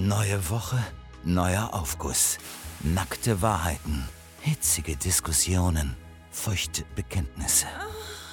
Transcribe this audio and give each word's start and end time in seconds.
Neue 0.00 0.48
Woche, 0.48 0.78
neuer 1.24 1.70
Aufguss. 1.72 2.38
Nackte 2.84 3.42
Wahrheiten, 3.42 4.08
hitzige 4.42 4.94
Diskussionen, 4.94 5.96
feuchte 6.30 6.84
Bekenntnisse. 6.94 7.66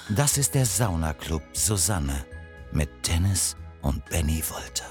Das 0.08 0.38
ist 0.38 0.54
der 0.54 0.64
Saunaclub 0.64 1.42
Susanne 1.54 2.24
mit 2.70 2.88
Dennis 3.08 3.56
und 3.82 4.04
Benny 4.04 4.44
Wolter. 4.48 4.86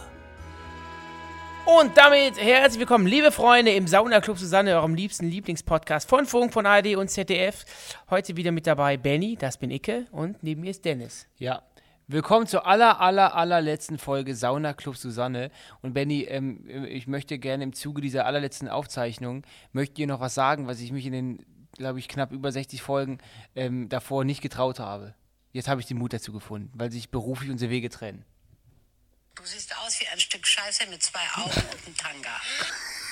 Und 1.66 1.96
damit 1.96 2.38
herzlich 2.38 2.82
willkommen, 2.82 3.08
liebe 3.08 3.32
Freunde, 3.32 3.72
im 3.72 3.88
Saunaclub 3.88 4.38
Susanne, 4.38 4.76
eurem 4.76 4.96
liebsten 4.96 5.30
Lieblingspodcast 5.30 6.10
von 6.10 6.26
Funk, 6.26 6.52
von 6.52 6.66
ARD 6.66 6.98
und 6.98 7.08
ZDF. 7.08 7.64
Heute 8.10 8.36
wieder 8.36 8.52
mit 8.52 8.68
dabei 8.68 8.98
Benny, 8.98 9.38
das 9.40 9.58
bin 9.58 9.72
Icke, 9.72 10.08
und 10.12 10.44
neben 10.44 10.60
mir 10.60 10.72
ist 10.72 10.84
Dennis. 10.84 11.26
Ja. 11.38 11.64
Willkommen 12.08 12.46
zur 12.46 12.68
aller, 12.68 13.02
aller, 13.02 13.34
allerletzten 13.34 13.98
Folge 13.98 14.36
Sauna 14.36 14.76
Club 14.76 14.96
Susanne. 14.96 15.50
Und 15.82 15.94
Benny, 15.94 16.22
ähm, 16.26 16.64
ich 16.86 17.08
möchte 17.08 17.40
gerne 17.40 17.64
im 17.64 17.74
Zuge 17.74 18.00
dieser 18.00 18.28
allerletzten 18.28 18.70
Aufzeichnung, 18.70 19.44
möchte 19.72 19.96
dir 19.96 20.06
noch 20.06 20.20
was 20.20 20.36
sagen, 20.36 20.68
was 20.68 20.80
ich 20.82 20.92
mich 20.92 21.08
in 21.08 21.14
den, 21.14 21.46
glaube 21.76 21.98
ich, 21.98 22.08
knapp 22.08 22.32
über 22.32 22.52
60 22.52 22.84
Folgen 22.84 23.18
ähm, 23.56 23.90
davor 23.90 24.24
nicht 24.24 24.44
getraut 24.44 24.78
habe. 24.78 25.16
Jetzt 25.52 25.68
habe 25.68 25.82
ich 25.82 25.88
den 25.88 25.98
Mut 25.98 26.14
dazu 26.14 26.32
gefunden, 26.32 26.72
weil 26.76 26.92
sich 26.92 27.10
beruflich 27.10 27.50
unsere 27.50 27.72
Wege 27.72 27.90
trennen. 27.90 28.24
Du 29.34 29.44
siehst 29.44 29.76
aus 29.80 30.00
wie 30.00 30.08
ein 30.08 30.20
Stück 30.20 30.46
Scheiße 30.46 30.88
mit 30.92 31.02
zwei 31.02 31.26
Augen 31.38 31.60
und 31.72 31.88
einem 31.88 31.98
Tanga. 31.98 32.40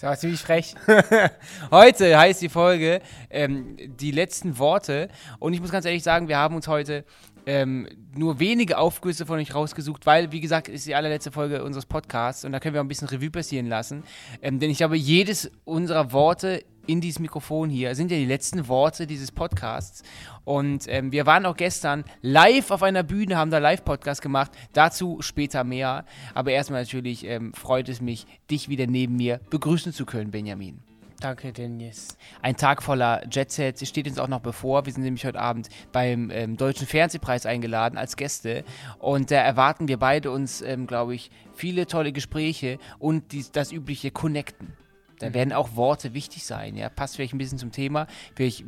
Das 0.00 0.02
war 0.02 0.16
ziemlich 0.16 0.40
frech. 0.40 0.76
Heute 1.72 2.16
heißt 2.16 2.40
die 2.40 2.48
Folge 2.48 3.00
ähm, 3.30 3.76
die 3.78 4.12
letzten 4.12 4.58
Worte. 4.58 5.08
Und 5.40 5.54
ich 5.54 5.60
muss 5.60 5.72
ganz 5.72 5.86
ehrlich 5.86 6.04
sagen, 6.04 6.28
wir 6.28 6.38
haben 6.38 6.54
uns 6.54 6.68
heute 6.68 7.04
ähm, 7.46 7.88
nur 8.14 8.38
wenige 8.38 8.78
Aufgüsse 8.78 9.26
von 9.26 9.40
euch 9.40 9.54
rausgesucht, 9.54 10.06
weil, 10.06 10.30
wie 10.30 10.40
gesagt, 10.40 10.68
ist 10.68 10.86
die 10.86 10.94
allerletzte 10.94 11.32
Folge 11.32 11.64
unseres 11.64 11.86
Podcasts 11.86 12.44
und 12.44 12.52
da 12.52 12.60
können 12.60 12.74
wir 12.74 12.80
auch 12.80 12.84
ein 12.84 12.88
bisschen 12.88 13.08
Revue 13.08 13.30
passieren 13.30 13.66
lassen. 13.66 14.04
Ähm, 14.40 14.60
denn 14.60 14.70
ich 14.70 14.78
glaube, 14.78 14.96
jedes 14.96 15.50
unserer 15.64 16.12
Worte 16.12 16.62
in 16.88 17.00
dieses 17.00 17.20
Mikrofon 17.20 17.68
hier 17.68 17.94
sind 17.94 18.10
ja 18.10 18.16
die 18.16 18.24
letzten 18.24 18.66
Worte 18.66 19.06
dieses 19.06 19.30
Podcasts. 19.30 20.02
Und 20.44 20.86
ähm, 20.88 21.12
wir 21.12 21.26
waren 21.26 21.44
auch 21.44 21.56
gestern 21.56 22.04
live 22.22 22.70
auf 22.70 22.82
einer 22.82 23.02
Bühne, 23.02 23.36
haben 23.36 23.50
da 23.50 23.58
Live-Podcast 23.58 24.22
gemacht. 24.22 24.50
Dazu 24.72 25.18
später 25.20 25.64
mehr. 25.64 26.06
Aber 26.34 26.50
erstmal 26.50 26.82
natürlich 26.82 27.26
ähm, 27.26 27.52
freut 27.52 27.88
es 27.90 28.00
mich, 28.00 28.26
dich 28.50 28.70
wieder 28.70 28.86
neben 28.86 29.16
mir 29.16 29.40
begrüßen 29.50 29.92
zu 29.92 30.06
können, 30.06 30.30
Benjamin. 30.30 30.80
Danke, 31.20 31.52
Dennis. 31.52 32.16
Ein 32.42 32.56
Tag 32.56 32.82
voller 32.82 33.26
Jet-Sets 33.28 33.86
steht 33.86 34.06
uns 34.06 34.18
auch 34.18 34.28
noch 34.28 34.40
bevor. 34.40 34.86
Wir 34.86 34.92
sind 34.92 35.02
nämlich 35.02 35.26
heute 35.26 35.40
Abend 35.40 35.68
beim 35.92 36.30
ähm, 36.30 36.56
Deutschen 36.56 36.86
Fernsehpreis 36.86 37.44
eingeladen 37.44 37.98
als 37.98 38.16
Gäste. 38.16 38.64
Und 38.98 39.30
da 39.30 39.36
erwarten 39.36 39.88
wir 39.88 39.98
beide 39.98 40.30
uns, 40.30 40.62
ähm, 40.62 40.86
glaube 40.86 41.14
ich, 41.16 41.30
viele 41.54 41.86
tolle 41.86 42.12
Gespräche 42.12 42.78
und 42.98 43.32
dies, 43.32 43.50
das 43.50 43.72
übliche 43.72 44.12
Connecten. 44.12 44.72
Da 45.18 45.34
werden 45.34 45.52
auch 45.52 45.74
Worte 45.76 46.14
wichtig 46.14 46.44
sein, 46.44 46.76
ja. 46.76 46.88
Passt 46.88 47.16
vielleicht 47.16 47.34
ein 47.34 47.38
bisschen 47.38 47.58
zum 47.58 47.72
Thema. 47.72 48.06
Vielleicht 48.34 48.60
äh, 48.60 48.64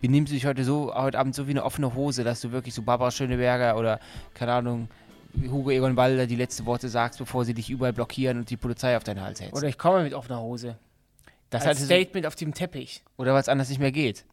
benimmst 0.00 0.30
du 0.30 0.34
dich 0.34 0.46
heute 0.46 0.64
so, 0.64 0.94
heute 0.94 1.18
Abend 1.18 1.34
so 1.34 1.46
wie 1.46 1.52
eine 1.52 1.64
offene 1.64 1.94
Hose, 1.94 2.24
dass 2.24 2.40
du 2.40 2.52
wirklich 2.52 2.74
so 2.74 2.82
Barbara 2.82 3.10
Schöneberger 3.10 3.76
oder, 3.76 3.98
keine 4.34 4.52
Ahnung, 4.52 4.88
Hugo 5.50 5.70
Egon 5.70 5.94
Balder 5.94 6.26
die 6.26 6.36
letzten 6.36 6.66
Worte 6.66 6.88
sagst, 6.88 7.18
bevor 7.18 7.44
sie 7.44 7.54
dich 7.54 7.70
überall 7.70 7.92
blockieren 7.92 8.38
und 8.38 8.50
die 8.50 8.56
Polizei 8.56 8.96
auf 8.96 9.04
deinen 9.04 9.22
Hals 9.22 9.40
hält. 9.40 9.52
Oder 9.54 9.68
ich 9.68 9.78
komme 9.78 10.02
mit 10.02 10.14
offener 10.14 10.40
Hose. 10.40 10.76
das 11.50 11.66
Als 11.66 11.84
Statement 11.84 12.26
auf 12.26 12.34
dem 12.34 12.54
Teppich. 12.54 13.02
oder 13.16 13.32
weil 13.32 13.40
es 13.40 13.48
anders 13.48 13.68
nicht 13.68 13.78
mehr 13.80 13.92
geht. 13.92 14.24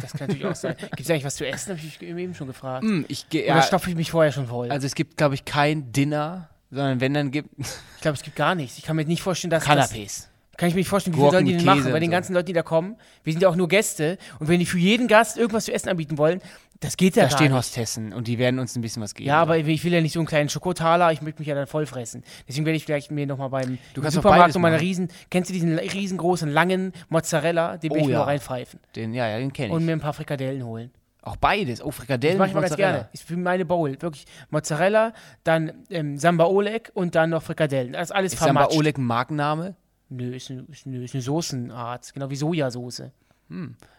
Das 0.00 0.12
kann 0.12 0.28
natürlich 0.28 0.46
auch 0.46 0.54
sein. 0.54 0.74
Gibt 0.78 1.00
es 1.00 1.10
eigentlich 1.10 1.24
was 1.24 1.36
zu 1.36 1.46
essen? 1.46 1.76
Habe 1.76 1.86
ich 1.86 2.00
eben 2.00 2.34
schon 2.34 2.46
gefragt. 2.46 2.82
Hm, 2.82 3.04
ich. 3.08 3.26
Oder 3.30 3.60
stopfe 3.62 3.90
ich 3.90 3.96
mich 3.96 4.10
vorher 4.10 4.32
schon 4.32 4.46
voll? 4.46 4.70
Also 4.70 4.86
es 4.86 4.94
gibt, 4.94 5.18
glaube 5.18 5.34
ich, 5.34 5.44
kein 5.44 5.92
Dinner, 5.92 6.48
sondern 6.70 7.00
wenn 7.00 7.12
dann 7.12 7.30
gibt 7.30 7.50
ich 7.58 8.00
glaube, 8.00 8.16
es 8.16 8.22
gibt 8.22 8.36
gar 8.36 8.54
nichts. 8.54 8.78
Ich 8.78 8.84
kann 8.84 8.96
mir 8.96 9.04
nicht 9.04 9.22
vorstellen, 9.22 9.50
dass 9.50 9.64
das, 9.64 9.92
Canapés. 9.92 10.26
Kann 10.56 10.68
ich 10.68 10.74
mir 10.74 10.80
nicht 10.80 10.88
vorstellen, 10.88 11.16
wie 11.16 11.20
viel 11.20 11.30
sollen 11.30 11.44
die 11.46 11.56
denn 11.56 11.64
machen? 11.64 11.84
Bei 11.84 11.94
und 11.94 12.00
den 12.00 12.10
so. 12.10 12.12
ganzen 12.12 12.34
Leuten, 12.34 12.46
die 12.46 12.52
da 12.52 12.62
kommen. 12.62 12.96
Wir 13.24 13.32
sind 13.32 13.42
ja 13.42 13.48
auch 13.48 13.56
nur 13.56 13.68
Gäste. 13.68 14.18
Und 14.38 14.48
wenn 14.48 14.58
die 14.60 14.66
für 14.66 14.78
jeden 14.78 15.06
Gast 15.08 15.36
irgendwas 15.36 15.66
zu 15.66 15.72
essen 15.72 15.88
anbieten 15.88 16.16
wollen, 16.18 16.40
das 16.80 16.96
geht 16.98 17.16
ja 17.16 17.22
Da 17.24 17.28
gar 17.30 17.38
stehen 17.38 17.48
nicht. 17.52 17.56
Hostessen 17.58 18.12
und 18.12 18.26
die 18.28 18.38
werden 18.38 18.58
uns 18.58 18.76
ein 18.76 18.82
bisschen 18.82 19.02
was 19.02 19.14
geben. 19.14 19.28
Ja, 19.28 19.40
aber 19.40 19.56
ich 19.56 19.82
will 19.84 19.92
ja 19.94 20.00
nicht 20.02 20.12
so 20.12 20.20
einen 20.20 20.26
kleinen 20.26 20.48
Schokotaler, 20.50 21.10
ich 21.12 21.22
möchte 21.22 21.40
mich 21.40 21.48
ja 21.48 21.54
dann 21.54 21.66
voll 21.66 21.86
fressen. 21.86 22.22
Deswegen 22.46 22.66
werde 22.66 22.76
ich 22.76 22.84
vielleicht 22.84 23.10
mir 23.10 23.26
nochmal 23.26 23.48
beim 23.48 23.78
Du 23.94 24.02
kannst 24.02 24.14
Supermarkt 24.14 24.54
nochmal 24.54 24.70
eine 24.72 24.76
machen. 24.76 24.86
riesen, 24.86 25.08
kennst 25.30 25.48
du 25.48 25.54
diesen 25.54 25.78
riesengroßen, 25.78 26.50
langen 26.50 26.92
Mozzarella, 27.08 27.78
den 27.78 27.92
will 27.92 27.98
Oh 27.98 28.00
ich 28.02 28.06
mir 28.08 28.12
ja. 28.12 28.18
mal 28.18 28.24
reinpfeifen. 28.26 28.78
den, 28.94 29.14
ja, 29.14 29.26
ja, 29.26 29.38
den 29.38 29.52
kenne 29.54 29.72
Und 29.72 29.80
ich. 29.80 29.86
mir 29.86 29.92
ein 29.92 30.00
paar 30.00 30.12
Frikadellen 30.12 30.64
holen. 30.66 30.90
Auch 31.22 31.36
beides. 31.36 31.82
Oh, 31.82 31.86
Das 31.86 31.96
Frikadellen 31.96 32.36
mache 32.38 32.48
ich 32.48 32.54
mal 32.54 32.60
ganz 32.60 32.72
Mozzarella. 32.72 32.96
gerne. 32.98 33.08
Ist 33.14 33.22
für 33.24 33.36
meine 33.38 33.64
Bowl. 33.64 33.96
Wirklich 34.00 34.26
Mozzarella, 34.50 35.12
dann 35.44 35.72
ähm, 35.90 36.18
Samba 36.18 36.44
Oleg 36.44 36.90
und 36.94 37.14
dann 37.14 37.30
noch 37.30 37.42
Frikadellen. 37.42 37.94
Das 37.94 38.10
ist 38.10 38.12
alles 38.14 38.34
Ist 38.34 38.40
Samba. 38.42 38.68
Oleg 38.68 38.98
ein 38.98 39.04
Markenname? 39.04 39.74
Nö, 40.08 40.34
ist 40.34 40.50
eine, 40.50 40.64
ist, 40.70 40.86
eine, 40.86 41.02
ist 41.02 41.14
eine 41.14 41.22
Soßenart. 41.22 42.14
Genau 42.14 42.30
wie 42.30 42.36
Sojasauce. 42.36 43.02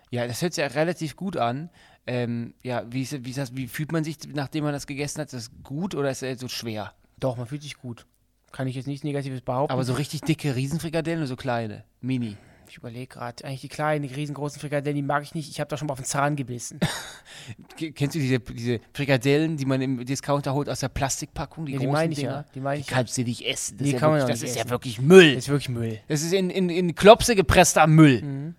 Ja, 0.10 0.28
das 0.28 0.42
hört 0.42 0.54
sich 0.54 0.62
ja 0.62 0.68
relativ 0.68 1.16
gut 1.16 1.38
an. 1.38 1.70
Ähm, 2.06 2.54
ja, 2.64 2.86
wie, 2.90 3.08
wie, 3.26 3.34
das, 3.34 3.56
wie 3.56 3.68
fühlt 3.68 3.92
man 3.92 4.04
sich, 4.04 4.18
nachdem 4.34 4.64
man 4.64 4.74
das 4.74 4.88
gegessen 4.88 5.20
hat? 5.20 5.34
Ist 5.34 5.34
das 5.34 5.64
gut 5.64 5.96
oder 5.96 6.10
ist 6.10 6.22
das 6.22 6.40
so 6.40 6.48
schwer? 6.48 6.94
Doch, 7.20 7.36
man 7.36 7.48
fühlt 7.48 7.64
sich 7.64 7.78
gut. 7.78 8.06
Kann 8.52 8.68
ich 8.68 8.76
jetzt 8.76 8.88
nichts 8.88 9.04
Negatives 9.04 9.42
behaupten. 9.42 9.74
Aber 9.74 9.84
so 9.84 9.94
richtig 9.94 10.22
dicke 10.22 10.56
Riesenfrikadellen 10.56 11.20
oder 11.20 11.28
so 11.28 11.36
kleine? 11.36 11.84
Mini? 12.00 12.38
Ich 12.70 12.78
überlege 12.78 13.08
gerade, 13.08 13.44
eigentlich 13.46 13.62
die 13.62 13.68
kleinen, 13.70 14.08
die 14.08 14.14
riesengroßen 14.14 14.60
Frikadellen, 14.60 14.96
die 14.96 15.02
mag 15.02 15.24
ich 15.24 15.34
nicht. 15.36 15.50
Ich 15.50 15.60
habe 15.60 15.70
da 15.70 15.78
schon 15.78 15.88
mal 15.88 15.94
auf 15.94 16.00
den 16.00 16.06
Zahn 16.06 16.36
gebissen. 16.36 16.80
Kennst 17.96 18.16
du 18.16 18.20
diese, 18.20 18.40
diese 18.40 18.80
Frikadellen, 18.94 19.58
die 19.58 19.66
man 19.66 19.82
im 19.82 20.06
Discounter 20.06 20.54
holt 20.54 20.70
aus 20.70 20.80
der 20.80 20.90
Plastikpackung? 20.90 21.66
Die 21.66 21.74
Ja, 21.74 21.80
die 21.80 21.88
meine 21.88 22.12
ich 22.14 22.20
Dinger? 22.20 22.32
ja. 22.32 22.46
Die 22.54 22.60
meine 22.60 22.80
ich 22.80 22.88
Die 22.88 22.94
kannst 22.94 23.18
du 23.18 23.24
nicht 23.24 23.46
essen. 23.46 23.78
Das 23.78 23.86
Die 23.88 23.94
ist, 23.94 24.02
ja 24.02 24.12
wirklich, 24.12 24.28
das 24.28 24.44
ist 24.44 24.56
ja 24.58 24.70
wirklich 24.70 25.02
Müll. 25.02 25.36
Das 25.36 25.44
ist 25.46 25.50
wirklich 25.50 25.70
Müll. 25.70 26.00
Das 26.08 26.22
ist 26.22 26.34
in, 26.34 26.50
in, 26.50 26.70
in 26.70 26.96
Klopse 26.96 27.36
gepresster 27.36 27.88
Müll. 27.88 28.22
Mhm. 28.22 28.56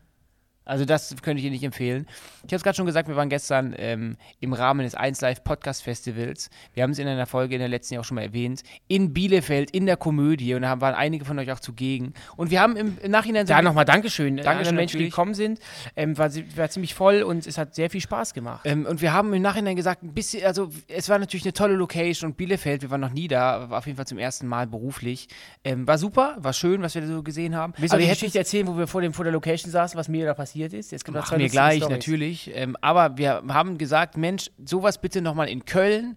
Also 0.68 0.84
das 0.84 1.14
könnte 1.22 1.38
ich 1.38 1.44
dir 1.44 1.50
nicht 1.50 1.64
empfehlen. 1.64 2.06
Ich 2.38 2.52
habe 2.52 2.56
es 2.56 2.62
gerade 2.62 2.76
schon 2.76 2.86
gesagt, 2.86 3.08
wir 3.08 3.16
waren 3.16 3.30
gestern 3.30 3.74
ähm, 3.78 4.16
im 4.40 4.52
Rahmen 4.52 4.84
des 4.84 4.94
1 4.94 5.20
Live 5.22 5.42
Podcast 5.42 5.82
Festivals. 5.82 6.50
Wir 6.74 6.82
haben 6.82 6.90
es 6.90 6.98
in 6.98 7.08
einer 7.08 7.26
Folge 7.26 7.54
in 7.54 7.60
der 7.60 7.68
letzten 7.68 7.94
Jahr 7.94 8.02
auch 8.02 8.04
schon 8.04 8.16
mal 8.16 8.22
erwähnt. 8.22 8.62
In 8.86 9.14
Bielefeld, 9.14 9.70
in 9.70 9.86
der 9.86 9.96
Komödie. 9.96 10.54
Und 10.54 10.62
da 10.62 10.80
waren 10.80 10.94
einige 10.94 11.24
von 11.24 11.38
euch 11.38 11.50
auch 11.50 11.60
zugegen. 11.60 12.12
Und 12.36 12.50
wir 12.50 12.60
haben 12.60 12.76
im, 12.76 12.98
im 13.02 13.10
Nachhinein 13.10 13.46
so 13.46 13.54
Da 13.54 13.62
nochmal 13.62 13.86
Dankeschön. 13.86 14.36
Dankeschön 14.36 14.44
Dankeschön 14.44 14.76
Menschen, 14.76 14.98
die 14.98 15.04
gekommen 15.06 15.32
sind. 15.32 15.58
Ähm, 15.96 16.18
war, 16.18 16.30
war 16.56 16.68
ziemlich 16.68 16.94
voll 16.94 17.22
und 17.22 17.46
es 17.46 17.56
hat 17.56 17.74
sehr 17.74 17.88
viel 17.88 18.02
Spaß 18.02 18.34
gemacht. 18.34 18.60
Ähm, 18.64 18.84
und 18.84 19.00
wir 19.00 19.14
haben 19.14 19.32
im 19.32 19.42
Nachhinein 19.42 19.74
gesagt, 19.74 20.02
ein 20.02 20.12
bisschen, 20.12 20.44
also 20.44 20.68
es 20.86 21.08
war 21.08 21.18
natürlich 21.18 21.44
eine 21.44 21.54
tolle 21.54 21.74
Location 21.74 22.30
und 22.30 22.36
Bielefeld, 22.36 22.82
wir 22.82 22.90
waren 22.90 23.00
noch 23.00 23.12
nie 23.12 23.28
da, 23.28 23.70
war 23.70 23.78
auf 23.78 23.86
jeden 23.86 23.96
Fall 23.96 24.06
zum 24.06 24.18
ersten 24.18 24.46
Mal 24.46 24.66
beruflich. 24.66 25.28
Ähm, 25.64 25.86
war 25.86 25.96
super, 25.96 26.36
war 26.38 26.52
schön, 26.52 26.82
was 26.82 26.94
wir 26.94 27.02
da 27.02 27.08
so 27.08 27.22
gesehen 27.22 27.56
haben. 27.56 27.72
Willst 27.78 27.92
du 27.92 27.96
Aber 27.96 28.02
die 28.02 28.10
Geschichte 28.10 28.38
erzählen, 28.38 28.66
wo 28.66 28.76
wir 28.76 28.86
vor, 28.86 29.00
dem, 29.00 29.14
vor 29.14 29.24
der 29.24 29.32
Location 29.32 29.70
saßen, 29.70 29.98
was 29.98 30.08
mir 30.08 30.26
da 30.26 30.34
passiert 30.34 30.57
ist? 30.66 30.92
Jetzt 30.92 31.04
kommt 31.04 31.16
Machen 31.16 31.32
wir 31.38 31.44
lustige 31.44 31.50
gleich, 31.52 31.78
Storys. 31.78 31.91
natürlich. 31.96 32.50
Ähm, 32.54 32.76
aber 32.80 33.16
wir 33.19 33.42
haben 33.48 33.78
gesagt, 33.78 34.16
Mensch, 34.16 34.50
sowas 34.64 35.00
bitte 35.00 35.22
nochmal 35.22 35.48
in 35.48 35.64
Köln 35.64 36.16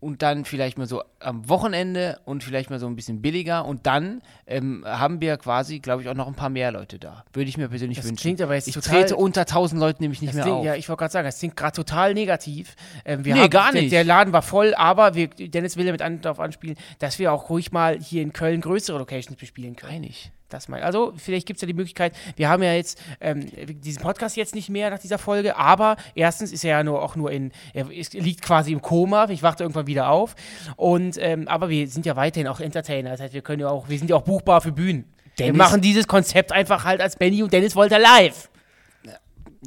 und 0.00 0.20
dann 0.20 0.44
vielleicht 0.44 0.76
mal 0.76 0.86
so 0.86 1.02
am 1.18 1.48
Wochenende 1.48 2.20
und 2.26 2.44
vielleicht 2.44 2.68
mal 2.68 2.78
so 2.78 2.86
ein 2.86 2.94
bisschen 2.94 3.22
billiger. 3.22 3.64
Und 3.64 3.86
dann 3.86 4.20
ähm, 4.46 4.84
haben 4.86 5.22
wir 5.22 5.38
quasi, 5.38 5.78
glaube 5.78 6.02
ich, 6.02 6.10
auch 6.10 6.14
noch 6.14 6.26
ein 6.26 6.34
paar 6.34 6.50
mehr 6.50 6.70
Leute 6.72 6.98
da. 6.98 7.24
Würde 7.32 7.48
ich 7.48 7.56
mir 7.56 7.68
persönlich 7.68 7.96
Das 7.96 8.06
wünschen. 8.06 8.20
klingt 8.20 8.42
aber 8.42 8.54
jetzt 8.54 8.68
ich 8.68 8.74
total- 8.74 9.00
trete 9.00 9.16
unter 9.16 9.42
1000 9.42 9.80
Leuten 9.80 10.02
nämlich 10.02 10.20
nicht 10.20 10.34
mehr 10.34 10.42
klingt, 10.42 10.58
auf. 10.58 10.64
ja, 10.66 10.74
ich 10.74 10.86
wollte 10.90 10.98
gerade 10.98 11.12
sagen, 11.12 11.24
das 11.24 11.38
klingt 11.38 11.56
gerade 11.56 11.74
total 11.74 12.12
negativ. 12.12 12.76
Ähm, 13.06 13.24
wir 13.24 13.32
Nee, 13.34 13.40
haben, 13.42 13.50
gar 13.50 13.72
nicht. 13.72 13.92
Der 13.92 14.04
Laden 14.04 14.34
war 14.34 14.42
voll, 14.42 14.74
aber 14.74 15.14
wir, 15.14 15.28
Dennis 15.28 15.78
will 15.78 15.86
damit 15.86 16.02
an, 16.02 16.20
darauf 16.20 16.38
anspielen, 16.38 16.76
dass 16.98 17.18
wir 17.18 17.32
auch 17.32 17.48
ruhig 17.48 17.72
mal 17.72 17.98
hier 17.98 18.20
in 18.20 18.34
Köln 18.34 18.60
größere 18.60 18.98
Locations 18.98 19.36
bespielen 19.36 19.74
können. 19.74 19.92
Einig. 19.92 20.30
Das 20.54 20.68
mal. 20.68 20.82
Also, 20.82 21.12
vielleicht 21.16 21.46
gibt 21.46 21.56
es 21.56 21.62
ja 21.62 21.66
die 21.66 21.74
Möglichkeit, 21.74 22.14
wir 22.36 22.48
haben 22.48 22.62
ja 22.62 22.72
jetzt 22.74 23.02
ähm, 23.20 23.44
diesen 23.82 24.00
Podcast 24.02 24.36
jetzt 24.36 24.54
nicht 24.54 24.68
mehr 24.70 24.88
nach 24.90 25.00
dieser 25.00 25.18
Folge, 25.18 25.56
aber 25.56 25.96
erstens 26.14 26.52
ist 26.52 26.62
er 26.64 26.70
ja 26.78 26.84
nur 26.84 27.02
auch 27.02 27.16
nur 27.16 27.32
in, 27.32 27.50
er 27.72 27.90
ist, 27.90 28.14
liegt 28.14 28.40
quasi 28.42 28.72
im 28.72 28.80
Koma, 28.80 29.28
ich 29.30 29.42
wachte 29.42 29.64
irgendwann 29.64 29.88
wieder 29.88 30.10
auf. 30.10 30.36
Und 30.76 31.18
ähm, 31.18 31.48
aber 31.48 31.68
wir 31.70 31.88
sind 31.88 32.06
ja 32.06 32.14
weiterhin 32.14 32.46
auch 32.46 32.60
Entertainer. 32.60 33.10
Das 33.10 33.20
heißt, 33.20 33.34
wir 33.34 33.42
können 33.42 33.60
ja 33.62 33.68
auch, 33.68 33.88
wir 33.88 33.98
sind 33.98 34.08
ja 34.10 34.16
auch 34.16 34.22
buchbar 34.22 34.60
für 34.60 34.70
Bühnen. 34.70 35.04
wir 35.36 35.46
Dennis- 35.46 35.58
machen 35.58 35.80
dieses 35.80 36.06
Konzept 36.06 36.52
einfach 36.52 36.84
halt 36.84 37.00
als 37.00 37.16
Benny 37.16 37.42
und 37.42 37.52
Dennis 37.52 37.74
Wolter 37.74 37.98
live. 37.98 38.48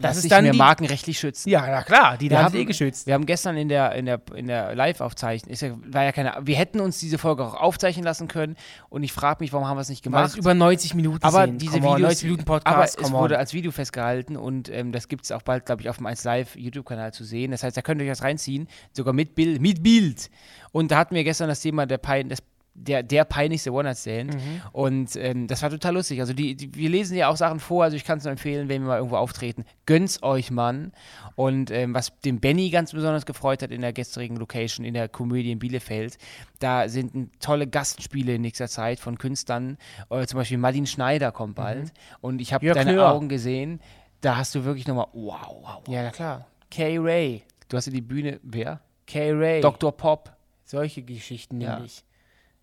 Das 0.01 0.17
ist 0.17 0.25
ist 0.25 0.31
dann 0.31 0.43
mir 0.43 0.51
die- 0.51 0.57
markenrechtlich 0.57 1.19
schützen. 1.19 1.49
Ja, 1.49 1.65
na 1.67 1.83
klar, 1.83 2.17
die 2.17 2.29
Wir 2.29 2.43
haben 2.43 2.55
eh 2.55 2.65
geschützt. 2.65 3.07
Wir 3.07 3.13
haben 3.13 3.25
gestern 3.25 3.57
in 3.57 3.69
der, 3.69 3.93
in 3.93 4.05
der, 4.05 4.21
in 4.35 4.47
der 4.47 4.75
Live-Aufzeichnung, 4.75 5.51
ist 5.51 5.61
ja, 5.61 5.71
war 5.87 6.03
ja 6.03 6.11
keine, 6.11 6.33
wir 6.41 6.55
hätten 6.55 6.79
uns 6.79 6.99
diese 6.99 7.17
Folge 7.17 7.43
auch 7.45 7.53
aufzeichnen 7.55 8.03
lassen 8.05 8.27
können 8.27 8.55
und 8.89 9.03
ich 9.03 9.13
frage 9.13 9.43
mich, 9.43 9.53
warum 9.53 9.67
haben 9.67 9.77
wir 9.77 9.81
es 9.81 9.89
nicht 9.89 10.05
Weil 10.05 10.11
gemacht? 10.11 10.29
es 10.29 10.35
über 10.35 10.53
90 10.53 10.93
Minuten 10.93 11.23
aber 11.23 11.45
sind. 11.45 11.61
diese 11.61 11.79
Come 11.79 11.87
on, 11.87 11.95
Videos, 11.97 12.07
90 12.09 12.23
Minuten 12.25 12.41
aber 12.49 12.59
Podcast, 12.59 12.97
es 12.97 13.03
come 13.03 13.17
wurde 13.17 13.35
on. 13.35 13.39
als 13.39 13.53
Video 13.53 13.71
festgehalten 13.71 14.37
und 14.37 14.69
ähm, 14.69 14.91
das 14.91 15.07
gibt 15.07 15.25
es 15.25 15.31
auch 15.31 15.41
bald, 15.41 15.65
glaube 15.65 15.81
ich, 15.81 15.89
auf 15.89 15.97
dem 15.97 16.05
1 16.05 16.23
Live 16.23 16.55
YouTube-Kanal 16.55 17.13
zu 17.13 17.23
sehen. 17.23 17.51
Das 17.51 17.63
heißt, 17.63 17.75
da 17.77 17.81
könnt 17.81 17.99
ihr 18.01 18.05
euch 18.05 18.11
das 18.11 18.23
reinziehen, 18.23 18.67
sogar 18.93 19.13
mit 19.13 19.35
Bild, 19.35 19.61
mit 19.61 19.83
Bild. 19.83 20.29
Und 20.71 20.91
da 20.91 20.97
hatten 20.97 21.15
wir 21.15 21.23
gestern 21.23 21.47
das 21.49 21.59
Thema 21.61 21.85
der 21.85 21.97
Pein, 21.97 22.29
des 22.29 22.39
der, 22.79 23.01
der 23.03 23.25
peinlichste 23.25 23.73
One-Night-Stand. 23.73 24.35
Mhm. 24.35 24.61
Und 24.71 25.15
ähm, 25.15 25.47
das 25.47 25.63
war 25.63 25.69
total 25.69 25.95
lustig. 25.95 26.19
Also 26.19 26.33
die, 26.33 26.55
die, 26.55 26.73
wir 26.75 26.89
lesen 26.89 27.17
ja 27.17 27.27
auch 27.27 27.35
Sachen 27.35 27.59
vor, 27.59 27.83
also 27.83 27.97
ich 27.97 28.03
kann 28.05 28.19
es 28.19 28.23
nur 28.23 28.31
empfehlen, 28.31 28.69
wenn 28.69 28.83
wir 28.83 28.87
mal 28.89 28.97
irgendwo 28.97 29.17
auftreten. 29.17 29.65
Gönn's 29.85 30.21
euch, 30.21 30.51
Mann. 30.51 30.91
Und 31.35 31.71
ähm, 31.71 31.93
was 31.93 32.13
den 32.19 32.39
Benny 32.39 32.69
ganz 32.69 32.91
besonders 32.93 33.25
gefreut 33.25 33.63
hat 33.63 33.71
in 33.71 33.81
der 33.81 33.93
gestrigen 33.93 34.37
Location, 34.37 34.85
in 34.85 34.93
der 34.93 35.09
Komödie 35.09 35.51
in 35.51 35.59
Bielefeld, 35.59 36.17
da 36.59 36.87
sind 36.87 37.31
tolle 37.41 37.67
Gastspiele 37.67 38.35
in 38.35 38.41
nächster 38.41 38.67
Zeit 38.67 38.99
von 38.99 39.17
Künstlern. 39.17 39.77
Äh, 40.09 40.25
zum 40.27 40.37
Beispiel 40.37 40.59
Martin 40.59 40.85
Schneider 40.85 41.31
kommt 41.31 41.55
bald. 41.55 41.91
Und 42.21 42.41
ich 42.41 42.53
habe 42.53 42.65
Jörg 42.65 42.77
deine 42.77 42.93
Knör. 42.93 43.11
Augen 43.11 43.27
gesehen. 43.27 43.81
Da 44.21 44.37
hast 44.37 44.53
du 44.55 44.63
wirklich 44.65 44.87
nochmal, 44.87 45.07
wow, 45.13 45.35
wow, 45.47 45.81
wow. 45.85 45.87
Ja, 45.87 46.09
klar. 46.11 46.45
K-Ray. 46.69 47.43
Du 47.69 47.77
hast 47.77 47.87
ja 47.87 47.91
die 47.93 48.01
Bühne, 48.01 48.39
wer? 48.43 48.81
K-Ray. 49.07 49.61
Dr. 49.61 49.91
Pop. 49.95 50.31
Solche 50.63 51.01
Geschichten 51.01 51.61
Ja. 51.61 51.75
nämlich. 51.75 52.03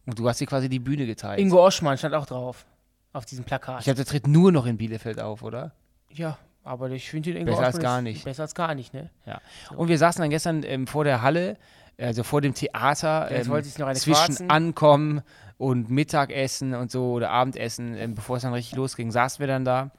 Und 0.07 0.19
du 0.19 0.29
hast 0.29 0.41
dir 0.41 0.47
quasi 0.47 0.69
die 0.69 0.79
Bühne 0.79 1.07
geteilt. 1.07 1.41
Ingo 1.41 1.65
Oschmann 1.65 1.97
stand 1.97 2.15
auch 2.15 2.27
drauf. 2.27 2.67
Auf 3.13 3.25
diesem 3.27 3.45
Plakat. 3.45 3.79
Ich 3.79 3.85
glaube, 3.85 3.97
der 3.97 4.07
tritt 4.07 4.27
nur 4.27 4.51
noch 4.51 4.67
in 4.67 4.77
Bielefeld 4.77 5.21
auf, 5.21 5.43
oder? 5.43 5.73
ja, 6.11 6.39
aber 6.63 6.91
ich 6.91 7.11
finde 7.11 7.33
den 7.33 7.43
Ingo 7.43 7.53
Besser 7.53 7.67
als 7.67 7.79
gar 7.79 8.01
nicht. 8.01 8.25
Besser 8.25 8.43
als 8.43 8.55
gar 8.55 8.75
nicht, 8.75 8.95
ne? 8.95 9.11
Ja. 9.27 9.41
Und 9.77 9.89
wir 9.89 9.99
saßen 9.99 10.21
dann 10.21 10.31
gestern 10.31 10.63
ähm, 10.63 10.87
vor 10.87 11.05
der 11.05 11.23
Halle, 11.23 11.57
also 11.99 12.23
vor 12.23 12.41
dem 12.41 12.55
Theater, 12.55 13.31
ähm, 13.31 13.45
zwischen 13.95 14.15
quarzen. 14.15 14.51
Ankommen 14.51 15.23
und 15.59 15.91
Mittagessen 15.91 16.75
und 16.75 16.91
so 16.91 17.13
oder 17.13 17.31
Abendessen, 17.31 17.97
ähm, 17.97 18.15
bevor 18.15 18.37
es 18.37 18.43
dann 18.43 18.55
richtig 18.55 18.77
losging, 18.77 19.11
saßen 19.11 19.41
wir 19.41 19.47
dann 19.47 19.65
da. 19.65 19.91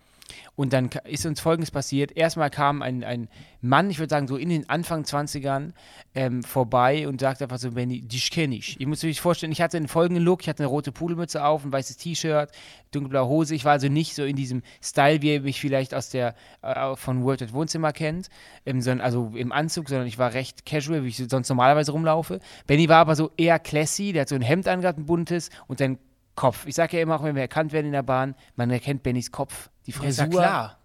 Und 0.55 0.73
dann 0.73 0.89
ist 1.05 1.25
uns 1.25 1.39
Folgendes 1.39 1.71
passiert. 1.71 2.15
Erstmal 2.15 2.49
kam 2.49 2.81
ein, 2.81 3.03
ein 3.03 3.27
Mann, 3.61 3.89
ich 3.89 3.99
würde 3.99 4.09
sagen 4.09 4.27
so 4.27 4.37
in 4.37 4.49
den 4.49 4.69
Anfang 4.69 5.03
20ern, 5.03 5.71
ähm, 6.13 6.43
vorbei 6.43 7.07
und 7.07 7.19
sagte 7.19 7.45
einfach 7.45 7.57
so, 7.57 7.71
Benny, 7.71 8.01
dich 8.01 8.31
kenne 8.31 8.55
ich. 8.55 8.79
Ihr 8.79 8.87
müsst 8.87 9.03
euch 9.03 9.19
vorstellen, 9.19 9.51
ich 9.51 9.61
hatte 9.61 9.77
einen 9.77 9.87
folgenden 9.87 10.23
Look, 10.23 10.41
ich 10.41 10.49
hatte 10.49 10.63
eine 10.63 10.67
rote 10.67 10.91
Pudelmütze 10.91 11.43
auf, 11.43 11.65
ein 11.65 11.73
weißes 11.73 11.97
T-Shirt, 11.97 12.51
dunkelblaue 12.91 13.27
Hose. 13.27 13.55
Ich 13.55 13.65
war 13.65 13.73
also 13.73 13.87
nicht 13.87 14.15
so 14.15 14.23
in 14.23 14.35
diesem 14.35 14.61
Style, 14.81 15.21
wie 15.21 15.33
ihr 15.33 15.41
mich 15.41 15.59
vielleicht 15.59 15.93
aus 15.93 16.09
der, 16.09 16.35
äh, 16.61 16.95
von 16.95 17.23
World 17.23 17.41
at 17.41 17.53
Wohnzimmer 17.53 17.91
kennt, 17.91 18.29
ähm, 18.65 18.81
sondern, 18.81 19.05
also 19.05 19.31
im 19.35 19.51
Anzug, 19.51 19.89
sondern 19.89 20.07
ich 20.07 20.17
war 20.17 20.33
recht 20.33 20.65
casual, 20.65 21.03
wie 21.03 21.09
ich 21.09 21.17
sonst 21.17 21.49
normalerweise 21.49 21.91
rumlaufe. 21.91 22.39
Benny 22.67 22.87
war 22.87 22.97
aber 22.97 23.15
so 23.15 23.31
eher 23.35 23.59
classy, 23.59 24.13
der 24.13 24.21
hat 24.21 24.29
so 24.29 24.35
ein 24.35 24.41
Hemd 24.41 24.67
angehabt, 24.67 24.99
ein 24.99 25.05
buntes 25.05 25.49
und 25.67 25.79
dann 25.79 25.97
Kopf. 26.35 26.65
Ich 26.65 26.75
sage 26.75 26.97
ja 26.97 27.03
immer, 27.03 27.15
auch 27.15 27.23
wenn 27.23 27.35
wir 27.35 27.41
erkannt 27.41 27.71
werden 27.71 27.87
in 27.87 27.91
der 27.93 28.03
Bahn, 28.03 28.35
man 28.55 28.69
erkennt 28.69 29.03
Bennys 29.03 29.31
Kopf. 29.31 29.69
Die 29.85 29.91
Frisur. 29.91 30.25
ja 30.25 30.29
klar. 30.29 30.79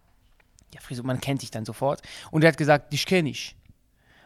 Ja, 0.73 0.81
Frisur, 0.81 1.05
man 1.05 1.20
kennt 1.20 1.43
dich 1.43 1.50
dann 1.50 1.64
sofort. 1.64 2.00
Und 2.31 2.44
er 2.44 2.49
hat 2.49 2.56
gesagt, 2.56 2.93
dich 2.93 3.05
kenne 3.06 3.31
ich. 3.31 3.56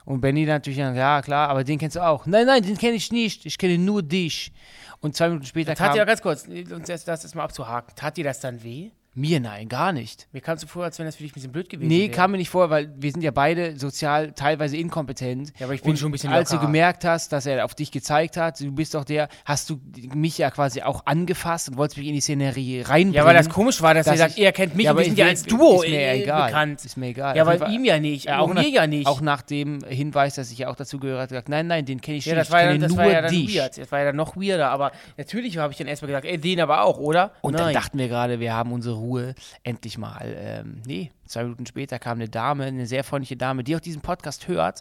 Und 0.04 0.20
Benny 0.20 0.44
dann 0.44 0.56
natürlich, 0.56 0.78
dann, 0.78 0.94
ja 0.94 1.22
klar, 1.22 1.48
aber 1.48 1.64
den 1.64 1.78
kennst 1.78 1.96
du 1.96 2.00
auch. 2.00 2.26
Nein, 2.26 2.46
nein, 2.46 2.62
den 2.62 2.76
kenne 2.76 2.94
ich 2.94 3.10
nicht. 3.10 3.46
Ich 3.46 3.56
kenne 3.56 3.78
nur 3.78 4.02
dich. 4.02 4.52
Und 5.00 5.16
zwei 5.16 5.28
Minuten 5.28 5.46
später 5.46 5.74
Tat 5.74 5.86
kam 5.86 5.92
dir 5.94 6.00
ja 6.00 6.04
ganz 6.04 6.20
kurz, 6.20 6.46
uns 6.46 6.86
das, 6.86 7.04
das 7.04 7.24
ist 7.24 7.34
mal 7.34 7.44
abzuhaken. 7.44 7.94
Tat 7.96 8.16
dir 8.16 8.24
das 8.24 8.40
dann 8.40 8.62
weh? 8.62 8.90
Mir, 9.16 9.38
nein, 9.40 9.68
gar 9.68 9.92
nicht. 9.92 10.26
Mir 10.32 10.40
kam 10.40 10.56
es 10.56 10.62
so 10.62 10.66
vor, 10.66 10.84
als 10.84 10.98
wenn 10.98 11.06
das 11.06 11.16
für 11.16 11.22
dich 11.22 11.30
ein 11.32 11.34
bisschen 11.34 11.52
blöd 11.52 11.68
gewesen 11.68 11.88
Nee, 11.88 12.02
wäre. 12.08 12.10
kam 12.10 12.32
mir 12.32 12.38
nicht 12.38 12.50
vor, 12.50 12.70
weil 12.70 12.92
wir 12.96 13.12
sind 13.12 13.22
ja 13.22 13.30
beide 13.30 13.78
sozial 13.78 14.32
teilweise 14.32 14.76
inkompetent. 14.76 15.52
Ja, 15.58 15.66
aber 15.66 15.74
ich 15.74 15.82
bin 15.82 15.90
Und 15.92 15.98
schon 15.98 16.08
ein 16.08 16.12
bisschen 16.12 16.32
Als 16.32 16.50
du 16.50 16.58
gemerkt 16.58 17.04
hast, 17.04 17.32
dass 17.32 17.46
er 17.46 17.64
auf 17.64 17.74
dich 17.74 17.90
gezeigt 17.92 18.36
hat, 18.36 18.58
du 18.60 18.72
bist 18.72 18.94
doch 18.94 19.04
der, 19.04 19.28
hast 19.44 19.70
du 19.70 19.80
mich 20.14 20.38
ja 20.38 20.50
quasi 20.50 20.82
auch 20.82 21.06
angefasst 21.06 21.68
und 21.68 21.76
wolltest 21.76 21.98
mich 21.98 22.08
in 22.08 22.14
die 22.14 22.20
Szenerie 22.20 22.80
reinbringen. 22.82 23.14
Ja, 23.14 23.24
weil 23.24 23.34
das 23.34 23.48
komisch 23.48 23.80
war, 23.82 23.94
dass, 23.94 24.06
dass 24.06 24.14
er 24.18 24.28
sagt, 24.28 24.38
er 24.38 24.52
kennt 24.52 24.74
mich 24.74 24.86
Ja, 24.86 24.90
und 24.92 24.98
wir 24.98 25.04
sind 25.04 25.18
ja 25.18 25.26
als 25.26 25.44
Duo 25.44 25.82
ist 25.82 25.90
mir 25.90 25.98
äh, 26.00 26.22
egal. 26.22 26.46
bekannt. 26.46 26.84
Ist 26.84 26.96
mir 26.96 27.06
egal. 27.06 27.36
Ja, 27.36 27.42
aber 27.42 27.58
Fall- 27.58 27.72
ihm 27.72 27.84
ja 27.84 28.00
nicht, 28.00 28.24
Ja, 28.26 28.40
auch 28.40 28.48
mir 28.48 28.54
nach, 28.54 28.62
ja 28.64 28.86
nicht. 28.86 29.06
auch 29.06 29.20
nach 29.20 29.42
dem 29.42 29.78
Hinweis, 29.84 30.34
dass 30.34 30.50
ich 30.50 30.58
ja 30.58 30.68
auch 30.68 30.76
dazu 30.76 30.98
gehört 30.98 31.20
habe, 31.20 31.28
gesagt, 31.28 31.48
nein, 31.48 31.66
nein, 31.68 31.84
den 31.84 32.00
kenne 32.00 32.16
ich 32.18 32.24
ja, 32.26 32.34
nicht. 32.34 32.40
das 32.40 32.50
war, 32.50 32.60
ich 32.60 32.64
ja, 32.66 32.72
kenne 32.72 32.82
das 32.82 32.90
nur 32.90 32.98
war 33.04 33.12
ja 33.12 33.22
dann 33.22 33.30
dich. 33.30 33.56
weird. 33.56 33.78
Das 33.78 33.92
war 33.92 34.00
ja 34.00 34.04
dann 34.06 34.16
noch 34.16 34.36
weirder, 34.36 34.70
aber 34.70 34.90
natürlich 35.16 35.56
habe 35.58 35.72
ich 35.72 35.78
dann 35.78 35.86
erstmal 35.86 36.08
gesagt, 36.08 36.26
ey, 36.26 36.36
den 36.38 36.60
aber 36.60 36.82
auch, 36.82 36.98
oder? 36.98 37.32
Und 37.42 37.52
Nein. 37.54 37.66
dann 37.66 37.74
dachten 37.74 37.98
wir 37.98 38.08
gerade, 38.08 38.40
wir 38.40 38.52
haben 38.54 38.72
unsere 38.72 39.03
Ruhe 39.04 39.34
endlich 39.62 39.98
mal. 39.98 40.34
Ähm, 40.36 40.82
nee, 40.86 41.10
zwei 41.26 41.42
Minuten 41.44 41.66
später 41.66 41.98
kam 41.98 42.18
eine 42.18 42.28
Dame, 42.28 42.64
eine 42.64 42.86
sehr 42.86 43.04
freundliche 43.04 43.36
Dame, 43.36 43.62
die 43.64 43.76
auch 43.76 43.80
diesen 43.80 44.00
Podcast 44.02 44.48
hört 44.48 44.80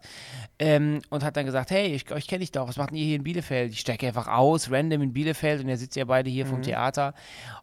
ähm, 0.59 1.01
und 1.09 1.23
hat 1.23 1.37
dann 1.37 1.45
gesagt, 1.45 1.71
hey, 1.71 1.87
ich, 1.93 2.09
ich 2.09 2.27
kenne 2.27 2.39
dich 2.39 2.51
doch, 2.51 2.67
was 2.67 2.77
macht 2.77 2.91
ihr 2.93 3.03
hier 3.05 3.15
in 3.15 3.23
Bielefeld? 3.23 3.71
Ich 3.73 3.79
stecke 3.81 4.07
einfach 4.07 4.27
aus, 4.27 4.71
random 4.71 5.01
in 5.01 5.13
Bielefeld 5.13 5.61
und 5.61 5.69
ihr 5.69 5.77
sitzt 5.77 5.95
ja 5.95 6.05
beide 6.05 6.29
hier 6.29 6.45
vom 6.45 6.59
Mhm. 6.59 6.63
Theater. 6.63 7.13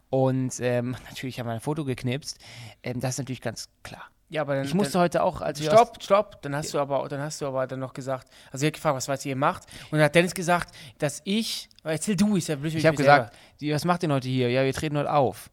Und 0.09 0.59
ähm, 0.59 0.95
natürlich 1.09 1.39
haben 1.39 1.47
wir 1.47 1.53
ein 1.53 1.59
Foto 1.61 1.83
geknipst. 1.85 2.37
Ähm, 2.83 2.99
das 2.99 3.11
ist 3.11 3.17
natürlich 3.19 3.41
ganz 3.41 3.69
klar. 3.83 4.03
ja, 4.29 4.41
aber 4.41 4.55
dann, 4.55 4.65
Ich 4.65 4.73
musste 4.73 4.93
dann, 4.93 5.01
heute 5.03 5.23
auch, 5.23 5.41
als 5.41 5.61
wir 5.61 5.71
aus- 5.73 5.79
Stopp, 5.79 6.03
stopp. 6.03 6.41
Dann 6.41 6.55
hast 6.55 6.73
du 6.73 6.79
aber, 6.79 7.07
dann 7.09 7.21
hast 7.21 7.41
du 7.41 7.47
aber 7.47 7.67
dann 7.67 7.79
noch 7.79 7.93
gesagt, 7.93 8.27
also 8.51 8.65
er 8.65 8.67
hat 8.67 8.73
gefragt, 8.75 8.95
was 8.95 9.07
was 9.07 9.25
ihr 9.25 9.35
macht. 9.35 9.63
Und 9.91 9.97
dann 9.97 10.01
hat 10.03 10.15
Dennis 10.15 10.33
gesagt, 10.33 10.73
dass 10.99 11.21
ich, 11.25 11.69
erzähl 11.83 12.15
du, 12.15 12.35
ist 12.37 12.47
ja 12.49 12.55
blöd. 12.55 12.73
Ich 12.75 12.85
habe 12.85 12.97
gesagt, 12.97 13.35
die, 13.59 13.73
was 13.73 13.85
macht 13.85 14.03
ihr 14.03 14.09
heute 14.09 14.27
hier? 14.29 14.49
Ja, 14.49 14.63
wir 14.63 14.73
treten 14.73 14.97
heute 14.97 15.11
auf. 15.13 15.49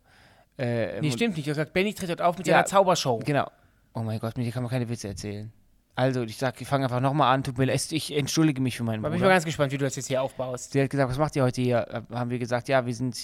Äh, 0.58 1.00
nee, 1.00 1.10
stimmt 1.10 1.36
nicht. 1.36 1.46
Ich 1.46 1.50
habe 1.50 1.60
gesagt, 1.60 1.72
Benny 1.72 1.94
tritt 1.94 2.10
heute 2.10 2.24
auf 2.24 2.36
mit 2.36 2.46
Ja, 2.46 2.54
seiner 2.54 2.66
Zaubershow. 2.66 3.20
Genau. 3.24 3.48
Oh 3.94 4.00
mein 4.00 4.18
Gott, 4.18 4.36
mit 4.36 4.46
dir 4.46 4.52
kann 4.52 4.62
man 4.62 4.70
keine 4.70 4.88
Witze 4.88 5.08
erzählen. 5.08 5.52
Also, 5.94 6.22
ich 6.22 6.36
sag, 6.36 6.60
ich 6.60 6.68
fange 6.68 6.84
einfach 6.84 7.00
nochmal 7.00 7.34
an, 7.34 7.42
tut 7.42 7.58
mir 7.58 7.64
leid, 7.64 7.90
ich 7.90 8.16
entschuldige 8.16 8.60
mich 8.60 8.76
für 8.76 8.84
meinen 8.84 9.02
Da 9.02 9.08
bin 9.08 9.16
ich 9.16 9.20
mal 9.20 9.26
Bruder. 9.26 9.34
ganz 9.34 9.44
gespannt, 9.44 9.72
wie 9.72 9.78
du 9.78 9.84
das 9.84 9.96
jetzt 9.96 10.06
hier 10.06 10.22
aufbaust. 10.22 10.72
Sie 10.72 10.80
hat 10.82 10.90
gesagt, 10.90 11.10
was 11.10 11.18
macht 11.18 11.34
ihr 11.36 11.42
heute 11.42 11.60
hier? 11.60 12.04
Äh, 12.10 12.14
Haben 12.14 12.30
wir 12.30 12.38
gesagt, 12.38 12.68
ja, 12.68 12.86
wir 12.86 12.94
sind 12.94 13.16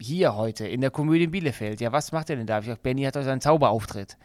hier 0.00 0.36
heute 0.36 0.66
in 0.66 0.80
der 0.80 0.90
Komödie 0.90 1.24
in 1.24 1.30
Bielefeld. 1.30 1.80
Ja, 1.80 1.90
was 1.92 2.12
macht 2.12 2.30
ihr 2.30 2.36
denn 2.36 2.46
da? 2.46 2.58
Ich 2.58 2.64
gesagt, 2.66 2.82
Benny 2.82 3.02
hat 3.02 3.16
heute 3.16 3.24
seinen 3.24 3.40
Zauberauftritt. 3.40 4.16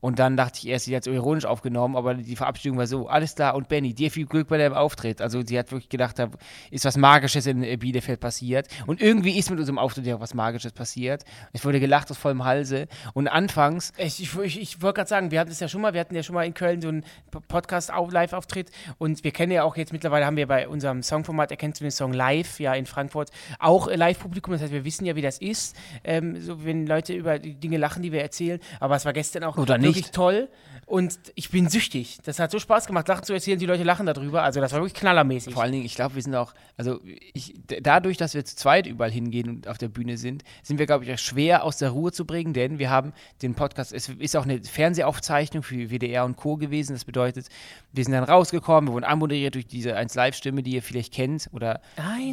Und 0.00 0.18
dann 0.18 0.36
dachte 0.36 0.58
ich 0.58 0.68
erst, 0.68 0.86
sie 0.86 0.96
hat 0.96 1.06
es 1.06 1.12
ironisch 1.12 1.44
aufgenommen, 1.44 1.96
aber 1.96 2.14
die 2.14 2.36
Verabschiedung 2.36 2.78
war 2.78 2.86
so, 2.86 3.08
alles 3.08 3.34
klar, 3.34 3.54
und 3.54 3.68
Benny, 3.68 3.94
dir 3.94 4.10
viel 4.10 4.26
Glück 4.26 4.48
bei 4.48 4.58
deinem 4.58 4.74
Auftritt. 4.74 5.20
Also 5.20 5.42
sie 5.44 5.58
hat 5.58 5.70
wirklich 5.70 5.88
gedacht, 5.88 6.18
da 6.18 6.30
ist 6.70 6.84
was 6.84 6.96
Magisches 6.96 7.46
in 7.46 7.60
Bielefeld 7.78 8.20
passiert. 8.20 8.68
Und 8.86 9.00
irgendwie 9.00 9.38
ist 9.38 9.50
mit 9.50 9.58
unserem 9.58 9.78
Auftritt 9.78 10.06
ja 10.06 10.16
auch 10.16 10.20
was 10.20 10.34
Magisches 10.34 10.72
passiert. 10.72 11.24
Es 11.52 11.64
wurde 11.64 11.80
gelacht 11.80 12.10
aus 12.10 12.18
vollem 12.18 12.44
Halse. 12.44 12.88
Und 13.14 13.28
anfangs, 13.28 13.92
Ich, 13.96 14.20
ich, 14.20 14.36
ich, 14.38 14.60
ich 14.60 14.82
wollte 14.82 14.96
gerade 14.96 15.08
sagen, 15.08 15.30
wir 15.30 15.40
hatten 15.40 15.50
das 15.50 15.60
ja 15.60 15.68
schon 15.68 15.80
mal, 15.80 15.92
wir 15.92 16.00
hatten 16.00 16.14
ja 16.14 16.22
schon 16.22 16.34
mal 16.34 16.44
in 16.44 16.54
Köln 16.54 16.80
so 16.80 16.88
einen 16.88 17.04
Podcast-Live-Auftritt 17.48 18.70
und 18.98 19.24
wir 19.24 19.30
kennen 19.30 19.52
ja 19.52 19.64
auch 19.64 19.76
jetzt 19.76 19.92
mittlerweile, 19.92 20.26
haben 20.26 20.36
wir 20.36 20.46
bei 20.46 20.68
unserem 20.68 21.02
Songformat, 21.02 21.50
erkennst 21.50 21.80
du 21.80 21.84
den 21.84 21.90
Song 21.90 22.12
Live, 22.12 22.60
ja 22.60 22.74
in 22.74 22.86
Frankfurt, 22.86 23.30
auch 23.58 23.88
Live-Publikum, 23.90 24.52
das 24.52 24.62
heißt, 24.62 24.72
wir 24.72 24.84
wissen 24.84 25.06
ja, 25.06 25.16
wie 25.16 25.22
das 25.22 25.38
ist, 25.38 25.76
ähm, 26.04 26.40
so, 26.40 26.64
wenn 26.64 26.86
Leute 26.86 27.14
über 27.14 27.38
die 27.38 27.54
Dinge 27.54 27.78
lachen, 27.78 28.02
die 28.02 28.12
wir 28.12 28.22
erzählen, 28.22 28.60
aber 28.80 28.96
es 28.96 29.04
war 29.04 29.12
gestern 29.12 29.44
auch 29.44 29.56
Oder 29.56 29.78
wirklich 29.88 30.04
nicht. 30.06 30.14
toll 30.14 30.48
und 30.86 31.18
ich 31.34 31.50
bin 31.50 31.68
süchtig. 31.68 32.18
Das 32.24 32.38
hat 32.38 32.52
so 32.52 32.60
Spaß 32.60 32.86
gemacht, 32.86 33.08
Sachen 33.08 33.24
zu 33.24 33.32
erzählen, 33.32 33.58
die 33.58 33.66
Leute 33.66 33.82
lachen 33.82 34.06
darüber, 34.06 34.44
also 34.44 34.60
das 34.60 34.72
war 34.72 34.78
wirklich 34.78 34.94
knallermäßig. 34.94 35.52
Vor 35.52 35.64
allen 35.64 35.72
Dingen, 35.72 35.84
ich 35.84 35.96
glaube, 35.96 36.14
wir 36.14 36.22
sind 36.22 36.36
auch, 36.36 36.54
also 36.76 37.00
ich, 37.34 37.54
dadurch, 37.82 38.16
dass 38.18 38.34
wir 38.34 38.44
zu 38.44 38.54
zweit 38.54 38.86
überall 38.86 39.10
hingehen 39.10 39.48
und 39.50 39.68
auf 39.68 39.78
der 39.78 39.88
Bühne 39.88 40.16
sind, 40.16 40.44
sind 40.62 40.78
wir, 40.78 40.86
glaube 40.86 41.04
ich, 41.04 41.12
auch 41.12 41.18
schwer 41.18 41.64
aus 41.64 41.78
der 41.78 41.90
Ruhe 41.90 42.12
zu 42.12 42.24
bringen, 42.24 42.52
denn 42.52 42.78
wir 42.78 42.88
haben 42.88 43.12
den 43.42 43.56
Podcast, 43.56 43.92
es 43.92 44.08
ist 44.08 44.36
auch 44.36 44.44
eine 44.44 44.62
Fernsehaufzeichnung 44.62 45.64
für 45.64 45.90
WDR 45.90 46.24
und 46.24 46.36
Co. 46.36 46.56
gewesen. 46.56 46.92
Das 46.92 47.04
bedeutet, 47.04 47.48
wir 47.92 48.04
sind 48.04 48.12
dann 48.12 48.22
rausgekommen, 48.22 48.90
wir 48.90 48.94
wurden 48.94 49.04
anmoderiert 49.04 49.56
durch 49.56 49.66
diese 49.66 49.96
1-Live-Stimme, 49.96 50.62
die 50.62 50.74
ihr 50.74 50.82
vielleicht 50.82 51.12
kennt 51.12 51.48
oder 51.52 51.80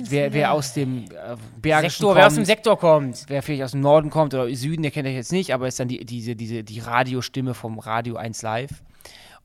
wer, 0.10 0.32
wer 0.32 0.52
aus 0.52 0.76
dem 0.76 1.06
äh, 1.06 1.38
Bergischen 1.60 1.90
Sektor, 1.90 2.16
wer 2.16 2.28
aus 2.28 2.34
dem 2.34 2.38
kommt, 2.38 2.48
Sektor 2.48 2.78
kommt. 2.78 3.26
wer 3.30 3.42
vielleicht 3.42 3.64
aus 3.64 3.72
dem 3.72 3.82
Norden 3.82 4.12
kommt 4.12 4.36
oder 4.36 4.54
Süden, 4.54 4.84
der 4.84 4.92
kennt 4.92 5.08
euch 5.08 5.16
jetzt 5.16 5.32
nicht, 5.32 5.56
aber 5.56 5.68
ist 5.68 5.80
dann 5.80 5.88
die, 5.88 6.06
diese, 6.06 6.36
diese, 6.36 6.64
die 6.64 6.80
Radiostimme 6.80 7.56
vom 7.56 7.80
Radio 7.80 8.16
1 8.16 8.43
Live. 8.44 8.84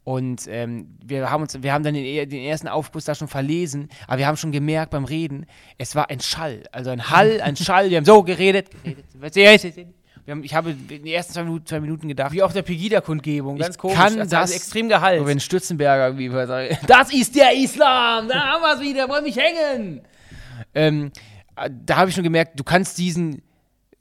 Und 0.05 0.47
ähm, 0.49 0.97
wir, 1.05 1.31
haben 1.31 1.43
uns, 1.43 1.63
wir 1.63 1.73
haben 1.73 1.85
dann 1.85 1.93
den, 1.93 2.05
e- 2.05 2.25
den 2.27 2.43
ersten 2.43 2.67
Aufguss 2.69 3.05
da 3.05 3.15
schon 3.15 3.29
verlesen, 3.29 3.89
aber 4.07 4.19
wir 4.19 4.27
haben 4.27 4.39
schon 4.39 4.53
gemerkt 4.53 4.91
beim 4.91 5.05
Reden, 5.05 5.45
es 5.77 5.95
war 5.95 6.09
ein 6.09 6.21
Schall. 6.21 6.63
Also 6.73 6.91
ein 6.91 7.11
Hall, 7.11 7.41
ein 7.43 7.57
Schall. 7.57 7.91
Wir 7.91 7.99
haben 7.99 8.05
so 8.07 8.23
geredet. 8.23 8.71
geredet. 8.83 9.87
Haben, 10.29 10.45
ich 10.45 10.55
habe 10.55 10.71
in 10.71 10.87
den 10.89 11.07
ersten 11.07 11.33
zwei 11.33 11.43
Minuten, 11.45 11.65
zwei 11.67 11.81
Minuten 11.81 12.07
gedacht, 12.09 12.33
Wie 12.33 12.43
auf 12.43 12.53
der 12.53 12.61
Pegida-Kundgebung, 12.63 13.57
ganz 13.57 13.77
Ich 13.77 13.81
komisch. 13.81 13.97
kann 13.97 14.13
hat 14.21 14.27
das- 14.31 14.35
also 14.35 14.55
extrem 14.55 14.89
Gehalt. 14.89 15.21
so, 15.21 15.27
wenn 15.27 15.41
Stützenberger 15.41 16.07
irgendwie 16.09 16.31
sagt, 16.47 16.79
das 16.91 17.13
ist 17.15 17.35
der 17.35 17.55
Islam, 17.55 18.29
da 18.29 18.35
haben 18.53 18.61
wir 18.63 18.75
es 18.75 18.81
wieder, 18.81 19.09
wollen 19.09 19.25
mich 19.25 19.37
hängen. 19.39 20.03
Ähm, 20.75 21.13
äh, 21.57 21.71
da 21.85 21.97
habe 21.97 22.11
ich 22.11 22.15
schon 22.15 22.25
gemerkt, 22.25 22.59
du 22.61 22.65
kannst 22.65 22.99
diesen 22.99 23.41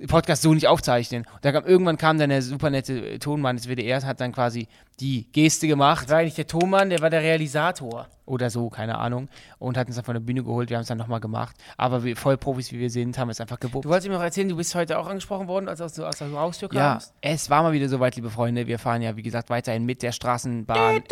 Podcast 0.07 0.41
so 0.41 0.53
nicht 0.53 0.67
aufzeichnen. 0.67 1.25
Und 1.33 1.45
dann 1.45 1.53
kam, 1.53 1.65
irgendwann 1.65 1.97
kam 1.97 2.17
dann 2.17 2.29
der 2.29 2.41
super 2.41 2.69
nette 2.69 2.93
äh, 3.13 3.19
Tonmann 3.19 3.55
des 3.55 3.67
WDRs, 3.69 4.03
hat 4.05 4.19
dann 4.19 4.31
quasi 4.33 4.67
die 4.99 5.31
Geste 5.31 5.67
gemacht 5.67 6.05
Das 6.05 6.11
war 6.11 6.17
eigentlich 6.19 6.33
der 6.35 6.47
Thomann, 6.47 6.89
der 6.89 6.99
war 7.01 7.09
der 7.11 7.21
Realisator. 7.21 8.07
oder 8.25 8.49
so, 8.49 8.69
keine 8.69 8.97
Ahnung, 8.97 9.29
und 9.59 9.77
hat 9.77 9.87
uns 9.87 9.95
dann 9.95 10.03
von 10.03 10.15
der 10.15 10.19
Bühne 10.21 10.43
geholt. 10.43 10.69
Wir 10.69 10.77
haben 10.77 10.81
es 10.81 10.87
dann 10.87 10.97
nochmal 10.97 11.19
gemacht. 11.19 11.55
Aber 11.77 12.03
wir, 12.03 12.17
voll 12.17 12.35
Profis 12.35 12.71
wie 12.71 12.79
wir 12.79 12.89
sind, 12.89 13.17
haben 13.17 13.29
es 13.29 13.39
einfach 13.39 13.59
gewuppt. 13.59 13.85
Du 13.85 13.89
wolltest 13.89 14.09
mir 14.09 14.15
noch 14.15 14.23
erzählen, 14.23 14.49
du 14.49 14.57
bist 14.57 14.73
heute 14.75 14.97
auch 14.99 15.07
angesprochen 15.07 15.47
worden, 15.47 15.69
als 15.69 15.79
du 15.93 16.03
aus, 16.05 16.17
der 16.17 16.31
Haustür 16.31 16.67
Ja, 16.73 16.93
kamst? 16.93 17.13
es 17.21 17.49
war 17.49 17.61
mal 17.63 17.71
wieder 17.73 17.87
soweit, 17.87 18.15
liebe 18.15 18.29
Freunde. 18.29 18.65
Wir 18.67 18.79
fahren 18.79 19.01
ja, 19.01 19.15
wie 19.15 19.21
gesagt, 19.21 19.49
weiterhin 19.49 19.85
mit 19.85 20.01
der 20.03 20.11
Straßenbahn, 20.11 21.03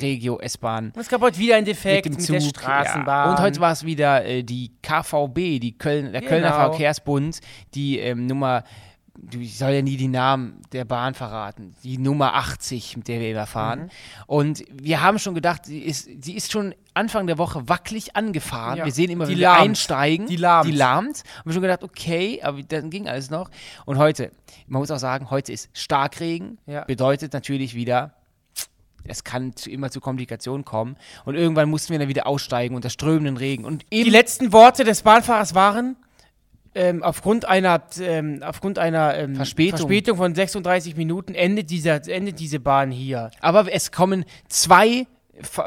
Regio 0.00 0.38
S-Bahn. 0.38 0.92
Und 0.94 1.00
es 1.00 1.08
gab 1.08 1.20
heute 1.22 1.38
wieder 1.38 1.56
ein 1.56 1.64
Defekt 1.64 2.08
mit 2.10 2.18
mit, 2.18 2.28
dem 2.28 2.32
der 2.34 2.40
Zug. 2.42 2.50
Straßenbahn. 2.60 3.26
Ja. 3.26 3.30
Und 3.32 3.40
heute 3.40 3.58
war 3.60 3.72
es 3.72 3.84
wieder 3.84 4.24
äh, 4.24 4.42
die 4.44 4.70
KVB, 4.82 5.58
die 5.60 5.76
Köln, 5.76 6.12
der 6.12 6.20
Kölner 6.22 6.50
Genau. 6.50 6.68
Verkehrsbund, 6.70 7.40
die 7.74 7.98
ähm, 7.98 8.26
Nummer 8.26 8.62
ich 9.38 9.58
soll 9.58 9.72
ja 9.72 9.82
nie 9.82 9.96
die 9.96 10.08
Namen 10.08 10.62
der 10.72 10.84
Bahn 10.84 11.14
verraten. 11.14 11.74
Die 11.82 11.98
Nummer 11.98 12.34
80, 12.34 12.96
mit 12.96 13.08
der 13.08 13.20
wir 13.20 13.30
immer 13.30 13.46
fahren. 13.46 13.82
Mhm. 13.82 13.88
Und 14.26 14.64
wir 14.72 15.02
haben 15.02 15.18
schon 15.18 15.34
gedacht, 15.34 15.66
sie 15.66 15.80
ist, 15.80 16.08
sie 16.22 16.34
ist 16.34 16.50
schon 16.52 16.74
Anfang 16.94 17.26
der 17.26 17.38
Woche 17.38 17.68
wackelig 17.68 18.16
angefahren. 18.16 18.78
Ja. 18.78 18.84
Wir 18.84 18.92
sehen 18.92 19.10
immer, 19.10 19.26
Die 19.26 19.32
wie 19.32 19.38
wir 19.38 19.48
lahmt. 19.48 19.60
einsteigen. 19.62 20.26
Die 20.26 20.36
lahmt. 20.36 20.68
Die 20.68 20.76
lahmt. 20.76 21.22
Und 21.38 21.46
wir 21.46 21.52
schon 21.52 21.62
gedacht, 21.62 21.84
okay, 21.84 22.40
aber 22.42 22.62
dann 22.62 22.90
ging 22.90 23.08
alles 23.08 23.30
noch. 23.30 23.50
Und 23.84 23.98
heute, 23.98 24.30
man 24.66 24.80
muss 24.80 24.90
auch 24.90 24.98
sagen, 24.98 25.30
heute 25.30 25.52
ist 25.52 25.68
Starkregen. 25.72 26.58
Ja. 26.66 26.84
Bedeutet 26.84 27.32
natürlich 27.32 27.74
wieder, 27.74 28.14
es 29.04 29.24
kann 29.24 29.56
zu, 29.56 29.70
immer 29.70 29.90
zu 29.90 30.00
Komplikationen 30.00 30.64
kommen. 30.64 30.96
Und 31.24 31.34
irgendwann 31.34 31.68
mussten 31.70 31.92
wir 31.92 31.98
dann 31.98 32.08
wieder 32.08 32.26
aussteigen 32.26 32.74
unter 32.74 32.90
strömenden 32.90 33.36
Regen. 33.36 33.64
Und 33.64 33.84
Die 33.92 34.02
letzten 34.04 34.52
Worte 34.52 34.84
des 34.84 35.02
Bahnfahrers 35.02 35.54
waren, 35.54 35.96
ähm, 36.74 37.02
aufgrund 37.02 37.46
einer, 37.48 37.82
ähm, 38.00 38.42
aufgrund 38.44 38.78
einer 38.78 39.16
ähm, 39.16 39.36
Verspätung. 39.36 40.16
von 40.16 40.34
36 40.34 40.96
Minuten 40.96 41.34
endet, 41.34 41.70
dieser, 41.70 42.06
endet 42.08 42.38
diese 42.40 42.60
Bahn 42.60 42.90
hier. 42.90 43.30
Aber 43.40 43.72
es 43.72 43.90
kommen 43.92 44.24
zwei 44.48 45.06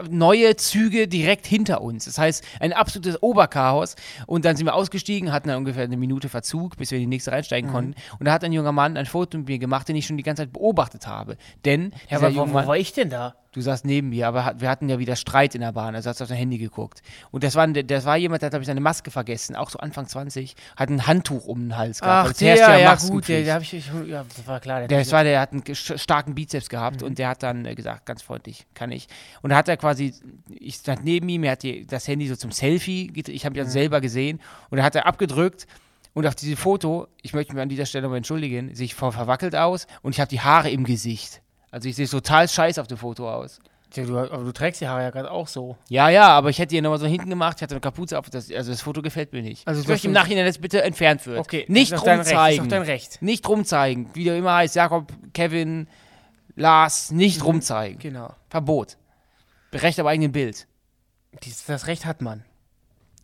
neue 0.10 0.56
Züge 0.56 1.08
direkt 1.08 1.48
hinter 1.48 1.82
uns. 1.82 2.06
Das 2.06 2.18
heißt, 2.20 2.44
ein 2.60 2.74
absolutes 2.74 3.22
Oberchaos. 3.24 3.96
Und 4.28 4.46
dann 4.46 4.56
sind 4.56 4.68
wir 4.68 4.76
ausgestiegen, 4.76 5.32
hatten 5.34 5.48
dann 5.50 5.58
ungefähr 5.58 5.84
eine 5.84 5.98
Minute 5.98 6.30
Verzug, 6.30 6.78
bis 6.78 6.92
wir 6.92 6.98
in 7.00 7.04
die 7.04 7.08
nächste 7.08 7.32
reinsteigen 7.32 7.70
Mhm. 7.70 7.74
konnten. 7.74 7.96
Und 8.20 8.28
da 8.28 8.34
hat 8.34 8.44
ein 8.44 8.54
junger 8.54 8.72
Mann 8.72 8.98
ein 8.98 9.06
Foto 9.08 9.38
mit 9.40 9.48
mir 9.48 9.60
gemacht, 9.60 9.88
den 9.88 9.96
ich 9.96 10.06
schon 10.06 10.18
die 10.18 10.24
ganze 10.24 10.44
Zeit 10.44 10.54
beobachtet 10.54 11.08
habe. 11.08 11.38
Denn 11.66 11.92
Ja, 12.10 12.18
aber 12.18 12.36
wo 12.36 12.46
Mann, 12.46 12.68
war 12.68 12.78
ich 12.78 12.94
denn 12.94 13.10
da? 13.10 13.36
Du 13.54 13.62
saßt 13.62 13.86
neben 13.86 14.10
mir, 14.10 14.28
aber 14.28 14.56
wir 14.58 14.70
hatten 14.70 14.90
ja 14.90 15.00
wieder 15.00 15.16
Streit 15.16 15.56
in 15.56 15.62
der 15.62 15.72
Bahn. 15.72 15.96
Also 15.96 16.10
hast 16.10 16.20
du 16.20 16.24
auf 16.24 16.30
dein 16.30 16.38
Handy 16.38 16.58
geguckt. 16.58 17.02
Und 17.32 17.44
das 17.44 17.56
war, 17.56 17.68
das 17.68 18.06
war 18.06 18.18
jemand, 18.18 18.42
der 18.42 18.48
hat, 18.48 18.52
glaube 18.52 18.64
ich, 18.64 18.68
seine 18.68 18.82
Maske 18.82 19.12
vergessen, 19.12 19.56
auch 19.56 19.70
so 19.70 19.80
Anfang 19.80 20.08
20, 20.08 20.56
hat 20.76 20.90
ein 20.90 21.08
Handtuch 21.08 21.46
um 21.46 21.60
den 21.62 21.78
Hals 21.78 22.02
gehabt. 22.02 22.26
Ach, 22.26 22.30
Als 22.30 22.38
der, 22.40 22.58
herrscht 22.58 23.04
ja, 23.06 23.10
gut, 23.10 23.28
der, 23.28 23.44
der 23.44 23.62
ich, 23.62 23.74
ich, 23.74 23.92
ja, 24.08 24.26
das 24.36 24.48
war 24.48 24.60
klar. 24.60 24.80
Der, 24.80 24.88
Der, 24.88 25.00
das 25.00 25.12
war, 25.12 25.24
der 25.24 25.40
hat 25.40 25.52
einen 25.54 25.64
starken 25.76 26.36
Bizeps 26.36 26.70
gehabt 26.70 27.04
und 27.04 27.18
der 27.18 27.30
hat 27.30 27.44
dann 27.44 27.66
äh, 27.66 27.76
gesagt, 27.76 28.06
ganz 28.06 28.22
freundlich, 28.22 28.66
kann 28.74 28.92
ich. 28.92 29.08
Und 29.42 29.52
da 29.52 29.56
hat 29.56 29.68
er 29.68 29.78
quasi, 29.78 30.14
ich 30.50 30.76
stand 30.76 31.04
neben 31.04 31.30
ihm, 31.30 31.44
er 31.44 31.54
hat 31.54 31.64
die, 31.64 31.86
das 31.86 32.08
Handy 32.08 32.28
so 32.28 32.36
zum 32.36 32.52
Selfie, 32.52 33.12
ich 33.16 33.46
habe 33.46 33.58
ihn 33.58 33.70
selber 33.70 34.02
gesehen 34.02 34.42
und 34.70 34.78
da 34.78 34.84
hat 34.84 34.96
er 34.96 35.06
abgedrückt 35.06 35.68
und 36.14 36.28
auf 36.28 36.36
diese 36.36 36.56
Foto, 36.56 37.08
ich 37.22 37.34
möchte 37.34 37.54
mich 37.54 37.62
an 37.62 37.70
dieser 37.70 37.86
Stelle 37.86 38.08
mal 38.08 38.18
entschuldigen, 38.18 38.76
sich 38.76 38.96
ver 38.96 39.12
verwackelt 39.12 39.56
aus 39.56 39.88
und 40.02 40.14
ich 40.14 40.20
habe 40.20 40.30
die 40.30 40.42
Haare 40.42 40.70
im 40.70 40.84
Gesicht. 40.84 41.42
Also 41.74 41.90
ich 41.90 41.96
sehe 41.96 42.08
total 42.08 42.48
scheiße 42.48 42.80
auf 42.80 42.86
dem 42.88 42.98
Foto 43.00 43.28
aus. 43.32 43.60
Ja, 43.96 44.04
du, 44.06 44.18
aber 44.18 44.44
du 44.44 44.52
trägst 44.52 44.80
die 44.82 44.88
Haare 44.88 45.02
ja 45.04 45.10
gerade 45.10 45.32
auch 45.32 45.48
so. 45.48 45.76
Ja, 45.90 46.08
ja, 46.10 46.28
aber 46.30 46.50
ich 46.52 46.60
hätte 46.60 46.76
die 46.76 46.82
nochmal 46.82 47.00
so 47.00 47.08
hinten 47.08 47.30
gemacht, 47.32 47.58
ich 47.58 47.64
hatte 47.64 47.74
eine 47.74 47.82
Kapuze 47.82 48.18
auf, 48.20 48.30
das, 48.30 48.52
also 48.52 48.72
das 48.72 48.82
Foto 48.82 49.02
gefällt 49.02 49.34
mir 49.34 49.42
nicht. 49.42 49.68
Also 49.68 49.82
ich 49.82 49.86
das 49.88 49.94
möchte 49.94 50.08
im 50.08 50.14
ist- 50.14 50.22
Nachhinein, 50.22 50.46
dass 50.46 50.60
bitte 50.60 50.84
entfernt 50.84 51.26
wird. 51.26 51.40
Okay, 51.40 51.66
nicht 51.68 51.92
ist 51.92 52.00
auch 52.00 52.04
dein 52.04 52.20
Recht, 52.20 52.28
ist 52.30 52.36
auch 52.36 52.40
rumzeigen. 52.42 52.70
dein 52.70 52.82
Recht. 52.84 53.22
Nicht 53.22 53.48
rumzeigen. 53.50 54.10
Wie 54.14 54.24
der 54.24 54.38
immer 54.38 54.54
heißt, 54.54 54.76
Jakob, 54.76 55.12
Kevin, 55.34 55.88
Lars, 56.56 57.12
nicht 57.12 57.44
rumzeigen. 57.44 57.98
Genau. 58.00 58.34
Verbot. 58.50 58.98
Recht 59.74 60.00
am 60.00 60.06
eigenen 60.08 60.32
Bild. 60.32 60.68
Dies, 61.44 61.66
das 61.66 61.88
Recht 61.88 62.06
hat 62.06 62.22
man. 62.22 62.44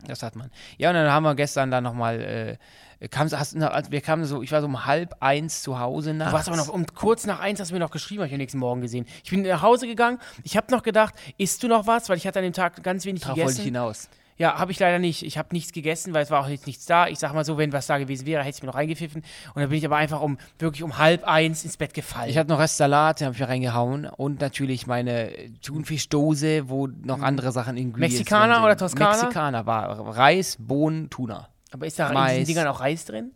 Das 0.10 0.24
hat 0.24 0.36
man. 0.36 0.51
Ja, 0.78 0.89
und 0.89 0.96
dann 0.96 1.12
haben 1.12 1.24
wir 1.24 1.36
gestern 1.36 1.72
dann 1.72 1.84
nochmal, 1.84 2.58
äh, 3.00 3.08
kam, 3.08 3.30
hast, 3.32 3.56
wir 3.60 4.01
kamen 4.01 4.25
so, 4.25 4.42
ich 4.42 4.51
war 4.51 4.62
so 4.62 4.68
um 4.68 4.86
halb 4.86 5.16
eins 5.22 5.62
zu 5.62 5.80
Hause 5.80 6.13
nachts. 6.13 6.32
Du 6.32 6.38
warst 6.38 6.48
aber 6.50 6.58
noch 6.58 6.70
um 6.70 6.86
kurz 6.88 7.25
nach 7.25 7.39
eins, 7.39 7.60
hast 7.60 7.70
du 7.70 7.75
mir 7.75 7.80
noch 7.80 7.92
geschrieben, 7.92 8.22
habe 8.22 8.28
ich 8.28 8.34
am 8.34 8.39
nächsten 8.39 8.60
Morgen 8.60 8.82
gesehen. 8.82 9.06
Ich 9.24 9.30
bin 9.30 9.44
nach 9.44 9.62
Hause 9.62 9.88
gegangen, 9.88 10.20
ich 10.44 10.58
habe 10.58 10.72
noch 10.72 10.84
gedacht, 10.84 11.13
isst 11.38 11.63
du 11.63 11.68
noch 11.68 11.88
was? 11.88 12.10
Weil 12.10 12.18
ich 12.18 12.28
hatte 12.28 12.39
an 12.39 12.44
dem 12.44 12.54
Tag 12.54 12.82
ganz 12.84 13.06
wenig 13.06 13.22
Darauf 13.22 13.38
wollte 13.38 13.51
ich 13.51 13.58
gegessen. 13.58 13.75
hinaus. 13.75 14.10
Ja, 14.39 14.58
habe 14.58 14.72
ich 14.72 14.79
leider 14.79 15.00
nicht. 15.00 15.22
Ich 15.24 15.38
habe 15.38 15.50
nichts 15.51 15.74
gegessen, 15.74 16.13
weil 16.13 16.24
es 16.24 16.31
war 16.31 16.39
auch 16.43 16.48
jetzt 16.48 16.65
nichts 16.65 16.86
da. 16.86 17.08
Ich 17.08 17.19
sag 17.19 17.34
mal 17.34 17.43
so, 17.43 17.58
wenn 17.58 17.74
was 17.74 17.88
da 17.88 17.98
gewesen 17.98 18.25
wäre, 18.25 18.41
hätte 18.41 18.55
ich 18.58 18.63
mir 18.63 18.67
noch 18.67 18.75
reingepfiffen. 18.75 19.22
Und 19.53 19.62
dann 19.62 19.69
bin 19.69 19.77
ich 19.77 19.86
aber 19.86 19.98
einfach 19.98 20.22
um 20.22 20.38
wirklich 20.58 20.81
um 20.81 20.98
halb 20.98 21.25
eins 21.25 21.65
ins 21.65 21.75
Bett 21.75 21.93
gefallen. 21.93 22.29
Ich 22.29 22.38
hatte 22.38 22.50
noch 22.50 22.60
Restsalat, 22.60 23.19
den 23.19 23.25
habe 23.25 23.36
ich 23.36 23.41
mir 23.41 23.50
reingehauen. 23.50 24.05
Und 24.05 24.39
natürlich 24.39 24.88
meine 24.88 25.34
Thunfischdose, 25.62 26.69
wo 26.69 26.88
noch 26.88 27.22
andere 27.22 27.51
Sachen 27.51 27.75
Ingredients 27.77 28.13
Mhm. 28.13 28.19
Mexikaner 28.19 28.63
oder 28.63 28.77
Toskana? 28.77 29.10
Mexikaner 29.12 29.65
war 29.65 29.89
Reis, 30.17 30.55
Bohnen, 30.60 31.10
Tuna. 31.10 31.50
aber 31.72 31.86
ist 31.88 32.00
da 32.00 32.08
in 32.08 32.13
Mais. 32.13 32.34
diesen 32.38 32.48
Dingern 32.48 32.67
auch 32.67 32.79
Reis 32.79 33.05
drin? 33.05 33.31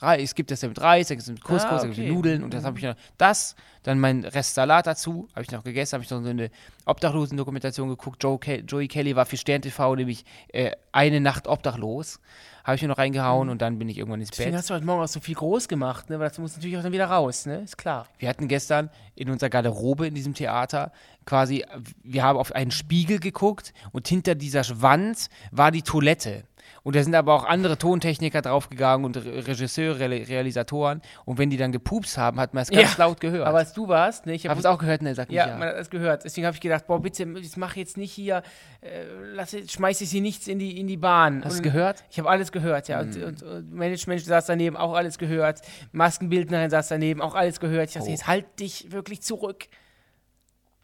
Reis, 0.00 0.22
es 0.22 0.34
gibt 0.34 0.50
das 0.50 0.62
ja 0.62 0.68
mit 0.68 0.80
Reis, 0.80 1.08
da 1.08 1.14
gibt 1.14 1.22
es 1.22 1.28
mit 1.28 1.42
Couscous, 1.42 1.64
Ah, 1.64 1.76
da 1.78 1.82
gibt 1.86 1.92
es 1.94 1.98
mit 1.98 2.06
okay. 2.06 2.14
Nudeln 2.14 2.44
und 2.44 2.54
das 2.54 2.64
habe 2.64 2.78
ich 2.78 2.84
noch. 2.84 2.94
Das, 3.16 3.56
dann 3.82 3.98
mein 3.98 4.24
Rest 4.24 4.54
Salat 4.54 4.86
dazu, 4.86 5.28
habe 5.32 5.42
ich 5.42 5.50
noch 5.50 5.64
gegessen, 5.64 5.94
habe 5.94 6.04
ich 6.04 6.10
noch 6.10 6.22
so 6.22 6.28
eine 6.28 6.50
Obdachlosen-Dokumentation 6.84 7.88
geguckt. 7.88 8.22
Joe 8.22 8.38
Ke 8.38 8.58
Joey 8.66 8.86
Kelly 8.86 9.16
war 9.16 9.26
für 9.26 9.36
Stern 9.36 9.62
TV 9.62 9.96
nämlich 9.96 10.24
äh, 10.52 10.72
eine 10.92 11.20
Nacht 11.20 11.46
obdachlos. 11.48 12.20
Habe 12.64 12.76
ich 12.76 12.82
mir 12.82 12.88
noch 12.88 12.98
reingehauen 12.98 13.48
und 13.48 13.62
dann 13.62 13.78
bin 13.78 13.88
ich 13.88 13.96
irgendwann 13.96 14.20
ins 14.20 14.30
Deswegen 14.30 14.50
Bett. 14.50 14.58
hast 14.58 14.68
du 14.70 14.74
heute 14.74 14.84
Morgen 14.84 15.02
auch 15.02 15.08
so 15.08 15.20
viel 15.20 15.34
groß 15.34 15.68
gemacht, 15.68 16.10
ne? 16.10 16.18
Weil 16.20 16.28
das 16.28 16.38
muss 16.38 16.54
natürlich 16.54 16.76
auch 16.76 16.82
dann 16.82 16.92
wieder 16.92 17.06
raus, 17.06 17.46
ne? 17.46 17.60
Ist 17.62 17.78
klar. 17.78 18.06
Wir 18.18 18.28
hatten 18.28 18.46
gestern 18.46 18.90
in 19.14 19.30
unserer 19.30 19.48
Garderobe 19.48 20.06
in 20.06 20.14
diesem 20.14 20.34
Theater 20.34 20.92
quasi, 21.24 21.64
wir 22.02 22.22
haben 22.22 22.38
auf 22.38 22.52
einen 22.52 22.70
Spiegel 22.70 23.20
geguckt 23.20 23.72
und 23.92 24.06
hinter 24.06 24.34
dieser 24.34 24.64
Wand 24.82 25.28
war 25.50 25.70
die 25.70 25.82
Toilette. 25.82 26.44
Und 26.88 26.96
da 26.96 27.02
sind 27.02 27.14
aber 27.14 27.34
auch 27.34 27.44
andere 27.44 27.76
Tontechniker 27.76 28.40
draufgegangen 28.40 29.04
und 29.04 29.18
Re 29.18 29.46
Regisseure, 29.46 30.00
Re 30.08 30.26
Realisatoren. 30.26 31.02
Und 31.26 31.36
wenn 31.36 31.50
die 31.50 31.58
dann 31.58 31.70
gepupst 31.70 32.16
haben, 32.16 32.40
hat 32.40 32.54
man 32.54 32.62
es 32.62 32.70
ganz 32.70 32.96
Ja, 32.96 33.04
laut 33.04 33.20
gehört. 33.20 33.46
Aber 33.46 33.58
als 33.58 33.74
du 33.74 33.88
warst, 33.88 34.24
ne? 34.24 34.32
Ich 34.32 34.46
Hab 34.46 34.52
habe 34.52 34.60
es 34.60 34.64
auch 34.64 34.78
gehört, 34.78 35.02
ne, 35.02 35.14
sagt 35.14 35.30
Ja, 35.30 35.44
nicht 35.44 35.52
ja. 35.52 35.58
man 35.58 35.68
hat 35.68 35.76
das 35.76 35.90
gehört. 35.90 36.24
Deswegen 36.24 36.46
habe 36.46 36.54
ich 36.54 36.62
gedacht, 36.62 36.86
boah, 36.86 36.98
bitte, 37.02 37.24
jetzt 37.24 37.58
mach 37.58 37.76
jetzt 37.76 37.98
nicht 37.98 38.10
hier, 38.10 38.42
äh, 38.80 39.04
lass, 39.34 39.54
schmeiß 39.70 40.00
jetzt 40.00 40.12
hier 40.12 40.22
nichts 40.22 40.48
in 40.48 40.58
die, 40.58 40.80
in 40.80 40.86
die 40.86 40.96
Bahn. 40.96 41.44
Hast 41.44 41.56
du 41.56 41.58
Und 41.58 41.64
gehört? 41.64 42.04
Ich 42.08 42.18
habe 42.20 42.30
alles 42.30 42.52
gehört, 42.52 42.88
ja. 42.88 43.00
Und, 43.00 43.22
und, 43.22 43.42
und 43.42 43.70
Management 43.70 44.22
saß 44.22 44.46
daneben, 44.46 44.74
auch 44.78 44.94
alles 44.94 45.18
gehört. 45.18 45.60
Maskenbildnerin 45.92 46.70
saß 46.70 46.88
daneben, 46.88 47.20
auch 47.20 47.34
alles 47.34 47.60
gehört. 47.60 47.88
Ich 47.88 47.94
dachte, 47.96 48.06
Oh. 48.08 48.10
jetzt 48.10 48.26
halt 48.26 48.46
dich 48.60 48.90
wirklich 48.92 49.20
zurück. 49.20 49.66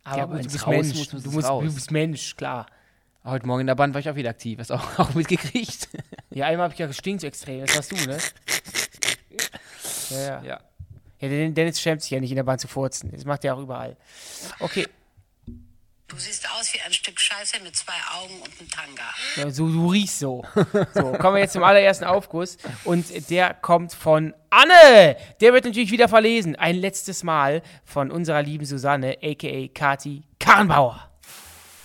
Aber 0.03 0.19
Ja, 0.19 0.25
gut, 0.27 0.41
du 0.41 0.43
bist 0.51 0.67
Mensch. 0.67 0.95
muss, 0.99 1.09
du, 1.09 1.17
es 1.17 1.25
musst, 1.25 1.49
du 1.49 1.61
bist 1.63 1.91
Mensch, 1.91 2.37
klar. 2.37 2.67
Heute 3.25 3.47
Morgen 3.47 3.62
in 3.62 3.66
der 3.66 3.75
Bahn 3.75 3.95
war 3.95 4.00
ich 4.00 4.11
auch 4.11 4.16
wieder 4.16 4.31
aktiv. 4.31 4.59
Hast 4.59 4.71
du 4.71 4.75
auch, 4.75 4.99
auch 4.99 5.14
mitgekriegt? 5.14 5.88
Ja, 6.31 6.47
einmal 6.47 6.64
habe 6.64 6.75
ich 6.75 6.81
ja 6.81 6.87
gestinkt 6.87 7.23
so 7.23 7.26
extrem. 7.26 7.64
Das 7.64 7.75
warst 7.75 7.93
du, 7.93 7.97
ne? 7.97 8.19
Ja, 10.11 10.21
ja. 10.21 10.43
ja. 10.43 10.61
Ja, 11.21 11.28
Dennis 11.50 11.81
schämt 11.81 12.02
sich 12.02 12.11
ja 12.11 12.21
nicht 12.21 12.31
in 12.31 12.37
der 12.37 12.43
Bahn 12.43 12.59
zu 12.59 12.69
furzen. 12.69 13.11
Das 13.11 13.25
macht 13.25 13.45
er 13.45 13.54
auch 13.54 13.61
überall. 13.61 13.97
Okay, 14.61 14.87
Du 16.07 16.16
siehst 16.16 16.47
aus 16.50 16.73
wie 16.75 16.81
ein 16.83 16.93
Stück 16.93 17.19
Scheiße 17.19 17.57
mit 17.64 17.75
zwei 17.75 17.95
Augen 18.14 18.35
und 18.35 18.61
einem 18.61 18.71
Tanga. 18.71 19.02
Ja, 19.37 19.50
so, 19.50 19.66
du 19.69 19.88
riechst 19.88 20.19
so. 20.19 20.45
So, 20.93 21.12
kommen 21.12 21.37
wir 21.37 21.40
jetzt 21.40 21.54
zum 21.54 21.64
allerersten 21.64 22.04
Aufguss. 22.04 22.59
Und 22.85 23.31
der 23.31 23.54
kommt 23.54 23.95
von 23.95 24.35
Anne. 24.50 25.16
Der 25.40 25.54
wird 25.54 25.64
natürlich 25.64 25.90
wieder 25.90 26.09
verlesen. 26.09 26.57
Ein 26.57 26.76
letztes 26.76 27.25
Mal 27.25 27.62
von 27.85 28.11
unserer 28.11 28.43
lieben 28.43 28.66
Susanne, 28.66 29.16
a.k.a. 29.23 29.69
Kati 29.75 30.23
Karrenbauer. 30.38 31.11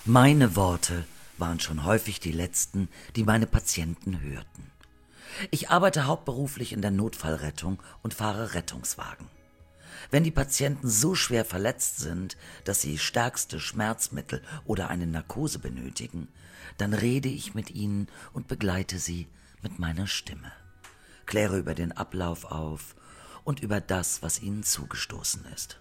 Meine 0.04 0.56
Worte 0.56 1.06
waren 1.40 1.60
schon 1.60 1.84
häufig 1.84 2.20
die 2.20 2.32
letzten, 2.32 2.90
die 3.16 3.24
meine 3.24 3.48
Patienten 3.48 4.22
hörten. 4.22 4.72
Ich 5.52 5.70
arbeite 5.70 6.06
hauptberuflich 6.06 6.74
in 6.74 6.82
der 6.82 6.92
Notfallrettung 6.92 7.82
und 8.02 8.14
fahre 8.14 8.54
Rettungswagen. 8.54 9.28
Wenn 10.12 10.24
die 10.24 10.32
Patienten 10.32 10.90
so 10.90 11.14
schwer 11.14 11.46
verletzt 11.46 12.00
sind, 12.00 12.38
dass 12.64 12.82
sie 12.82 12.98
stärkste 12.98 13.60
Schmerzmittel 13.60 14.42
oder 14.66 14.90
eine 14.90 15.06
Narkose 15.06 15.60
benötigen, 15.60 16.28
dann 16.78 16.94
rede 16.94 17.30
ich 17.30 17.54
mit 17.54 17.72
ihnen 17.72 18.08
und 18.34 18.48
begleite 18.48 18.98
sie 18.98 19.28
mit 19.62 19.78
meiner 19.80 20.08
Stimme, 20.08 20.52
kläre 21.26 21.58
über 21.58 21.76
den 21.76 21.92
Ablauf 21.92 22.46
auf 22.46 22.96
und 23.44 23.60
über 23.60 23.82
das, 23.82 24.22
was 24.24 24.42
ihnen 24.42 24.64
zugestoßen 24.64 25.46
ist. 25.54 25.80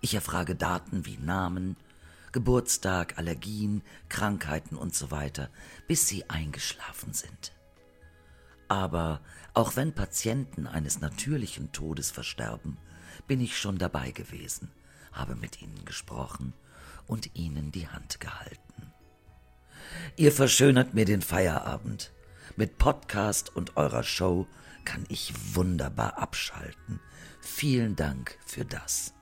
Ich 0.00 0.14
erfrage 0.14 0.54
Daten 0.54 1.04
wie 1.06 1.18
Namen, 1.18 1.76
Geburtstag, 2.36 3.16
Allergien, 3.16 3.80
Krankheiten 4.10 4.76
und 4.76 4.94
so 4.94 5.10
weiter, 5.10 5.48
bis 5.88 6.06
sie 6.06 6.28
eingeschlafen 6.28 7.14
sind. 7.14 7.54
Aber 8.68 9.22
auch 9.54 9.74
wenn 9.74 9.94
Patienten 9.94 10.66
eines 10.66 11.00
natürlichen 11.00 11.72
Todes 11.72 12.10
versterben, 12.10 12.76
bin 13.26 13.40
ich 13.40 13.58
schon 13.58 13.78
dabei 13.78 14.10
gewesen, 14.10 14.70
habe 15.12 15.34
mit 15.34 15.62
ihnen 15.62 15.86
gesprochen 15.86 16.52
und 17.06 17.34
ihnen 17.34 17.72
die 17.72 17.88
Hand 17.88 18.20
gehalten. 18.20 18.92
Ihr 20.16 20.30
verschönert 20.30 20.92
mir 20.92 21.06
den 21.06 21.22
Feierabend. 21.22 22.12
Mit 22.56 22.76
Podcast 22.76 23.56
und 23.56 23.78
eurer 23.78 24.02
Show 24.02 24.46
kann 24.84 25.06
ich 25.08 25.32
wunderbar 25.54 26.18
abschalten. 26.18 27.00
Vielen 27.40 27.96
Dank 27.96 28.38
für 28.44 28.66
das. 28.66 29.14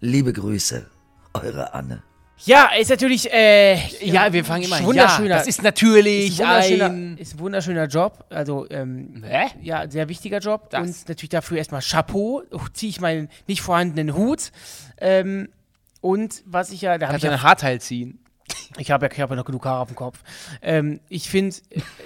Liebe 0.00 0.32
Grüße, 0.32 0.90
eure 1.32 1.74
Anne. 1.74 2.02
Ja, 2.44 2.70
ist 2.78 2.88
natürlich, 2.90 3.30
äh, 3.32 3.74
Ja, 4.04 4.32
wir 4.32 4.44
fangen 4.44 4.64
immer 4.64 4.82
wunderschöner. 4.82 5.28
Ja, 5.30 5.36
das 5.38 5.46
ist 5.46 5.62
natürlich 5.62 6.30
ist 6.32 6.40
ein 6.40 6.46
wunderschöner, 6.48 6.86
ein... 6.86 7.18
ist 7.18 7.34
ein 7.34 7.38
wunderschöner 7.40 7.86
Job. 7.86 8.24
Also, 8.30 8.66
ähm, 8.70 9.22
Hä? 9.26 9.46
ja, 9.62 9.88
sehr 9.90 10.08
wichtiger 10.08 10.38
Job. 10.38 10.70
Das. 10.70 10.80
Und 10.86 11.08
natürlich 11.08 11.28
dafür 11.30 11.58
erstmal 11.58 11.82
Chapeau. 11.82 12.42
Oh, 12.50 12.60
Ziehe 12.72 12.90
ich 12.90 13.00
meinen 13.00 13.28
nicht 13.46 13.60
vorhandenen 13.60 14.14
Hut. 14.16 14.52
Ähm, 14.98 15.48
und 16.00 16.42
was 16.46 16.70
ich 16.70 16.80
ja, 16.80 16.96
da 16.96 17.08
habe 17.08 17.18
ich 17.18 17.22
ja 17.24 17.30
ein 17.30 17.42
Haarteil 17.42 17.80
ziehen? 17.80 18.18
Ich 18.78 18.90
habe 18.90 19.06
ja, 19.06 19.12
ich 19.12 19.20
hab 19.20 19.30
ja 19.30 19.36
noch 19.36 19.44
genug 19.44 19.64
Haare 19.64 19.80
auf 19.80 19.88
dem 19.88 19.96
Kopf. 19.96 20.18
Ähm, 20.62 21.00
ich 21.08 21.28
finde, 21.28 21.54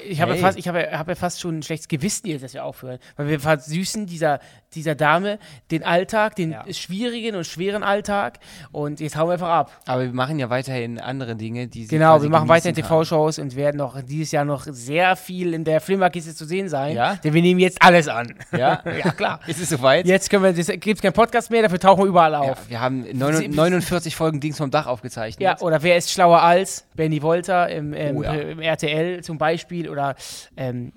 ich 0.09 0.21
habe 0.21 0.33
Hey. 0.33 0.41
ja, 0.41 0.47
fast- 0.47 0.59
ich 0.59 0.67
hab 0.69 0.75
ja, 0.77 0.99
hab 0.99 1.09
ja 1.09 1.15
fast 1.15 1.41
schon 1.41 1.59
ein 1.59 1.63
schlechtes 1.63 1.89
Gewissen 1.89 2.27
jetzt, 2.27 2.43
dass 2.43 2.55
wir 2.55 2.65
aufhören. 2.65 2.99
Weil 3.17 3.29
wir 3.29 3.41
versüßen 3.41 4.07
dieser, 4.07 4.41
dieser 4.75 4.95
Dame 4.95 5.39
den 5.71 5.83
Alltag, 5.85 6.37
den 6.37 6.53
Ja. 6.53 6.65
schwierigen 6.73 7.37
und 7.37 7.47
schweren 7.47 7.83
Alltag. 7.83 8.39
Und 8.73 9.01
jetzt 9.01 9.17
hauen 9.17 9.29
wir 9.29 9.35
einfach 9.35 9.49
ab. 9.49 9.71
Aber 9.87 10.03
wir 10.03 10.13
machen 10.13 10.39
ja 10.39 10.51
weiterhin 10.51 10.99
andere 10.99 11.37
Dinge, 11.37 11.67
die 11.69 11.85
sie 11.85 11.89
Genau, 11.97 12.23
wir 12.23 12.29
machen 12.31 12.49
weiterhin. 12.49 12.75
TV-Shows 12.75 13.39
und 13.39 13.57
werden 13.57 13.77
noch 13.79 14.01
dieses 14.03 14.33
Jahr 14.33 14.45
noch 14.45 14.65
sehr 14.69 15.17
viel 15.17 15.55
in 15.55 15.65
der 15.65 15.81
Flimmerkiste 15.81 16.35
zu 16.35 16.45
sehen 16.45 16.69
sein. 16.69 16.95
Ja? 16.97 17.17
Denn 17.17 17.33
wir 17.35 17.43
nehmen 17.43 17.61
jetzt 17.61 17.81
alles 17.83 18.09
an. 18.09 18.35
Ja? 18.53 18.83
ja, 19.05 19.11
klar. 19.13 19.41
Ist 19.47 19.61
es 19.61 19.69
soweit? 19.69 20.07
Jetzt 20.07 20.31
können 20.31 20.43
wir, 20.45 20.59
es 20.59 20.67
gibt 20.81 21.03
keinen 21.03 21.13
Podcast 21.13 21.51
mehr, 21.51 21.63
dafür 21.63 21.79
tauchen 21.81 22.03
wir 22.03 22.09
überall 22.09 22.35
auf. 22.35 22.47
Ja, 22.65 22.71
wir 22.71 22.81
haben 22.81 23.07
neun- 23.13 23.51
49 23.51 24.17
Folgen 24.17 24.41
Dings 24.41 24.59
vom 24.59 24.71
Dach 24.71 24.87
aufgezeichnet. 24.87 25.41
Ja, 25.43 25.59
oder 25.61 25.83
wer 25.83 25.97
ist 25.97 26.11
schlauer 26.11 26.41
als 26.43 26.87
Benny 26.95 27.23
Wolter 27.23 27.69
im, 27.69 27.93
ähm, 27.95 28.17
Oh 28.17 28.23
im 28.23 28.61
RTL 28.61 29.23
zum 29.23 29.39
Beispiel 29.39 29.89
oder 29.89 30.15
ähm, 30.57 30.93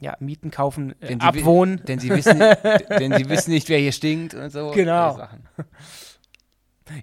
ja, 0.00 0.16
Mieten, 0.20 0.50
kaufen, 0.50 0.94
äh, 1.00 1.08
Denn 1.08 1.20
abwohnen. 1.20 1.82
Denn 1.84 1.98
sie, 1.98 2.10
wissen, 2.10 2.38
denn 2.90 3.12
sie 3.12 3.28
wissen 3.28 3.50
nicht, 3.50 3.68
wer 3.68 3.78
hier 3.78 3.92
stinkt 3.92 4.34
und 4.34 4.50
so. 4.50 4.70
Genau. 4.70 5.28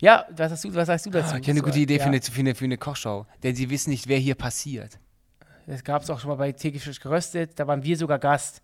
Ja, 0.02 0.26
was, 0.36 0.52
hast 0.52 0.64
du, 0.66 0.76
was 0.76 0.88
sagst 0.88 1.06
du 1.06 1.10
dazu? 1.12 1.36
Ah, 1.36 1.38
ich 1.38 1.44
habe 1.44 1.52
eine 1.52 1.62
gute 1.62 1.80
Idee 1.80 1.98
ja. 1.98 2.04
für, 2.04 2.10
eine, 2.10 2.22
für, 2.22 2.40
eine, 2.40 2.56
für 2.56 2.66
eine 2.66 2.78
Kochshow. 2.78 3.26
Denn 3.44 3.56
sie 3.56 3.70
wissen 3.70 3.90
nicht, 3.92 4.08
wer 4.08 4.18
hier 4.18 4.36
passiert. 4.36 5.00
Das 5.66 5.84
gab 5.84 6.02
es 6.02 6.10
auch 6.10 6.20
schon 6.20 6.30
mal 6.30 6.36
bei 6.36 6.52
Täglich 6.52 6.84
frisch 6.84 7.00
geröstet, 7.00 7.60
da 7.60 7.68
waren 7.68 7.84
wir 7.84 7.98
sogar 7.98 8.20
Gast. 8.20 8.62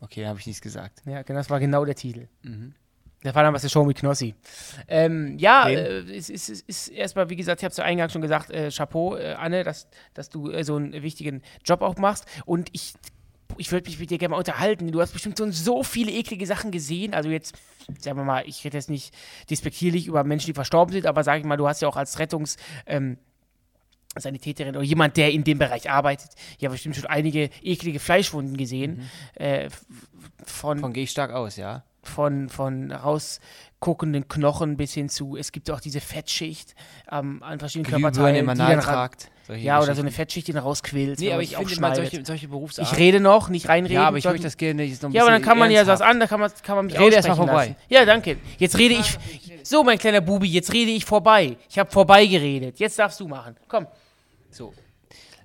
Okay, 0.00 0.26
habe 0.26 0.38
ich 0.38 0.46
nichts 0.46 0.60
gesagt. 0.60 1.02
Ja, 1.06 1.22
genau, 1.22 1.38
das 1.38 1.50
war 1.50 1.58
genau 1.58 1.84
der 1.84 1.94
Titel. 1.94 2.28
Mhm. 2.42 2.74
Das 3.22 3.34
war 3.34 3.42
damals 3.42 3.62
der 3.62 3.68
Show 3.68 3.84
mit 3.84 3.98
Knossi. 3.98 4.34
Ähm, 4.86 5.38
ja, 5.38 5.68
äh, 5.68 6.16
es 6.16 6.30
ist, 6.30 6.48
es 6.48 6.60
ist 6.60 6.88
erstmal, 6.88 7.28
wie 7.30 7.36
gesagt, 7.36 7.60
ich 7.60 7.64
habe 7.64 7.70
es 7.70 7.76
zu 7.76 7.82
Eingang 7.82 8.10
schon 8.10 8.22
gesagt, 8.22 8.50
äh, 8.50 8.70
Chapeau, 8.70 9.16
äh, 9.16 9.32
Anne, 9.32 9.64
dass, 9.64 9.88
dass 10.14 10.28
du 10.30 10.50
äh, 10.50 10.62
so 10.62 10.76
einen 10.76 10.92
wichtigen 11.02 11.42
Job 11.64 11.82
auch 11.82 11.96
machst. 11.96 12.26
Und 12.44 12.68
ich, 12.72 12.94
ich 13.58 13.70
würde 13.72 13.88
mich 13.88 13.98
mit 13.98 14.10
dir 14.10 14.18
gerne 14.18 14.32
mal 14.32 14.38
unterhalten. 14.38 14.90
Du 14.90 15.00
hast 15.00 15.12
bestimmt 15.12 15.36
so, 15.36 15.50
so 15.50 15.82
viele 15.82 16.12
eklige 16.12 16.46
Sachen 16.46 16.70
gesehen. 16.70 17.12
Also 17.14 17.28
jetzt, 17.28 17.54
sagen 17.98 18.18
wir 18.18 18.24
mal, 18.24 18.44
ich 18.46 18.64
rede 18.64 18.76
jetzt 18.76 18.90
nicht 18.90 19.14
despektierlich 19.50 20.06
über 20.06 20.24
Menschen, 20.24 20.46
die 20.46 20.54
verstorben 20.54 20.92
sind, 20.92 21.06
aber 21.06 21.24
sag 21.24 21.38
ich 21.38 21.44
mal, 21.44 21.56
du 21.56 21.68
hast 21.68 21.82
ja 21.82 21.88
auch 21.88 21.96
als 21.96 22.18
Rettungs... 22.18 22.56
Ähm, 22.86 23.18
Sanitäterin 24.16 24.74
oder 24.74 24.84
jemand, 24.84 25.16
der 25.16 25.30
in 25.30 25.44
dem 25.44 25.58
Bereich 25.58 25.90
arbeitet, 25.90 26.30
ja 26.58 26.70
bestimmt 26.70 26.96
schon 26.96 27.06
einige 27.06 27.50
eklige 27.62 28.00
Fleischwunden 28.00 28.56
gesehen. 28.56 29.08
Äh, 29.34 29.66
f- 29.66 29.84
von, 30.44 30.78
Von 30.80 30.92
gehe 30.92 31.04
ich 31.04 31.10
stark 31.10 31.30
aus, 31.30 31.56
ja. 31.56 31.84
von, 32.02 32.48
von 32.48 32.90
rausguckenden 32.90 34.26
Knochen 34.26 34.76
bis 34.76 34.94
hin 34.94 35.08
zu, 35.08 35.36
es 35.36 35.52
gibt 35.52 35.70
auch 35.70 35.78
diese 35.78 36.00
Fettschicht 36.00 36.74
ähm, 37.12 37.42
an 37.44 37.60
verschiedenen 37.60 37.92
Glühbirne 37.92 38.12
Körperteilen. 38.16 38.48
im 38.48 38.54
die 38.56 38.62
Analtrakt. 38.62 39.20
solche 39.20 39.37
ja, 39.56 39.80
oder 39.82 39.94
so 39.94 40.02
eine. 40.02 40.10
Fettschicht, 40.10 40.46
die 40.48 40.52
dann 40.52 40.62
rausquillt. 40.62 41.18
Nee, 41.20 41.32
aber 41.32 41.42
ich 41.42 41.50
finde 41.50 41.64
aufschneidet. 41.64 42.10
solche, 42.10 42.24
solche 42.26 42.48
Berufsarten. 42.48 42.92
Ich 42.92 42.98
rede 42.98 43.20
noch, 43.20 43.48
nicht 43.48 43.68
reinreden. 43.68 43.94
Ja, 43.96 44.08
aber 44.08 44.18
ich 44.18 44.24
möchte 44.24 44.42
das 44.42 44.56
gerne 44.56 44.82
ein 44.82 45.12
Ja, 45.12 45.22
aber 45.22 45.30
dann 45.30 45.42
kann 45.42 45.58
man 45.58 45.70
ja 45.70 45.80
was 45.86 46.00
ernsthaft- 46.00 46.10
an, 46.10 46.20
da 46.20 46.26
kann 46.26 46.40
man, 46.40 46.50
kann 46.62 46.76
man 46.76 46.86
mich 46.86 46.94
Ich 46.94 47.00
rede 47.00 47.16
erst 47.16 47.28
mal 47.28 47.32
aussprechen 47.32 47.48
vorbei. 47.48 47.66
lassen. 47.68 47.76
Ja, 47.88 48.04
danke. 48.04 48.36
Jetzt 48.58 48.78
rede 48.78 48.94
ich. 48.94 49.18
So, 49.62 49.82
mein 49.84 49.98
kleiner 49.98 50.20
Bubi, 50.20 50.48
jetzt 50.48 50.72
rede 50.72 50.90
ich 50.90 51.04
vorbei. 51.04 51.56
Ich 51.68 51.78
habe 51.78 51.90
vorbei 51.90 52.24
geredet. 52.26 52.78
Jetzt 52.78 52.98
darfst 52.98 53.20
du 53.20 53.28
machen. 53.28 53.56
Komm. 53.68 53.86
So. 54.50 54.72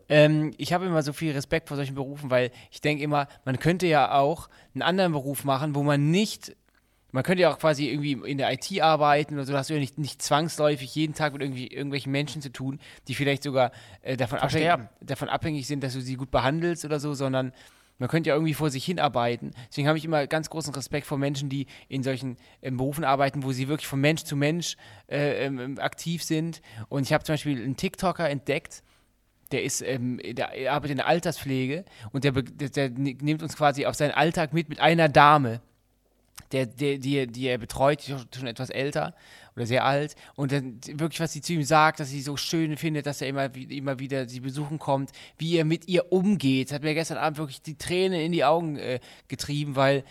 Ähm, 0.09 0.53
ich 0.57 0.73
habe 0.73 0.85
immer 0.85 1.01
so 1.01 1.13
viel 1.13 1.31
Respekt 1.31 1.67
vor 1.69 1.77
solchen 1.77 1.95
Berufen, 1.95 2.29
weil 2.29 2.51
ich 2.71 2.81
denke 2.81 3.03
immer, 3.03 3.27
man 3.45 3.57
könnte 3.59 3.87
ja 3.87 4.13
auch 4.13 4.49
einen 4.75 4.81
anderen 4.81 5.11
Beruf 5.13 5.43
machen, 5.45 5.75
wo 5.75 5.83
man 5.83 6.11
nicht, 6.11 6.55
man 7.13 7.23
könnte 7.23 7.43
ja 7.43 7.53
auch 7.53 7.59
quasi 7.59 7.87
irgendwie 7.87 8.13
in 8.29 8.39
der 8.39 8.51
IT 8.51 8.81
arbeiten 8.81 9.35
oder 9.35 9.45
so, 9.45 9.53
da 9.53 9.59
hast 9.59 9.69
du 9.69 9.75
ja 9.75 9.79
nicht, 9.79 9.99
nicht 9.99 10.21
zwangsläufig 10.21 10.93
jeden 10.95 11.13
Tag 11.13 11.33
mit 11.33 11.43
irgendwie, 11.43 11.67
irgendwelchen 11.67 12.11
Menschen 12.11 12.41
zu 12.41 12.51
tun, 12.51 12.79
die 13.07 13.13
vielleicht 13.13 13.43
sogar 13.43 13.71
äh, 14.01 14.17
davon, 14.17 14.39
abhängig, 14.39 14.89
davon 14.99 15.29
abhängig 15.29 15.67
sind, 15.67 15.83
dass 15.83 15.93
du 15.93 16.01
sie 16.01 16.15
gut 16.15 16.31
behandelst 16.31 16.85
oder 16.85 16.99
so, 16.99 17.13
sondern 17.13 17.53
man 17.99 18.09
könnte 18.09 18.29
ja 18.29 18.35
irgendwie 18.35 18.55
vor 18.55 18.71
sich 18.71 18.83
hinarbeiten. 18.83 19.51
Deswegen 19.69 19.87
habe 19.87 19.99
ich 19.99 20.05
immer 20.05 20.25
ganz 20.25 20.49
großen 20.49 20.73
Respekt 20.73 21.05
vor 21.05 21.19
Menschen, 21.19 21.49
die 21.49 21.67
in 21.87 22.01
solchen 22.01 22.37
ähm, 22.63 22.77
Berufen 22.77 23.03
arbeiten, 23.03 23.43
wo 23.43 23.51
sie 23.51 23.67
wirklich 23.67 23.87
von 23.87 24.01
Mensch 24.01 24.23
zu 24.23 24.35
Mensch 24.35 24.75
äh, 25.07 25.45
ähm, 25.45 25.77
aktiv 25.79 26.23
sind. 26.23 26.61
Und 26.89 27.03
ich 27.03 27.13
habe 27.13 27.23
zum 27.23 27.33
Beispiel 27.33 27.61
einen 27.61 27.77
TikToker 27.77 28.27
entdeckt, 28.27 28.81
der 29.51 29.63
ist, 29.63 29.83
ähm, 29.83 30.19
der 30.23 30.73
arbeitet 30.73 30.91
in 30.91 30.97
der 30.97 31.07
Alterspflege 31.07 31.85
und 32.11 32.23
der, 32.23 32.31
der, 32.31 32.69
der 32.69 32.89
nimmt 32.89 33.43
uns 33.43 33.55
quasi 33.55 33.85
auf 33.85 33.93
seinen 33.93 34.11
Alltag 34.11 34.51
mit 34.51 34.67
mit 34.67 34.79
einer 34.79 35.09
Dame, 35.09 35.61
der, 36.53 36.65
der, 36.67 36.97
die, 36.99 37.27
die 37.27 37.47
er 37.47 37.57
betreut, 37.57 38.07
die 38.07 38.13
ist 38.13 38.35
schon- 38.35 38.47
etwas 38.47 38.69
älter 38.69 39.13
oder 39.55 39.65
sehr 39.65 39.83
alt. 39.83 40.15
Und 40.35 40.51
dann 40.51 40.79
wirklich, 40.87 41.19
was 41.19 41.33
sie 41.33 41.41
zu 41.41 41.53
ihm 41.53 41.63
sagt, 41.63 41.99
dass 41.99 42.09
sie 42.09 42.21
so 42.21 42.37
schön 42.37 42.77
findet, 42.77 43.05
dass 43.05 43.21
er 43.21 43.27
immer, 43.27 43.53
immer 43.55 43.99
wieder 43.99 44.27
sie 44.29 44.39
besuchen 44.39 44.79
kommt, 44.79 45.11
wie 45.37 45.57
er 45.57 45.65
mit 45.65 45.87
ihr 45.87 46.11
umgeht, 46.11 46.71
hat 46.71 46.83
mir 46.83 46.93
gestern 46.93 47.17
Abend 47.17 47.37
wirklich 47.37 47.61
die 47.61 47.77
Tränen 47.77 48.21
in 48.21 48.31
die 48.31 48.45
Augen 48.45 48.77
äh, 48.77 48.99
getrieben, 49.27 49.75
weil 49.75 50.03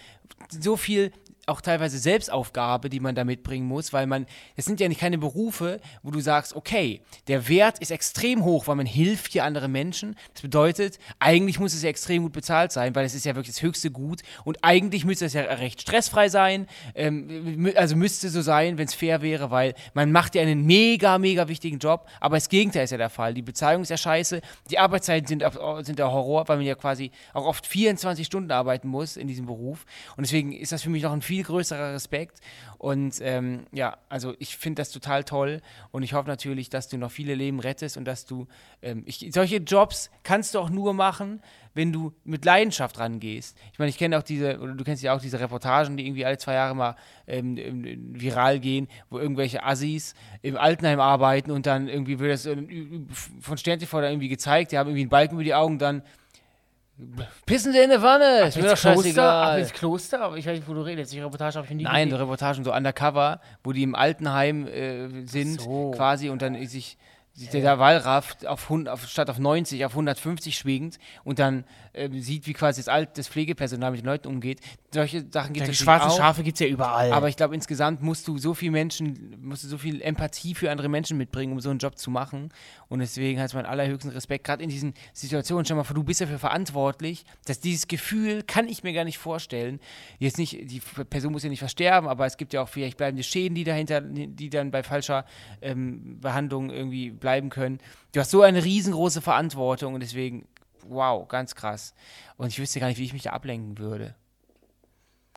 so 0.51 0.77
viel 0.77 1.13
auch 1.47 1.61
teilweise 1.61 1.99
Selbstaufgabe, 1.99 2.89
die 2.89 3.01
man 3.01 3.17
da 3.17 3.25
mitbringen 3.25 3.67
muss, 3.67 3.93
weil 3.93 4.07
man, 4.07 4.27
es 4.55 4.65
sind 4.65 4.79
ja 4.79 4.89
nicht 4.89 5.01
keine 5.01 5.19
Berufe, 5.19 5.81
wo 6.03 6.13
du 6.13 6.21
sagst, 6.21 6.55
okay, 6.55 7.01
der 7.27 7.49
Wert 7.49 7.81
ist 7.81 7.91
extrem 7.91 8.45
hoch, 8.45 8.69
weil 8.69 8.77
man 8.77 8.87
hilft 8.87 9.33
hier 9.33 9.45
anderen 9.45 9.73
Menschen. 9.73 10.17
Das 10.35 10.43
bedeutet, 10.43 11.01
eigentlich 11.19 11.59
muss 11.59 11.75
es 11.75 11.83
ja 11.83 11.89
extrem 11.89 12.23
gut 12.23 12.33
bezahlt 12.33 12.71
sein, 12.71 12.95
weil 12.95 13.05
es 13.05 13.15
ist 13.15 13.25
ja 13.25 13.35
wirklich 13.35 13.57
das 13.57 13.63
höchste 13.63 13.91
Gut. 13.91 14.23
Und 14.45 14.59
eigentlich 14.63 15.05
müsste 15.05 15.25
es 15.25 15.33
ja 15.33 15.43
recht 15.43 15.81
stressfrei 15.81 16.29
sein, 16.29 16.69
ähm, 16.95 17.73
also 17.75 17.97
müsste 17.97 18.29
so 18.29 18.41
sein, 18.41 18.79
wenn 18.79 18.87
es 18.87 18.95
fair 18.95 19.21
wäre, 19.21 19.51
weil 19.51 19.75
man 19.95 20.13
macht 20.13 20.37
ja 20.37 20.43
einen 20.43 20.65
mega, 20.65 21.19
mega 21.19 21.49
wichtigen 21.49 21.79
Job, 21.79 22.07
aber 22.21 22.37
das 22.37 22.49
Gegenteil 22.49 22.85
ist 22.85 22.93
ja 22.93 22.99
der 22.99 23.11
Fall. 23.11 23.35
Die 23.35 23.43
Bezahlung 23.43 23.83
ist 23.83 23.89
ja 23.89 23.97
scheiße, 23.97 24.41
die 24.71 24.79
Arbeitszeiten 24.79 25.27
sind, 25.27 25.45
sind 25.85 25.99
der 25.99 26.13
Horror, 26.13 26.47
weil 26.47 26.59
man 26.59 26.67
ja 26.67 26.77
quasi 26.77 27.11
auch 27.35 27.47
oft 27.47 27.67
24 27.67 28.25
Stunden 28.25 28.53
arbeiten 28.53 28.87
muss 28.87 29.17
in 29.17 29.27
diesem 29.27 29.47
Beruf. 29.47 29.85
Und 30.17 30.25
deswegen 30.25 30.53
ist 30.53 30.71
das 30.71 30.83
für 30.83 30.91
mich 30.91 31.03
noch 31.03 31.13
ein 31.13 31.23
viel 31.23 31.32
größerer 31.41 31.95
Respekt. 31.95 32.41
Und 32.77 33.19
ähm, 33.23 33.65
ja, 33.73 33.97
also 34.11 34.35
ich 34.39 34.59
finde 34.59 34.83
das 34.83 34.91
total 34.91 35.25
toll. 35.25 35.63
Und 35.91 36.03
ich 36.03 36.13
hoffe 36.13 36.29
natürlich, 36.29 36.69
dass 36.69 36.89
du 36.89 36.99
noch 36.99 37.11
viele 37.11 37.35
Leben 37.35 37.61
rettest 37.61 37.97
und 37.97 38.05
dass 38.05 38.27
du, 38.27 38.47
ähm, 38.83 39.05
ich, 39.07 39.31
solche 39.33 39.57
Jobs 39.57 40.11
kannst 40.25 40.55
du 40.55 40.59
auch 40.59 40.69
nur 40.69 40.93
machen, 40.93 41.41
wenn 41.75 41.91
du 41.93 42.13
mit 42.25 42.45
Leidenschaft 42.45 42.99
rangehst. 42.99 43.57
Ich 43.73 43.79
meine, 43.79 43.89
ich 43.89 43.97
kenne 43.97 44.19
auch 44.19 44.23
diese, 44.23 44.61
oder 44.61 44.75
du 44.75 44.85
kennst 44.85 45.03
ja 45.03 45.15
auch 45.15 45.21
diese 45.23 45.41
Reportagen, 45.41 45.97
die 45.97 46.07
irgendwie 46.07 46.27
alle 46.27 46.37
zwei 46.37 46.53
Jahre 46.55 46.75
mal 46.77 46.97
ähm, 47.27 47.57
ähm, 47.57 48.21
viral 48.21 48.61
gehen, 48.61 48.89
wo 49.09 49.19
irgendwelche 49.19 49.63
Assis 49.63 50.15
im 50.43 50.59
Altenheim 50.59 51.01
arbeiten 51.01 51.51
und 51.51 51.65
dann 51.65 51.89
irgendwie 51.89 52.19
wird 52.19 52.33
das 52.33 52.47
ü- 52.47 53.07
von 53.41 53.57
Stern 53.57 53.79
TV 53.79 54.01
da 54.03 54.11
irgendwie 54.11 54.29
gezeigt, 54.29 54.73
die 54.73 54.79
haben 54.79 54.89
irgendwie 54.89 55.03
einen 55.03 55.09
Balken 55.11 55.35
über 55.37 55.45
die 55.45 55.55
Augen, 55.55 55.79
dann 55.79 56.03
pissen 57.47 57.73
sie 57.73 57.79
in 57.81 57.91
der 57.91 58.03
Wanne, 58.03 58.41
ist 58.49 58.57
mir 58.57 58.63
doch 58.63 58.69
Kloster, 58.71 58.95
scheißegal. 58.95 59.59
ins 59.61 59.73
Kloster, 59.73 60.21
aber 60.23 60.37
ich 60.37 60.47
weiß 60.47 60.57
nicht, 60.59 60.69
wo 60.69 60.75
du 60.75 60.81
redest. 60.83 61.13
Die 61.13 61.21
Reportage 61.21 61.57
habe 61.57 61.67
ich 61.69 61.75
nie 61.75 61.83
Nein, 61.85 62.09
gesehen. 62.09 62.21
Reportagen 62.23 62.65
so 62.65 62.73
undercover, 62.73 63.41
wo 63.65 63.73
die 63.73 63.83
im 63.83 63.95
Altenheim 63.95 64.67
äh, 64.67 65.27
sind 65.27 65.61
So. 65.61 65.93
quasi 65.93 66.31
und 66.31 66.43
dann 66.43 66.55
sich, 66.67 66.97
sich 67.35 67.49
der, 67.49 67.79
Wallraff 67.79 68.37
auf, 68.45 68.65
100, 68.65 68.93
auf 68.93 69.07
statt 69.07 69.31
auf 69.31 69.39
90 69.39 69.85
auf 69.87 69.93
150 69.93 70.57
schwingt 70.57 70.99
und 71.25 71.39
dann 71.39 71.65
ähm, 71.95 72.21
sieht, 72.21 72.47
wie 72.47 72.53
quasi 72.53 72.81
das, 72.81 72.89
Alt, 72.89 73.17
das 73.17 73.29
Pflegepersonal 73.29 73.91
mit 73.93 74.01
den 74.01 74.07
Leuten 74.07 74.29
umgeht. 74.29 74.61
Solche 74.93 75.25
Sachen 75.31 75.55
gibt 75.55 75.67
es 75.67 75.79
schwarzen 75.79 76.11
auch. 76.11 76.17
Schafe 76.17 76.43
gibt 76.43 76.57
es 76.57 76.61
ja 76.61 76.67
überall. 76.67 77.11
Aber 77.13 77.29
ich 77.29 77.37
glaube, 77.37 77.55
insgesamt 77.55 78.03
musst 78.03 78.29
du 78.29 78.37
so 78.37 78.53
viel 78.53 78.71
Menschen, 78.71 79.39
musst 79.41 79.65
du 79.65 79.69
so 79.69 79.79
viel 79.79 80.03
Empathie 80.03 80.55
für 80.55 80.71
andere 80.71 80.89
Menschen 80.89 81.17
mitbringen, 81.17 81.53
um 81.53 81.61
so 81.61 81.71
einen 81.71 81.79
Job 81.79 81.97
zu 81.97 82.11
machen. 82.11 82.51
Und 82.89 82.99
deswegen 82.99 83.41
hat 83.41 83.55
mein 83.55 83.65
allerhöchsten 83.65 84.11
Respekt, 84.11 84.45
gerade 84.45 84.63
in 84.63 84.69
diesen 84.69 84.93
Situationen, 85.15 85.65
stell 85.65 85.77
mal 85.77 85.85
du 85.85 86.03
bist 86.03 86.21
dafür 86.21 86.39
verantwortlich, 86.39 87.25
dass 87.47 87.61
dieses 87.61 87.89
Gefühl 87.89 88.43
kann 88.43 88.69
ich 88.69 88.83
mir 88.83 88.93
gar 88.93 89.05
nicht 89.05 89.19
vorstellen. 89.19 89.81
Jetzt 90.19 90.39
nicht, 90.39 90.71
die 90.71 90.81
Person 91.09 91.33
muss 91.33 91.43
ja 91.43 91.49
nicht 91.49 91.61
versterben, 91.61 92.09
aber 92.09 92.27
es 92.27 92.37
gibt 92.37 92.53
ja 92.53 92.63
auch 92.63 92.69
vielleicht 92.69 92.99
bleibende 92.99 93.23
Schäden, 93.23 93.55
die 93.55 93.65
dahinter, 93.65 94.01
die 94.03 94.51
dann 94.51 94.71
bei 94.71 94.83
falscher 94.83 95.25
ähm, 95.61 96.21
Behandlung 96.21 96.71
irgendwie 96.71 97.11
bleiben 97.23 97.49
können. 97.49 97.81
Du 98.13 98.21
hast 98.21 98.31
so 98.31 98.43
eine 98.43 98.63
riesengroße 98.63 99.23
Verantwortung 99.23 99.95
und 99.95 100.01
deswegen, 100.01 100.47
wow, 100.87 101.27
ganz 101.27 101.55
krass. 101.55 101.95
Und 102.37 102.49
ich 102.49 102.59
wüsste 102.59 102.81
gar 102.81 102.89
nicht, 102.89 102.99
wie 102.99 103.05
ich 103.05 103.15
mich 103.15 103.23
da 103.23 103.31
ablenken 103.31 103.79
würde. 103.79 104.15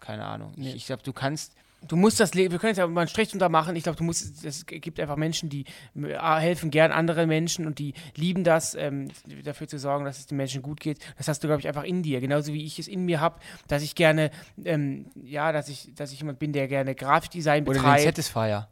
Keine 0.01 0.25
Ahnung. 0.25 0.51
Ich, 0.57 0.75
ich 0.75 0.85
glaube, 0.87 1.03
du 1.03 1.13
kannst 1.13 1.55
Du 1.87 1.95
musst 1.95 2.19
das 2.19 2.33
leben. 2.33 2.51
Wir 2.51 2.59
können 2.59 2.69
jetzt 2.69 2.77
ja 2.77 2.87
mal 2.87 3.01
einen 3.01 3.07
Strich 3.09 3.29
drunter 3.29 3.49
machen. 3.49 3.75
Ich 3.75 3.83
glaube, 3.83 3.97
du 3.97 4.03
musst. 4.03 4.43
Es 4.43 4.65
gibt 4.65 4.99
einfach 4.99 5.17
Menschen, 5.17 5.49
die 5.49 5.65
äh, 5.95 6.17
helfen 6.17 6.71
gern 6.71 6.91
anderen 6.91 7.27
Menschen 7.27 7.67
und 7.67 7.79
die 7.79 7.93
lieben 8.15 8.43
das, 8.43 8.75
ähm, 8.75 9.09
dafür 9.43 9.67
zu 9.67 9.77
sorgen, 9.77 10.05
dass 10.05 10.19
es 10.19 10.27
den 10.27 10.37
Menschen 10.37 10.61
gut 10.61 10.79
geht. 10.79 10.99
Das 11.17 11.27
hast 11.27 11.43
du, 11.43 11.47
glaube 11.47 11.59
ich, 11.59 11.67
einfach 11.67 11.83
in 11.83 12.01
dir. 12.01 12.21
Genauso 12.21 12.53
wie 12.53 12.65
ich 12.65 12.79
es 12.79 12.87
in 12.87 13.05
mir 13.05 13.19
habe, 13.19 13.39
dass 13.67 13.83
ich 13.83 13.95
gerne, 13.95 14.31
ähm, 14.63 15.11
ja, 15.15 15.51
dass 15.51 15.69
ich, 15.69 15.93
dass 15.93 16.11
ich 16.11 16.19
jemand 16.19 16.39
bin, 16.39 16.53
der 16.53 16.67
gerne 16.67 16.95
Grafikdesign 16.95 17.63
Oder 17.63 17.73
den 17.73 17.81
betreibt. 17.83 18.03
Satisfier. 18.03 18.67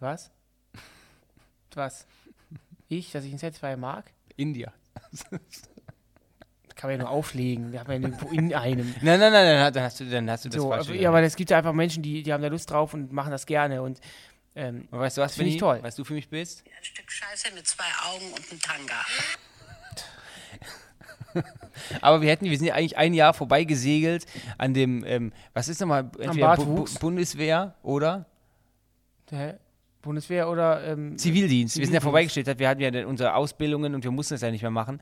Was? 0.00 0.30
Was? 1.74 2.06
Ich, 2.88 3.12
dass 3.12 3.24
ich 3.24 3.30
einen 3.30 3.38
Satisfier 3.38 3.76
mag? 3.76 4.12
India. 4.36 4.72
Kann 6.74 6.90
man 6.90 6.92
ja 6.92 6.98
nur 6.98 7.10
auflegen. 7.10 7.72
Wir 7.72 7.80
haben 7.80 7.90
ja 7.90 7.98
irgendwo 7.98 8.28
in 8.28 8.54
einem. 8.54 8.94
Nein, 9.02 9.18
nein, 9.18 9.32
nein, 9.32 9.72
dann 9.72 9.82
hast 9.82 9.98
du, 10.00 10.04
dann 10.08 10.30
hast 10.30 10.44
du 10.44 10.48
das 10.48 10.60
So, 10.62 10.68
falsche 10.68 10.90
aber, 10.92 11.00
ja, 11.00 11.08
aber 11.08 11.22
es 11.22 11.34
gibt 11.34 11.50
ja 11.50 11.58
einfach 11.58 11.72
Menschen, 11.72 12.02
die, 12.04 12.22
die 12.22 12.32
haben 12.32 12.42
da 12.42 12.48
Lust 12.48 12.70
drauf 12.70 12.94
und 12.94 13.12
machen 13.12 13.30
das 13.32 13.46
gerne. 13.46 13.82
Und 13.82 14.00
Ähm, 14.54 14.88
Und 14.90 14.98
weißt 15.00 15.16
du 15.18 15.20
was, 15.22 15.34
Finde 15.34 15.50
ich 15.52 15.58
toll. 15.58 15.78
Was 15.82 15.96
du 15.96 16.04
für 16.04 16.14
mich 16.14 16.28
bist? 16.28 16.64
Ein 16.66 16.84
Stück 16.84 17.10
Scheiße 17.10 17.54
mit 17.54 17.66
zwei 17.66 17.84
Augen 18.06 18.32
und 18.32 18.50
einem 18.50 18.60
Tanga. 18.60 19.04
Aber 22.00 22.20
wir 22.22 22.30
hätten, 22.30 22.46
wir 22.46 22.56
sind 22.56 22.66
ja 22.68 22.74
eigentlich 22.74 22.96
ein 22.96 23.14
Jahr 23.14 23.34
vorbei 23.34 23.64
gesegelt 23.64 24.26
an 24.56 24.74
dem, 24.74 25.04
ähm, 25.04 25.32
was 25.52 25.68
ist 25.68 25.80
nochmal, 25.80 26.10
entweder 26.18 26.56
Bu 26.56 26.84
Bu. 26.84 26.84
Bundeswehr 27.00 27.74
oder 27.82 28.26
der 29.30 29.58
Bundeswehr 30.08 30.48
oder 30.48 30.84
ähm, 30.84 31.18
Zivildienst. 31.18 31.76
Wir 31.76 31.84
sind 31.84 31.94
ja 31.94 32.00
Zivildienst. 32.00 32.02
vorbeigestellt, 32.02 32.58
wir 32.58 32.68
hatten 32.68 32.80
ja 32.80 33.06
unsere 33.06 33.34
Ausbildungen 33.34 33.94
und 33.94 34.04
wir 34.04 34.10
mussten 34.10 34.34
das 34.34 34.40
ja 34.40 34.50
nicht 34.50 34.62
mehr 34.62 34.70
machen. 34.70 35.00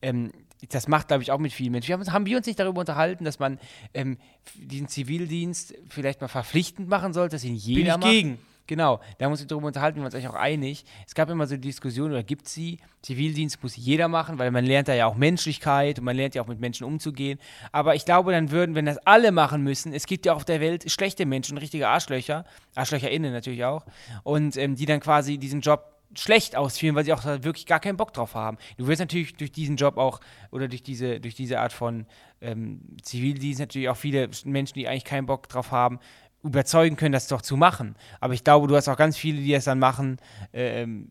Ähm, 0.00 0.30
das 0.70 0.88
macht, 0.88 1.08
glaube 1.08 1.22
ich, 1.22 1.32
auch 1.32 1.38
mit 1.38 1.52
vielen 1.52 1.72
Menschen. 1.72 1.88
Wir 1.88 1.98
haben, 1.98 2.12
haben 2.12 2.26
wir 2.26 2.36
uns 2.36 2.46
nicht 2.46 2.58
darüber 2.58 2.80
unterhalten, 2.80 3.24
dass 3.24 3.38
man 3.38 3.58
ähm, 3.92 4.16
diesen 4.54 4.88
Zivildienst 4.88 5.74
vielleicht 5.88 6.20
mal 6.20 6.28
verpflichtend 6.28 6.88
machen 6.88 7.12
sollte, 7.12 7.36
dass 7.36 7.44
ihn 7.44 7.56
jeder 7.56 7.94
ich 7.94 8.00
macht? 8.00 8.10
gegen. 8.10 8.38
Genau, 8.66 8.96
da 9.18 9.26
haben 9.26 9.32
wir 9.32 9.38
uns 9.38 9.46
darüber 9.46 9.66
unterhalten, 9.66 9.96
wir 9.96 10.02
waren 10.02 10.06
uns 10.06 10.14
eigentlich 10.14 10.28
auch 10.28 10.34
einig. 10.34 10.84
Es 11.06 11.14
gab 11.14 11.28
immer 11.28 11.46
so 11.46 11.54
die 11.54 11.60
Diskussion, 11.60 12.10
oder 12.10 12.22
gibt 12.22 12.48
sie, 12.48 12.78
Zivildienst 13.02 13.62
muss 13.62 13.76
jeder 13.76 14.08
machen, 14.08 14.38
weil 14.38 14.50
man 14.50 14.64
lernt 14.64 14.88
da 14.88 14.94
ja 14.94 15.06
auch 15.06 15.16
Menschlichkeit 15.16 15.98
und 15.98 16.06
man 16.06 16.16
lernt 16.16 16.34
ja 16.34 16.40
auch 16.40 16.46
mit 16.46 16.60
Menschen 16.60 16.84
umzugehen. 16.84 17.38
Aber 17.72 17.94
ich 17.94 18.06
glaube, 18.06 18.32
dann 18.32 18.50
würden, 18.50 18.74
wenn 18.74 18.86
das 18.86 18.96
alle 19.06 19.32
machen 19.32 19.62
müssen, 19.62 19.92
es 19.92 20.06
gibt 20.06 20.24
ja 20.24 20.32
auf 20.32 20.46
der 20.46 20.60
Welt 20.60 20.90
schlechte 20.90 21.26
Menschen, 21.26 21.58
richtige 21.58 21.88
Arschlöcher, 21.88 22.46
ArschlöcherInnen 22.74 23.32
natürlich 23.32 23.64
auch, 23.64 23.84
und 24.22 24.56
ähm, 24.56 24.76
die 24.76 24.86
dann 24.86 25.00
quasi 25.00 25.36
diesen 25.36 25.60
Job 25.60 25.94
schlecht 26.18 26.56
ausführen, 26.56 26.94
weil 26.94 27.04
sie 27.04 27.12
auch 27.12 27.24
wirklich 27.24 27.66
gar 27.66 27.80
keinen 27.80 27.96
Bock 27.96 28.12
drauf 28.12 28.34
haben. 28.34 28.56
Du 28.76 28.86
wirst 28.86 29.00
natürlich 29.00 29.34
durch 29.34 29.52
diesen 29.52 29.76
Job 29.76 29.96
auch 29.96 30.20
oder 30.50 30.68
durch 30.68 30.82
diese, 30.82 31.20
durch 31.20 31.34
diese 31.34 31.60
Art 31.60 31.72
von 31.72 32.06
ähm, 32.40 32.80
Zivildienst 33.02 33.60
natürlich 33.60 33.88
auch 33.88 33.96
viele 33.96 34.28
Menschen, 34.44 34.74
die 34.74 34.88
eigentlich 34.88 35.04
keinen 35.04 35.26
Bock 35.26 35.48
drauf 35.48 35.70
haben, 35.70 35.98
überzeugen 36.44 36.96
können, 36.96 37.12
das 37.12 37.26
doch 37.26 37.42
zu 37.42 37.56
machen. 37.56 37.96
Aber 38.20 38.34
ich 38.34 38.44
glaube, 38.44 38.68
du 38.68 38.76
hast 38.76 38.88
auch 38.88 38.96
ganz 38.96 39.16
viele, 39.16 39.40
die 39.40 39.52
das 39.52 39.64
dann 39.64 39.78
machen, 39.78 40.18
ähm, 40.52 41.10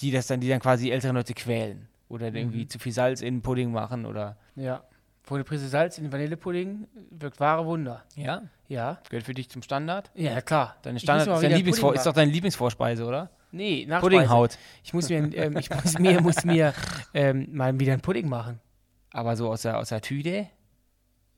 die 0.00 0.10
das 0.10 0.26
dann, 0.26 0.40
die 0.40 0.48
dann 0.48 0.60
quasi 0.60 0.90
ältere 0.90 1.12
Leute 1.12 1.32
quälen. 1.34 1.88
Oder 2.08 2.32
irgendwie 2.32 2.68
zu 2.68 2.78
viel 2.78 2.92
Salz 2.92 3.20
in 3.20 3.36
den 3.36 3.42
Pudding 3.42 3.72
machen 3.72 4.06
oder. 4.06 4.36
Ja. 4.54 4.84
Wo 5.24 5.34
eine 5.34 5.42
Prise 5.42 5.68
Salz 5.68 5.98
in 5.98 6.04
den 6.04 6.12
Vanillepudding 6.12 6.86
wirkt 7.10 7.40
wahre 7.40 7.66
Wunder. 7.66 8.04
Ja? 8.14 8.42
Ja. 8.68 9.00
Gehört 9.08 9.24
für 9.24 9.34
dich 9.34 9.48
zum 9.48 9.62
Standard? 9.62 10.10
Ja, 10.14 10.40
klar. 10.40 10.76
Deine 10.82 11.00
Standard 11.00 11.28
ist, 11.28 11.42
dein 11.42 11.52
Lieblingsvor 11.52 11.94
ist 11.94 12.06
doch 12.06 12.12
deine 12.12 12.30
Lieblingsvorspeise, 12.30 13.04
oder? 13.04 13.30
Nee, 13.50 13.86
Nachspeise. 13.88 14.16
Puddinghaut. 14.16 14.58
Ich 14.84 14.94
muss 14.94 15.08
mir, 15.08 15.18
ähm, 15.34 15.56
ich 15.56 15.70
muss 15.70 15.98
mir, 15.98 16.20
muss 16.20 16.44
mir 16.44 16.74
ähm, 17.14 17.48
mal 17.52 17.78
wieder 17.78 17.92
einen 17.92 18.02
Pudding 18.02 18.28
machen. 18.28 18.60
Aber 19.12 19.36
so 19.36 19.50
aus 19.50 19.62
der, 19.62 19.78
aus 19.78 19.88
der 19.88 20.00
Tüte? 20.00 20.48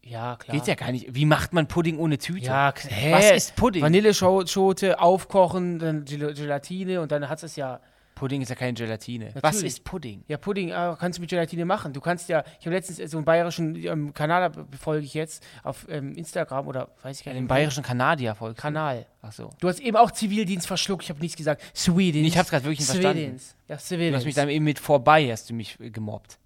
Ja, 0.08 0.36
klar. 0.36 0.56
Geht 0.56 0.66
ja 0.66 0.74
gar 0.74 0.90
nicht. 0.92 1.14
Wie 1.14 1.24
macht 1.26 1.52
man 1.52 1.66
Pudding 1.68 1.98
ohne 1.98 2.18
Tüte? 2.18 2.46
Ja, 2.46 2.72
hä? 2.76 3.12
Was 3.12 3.30
ist 3.30 3.56
Pudding? 3.56 3.82
Vanilleschote, 3.82 5.00
aufkochen, 5.00 5.78
dann 5.78 6.04
Gel 6.04 6.32
Gelatine 6.34 7.00
und 7.00 7.12
dann 7.12 7.28
hat 7.28 7.42
es 7.42 7.56
ja. 7.56 7.80
Pudding 8.14 8.42
ist 8.42 8.48
ja 8.48 8.56
keine 8.56 8.72
Gelatine. 8.72 9.30
Was 9.34 9.42
Natürlich. 9.54 9.66
ist 9.74 9.84
Pudding? 9.84 10.24
Ja, 10.26 10.38
Pudding 10.38 10.70
äh, 10.70 10.96
kannst 10.98 11.18
du 11.18 11.20
mit 11.20 11.30
Gelatine 11.30 11.64
machen. 11.64 11.92
Du 11.92 12.00
kannst 12.00 12.28
ja, 12.28 12.42
ich 12.58 12.66
habe 12.66 12.74
letztens 12.74 13.12
so 13.12 13.16
einen 13.16 13.24
bayerischen 13.24 13.76
ähm, 13.76 14.12
Kanal 14.12 14.50
befolge 14.50 15.04
ich 15.04 15.14
jetzt 15.14 15.46
auf 15.62 15.86
ähm, 15.88 16.14
Instagram 16.14 16.66
oder 16.66 16.88
weiß 17.02 17.20
ich 17.20 17.24
gar 17.24 17.30
nicht. 17.30 17.38
Den 17.38 17.44
mehr. 17.44 17.48
bayerischen 17.54 17.84
Kanadier 17.84 18.34
folgt. 18.34 18.58
Kanal. 18.58 19.06
Ach 19.22 19.30
so. 19.30 19.50
Du 19.60 19.68
hast 19.68 19.78
eben 19.78 19.96
auch 19.96 20.10
Zivildienst 20.10 20.66
verschluckt, 20.66 21.04
ich 21.04 21.10
habe 21.10 21.20
nichts 21.20 21.36
gesagt. 21.36 21.62
Sweden. 21.76 22.24
Ich 22.24 22.36
hab's 22.36 22.50
grad 22.50 22.64
wirklich 22.64 22.80
nicht 22.80 22.90
verstanden. 22.90 23.18
Zivildienst. 23.18 23.56
Ja, 23.68 23.76
Du 23.76 23.82
Zivildienst. 23.82 24.16
hast 24.16 24.24
mich 24.24 24.34
dann 24.34 24.48
eben 24.48 24.64
mit 24.64 24.80
vorbei, 24.80 25.30
hast 25.30 25.48
du 25.50 25.54
mich 25.54 25.78
äh, 25.78 25.90
gemobbt. 25.90 26.38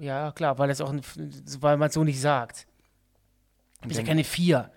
Ja, 0.00 0.32
klar, 0.32 0.58
weil 0.58 0.66
das 0.66 0.80
auch, 0.80 0.90
ein, 0.90 1.00
weil 1.60 1.76
man 1.76 1.88
es 1.90 1.94
so 1.94 2.02
nicht 2.02 2.20
sagt. 2.20 2.66
Du 3.82 3.88
bist 3.88 3.98
ja 4.00 4.06
keine 4.06 4.24
Vier. 4.24 4.70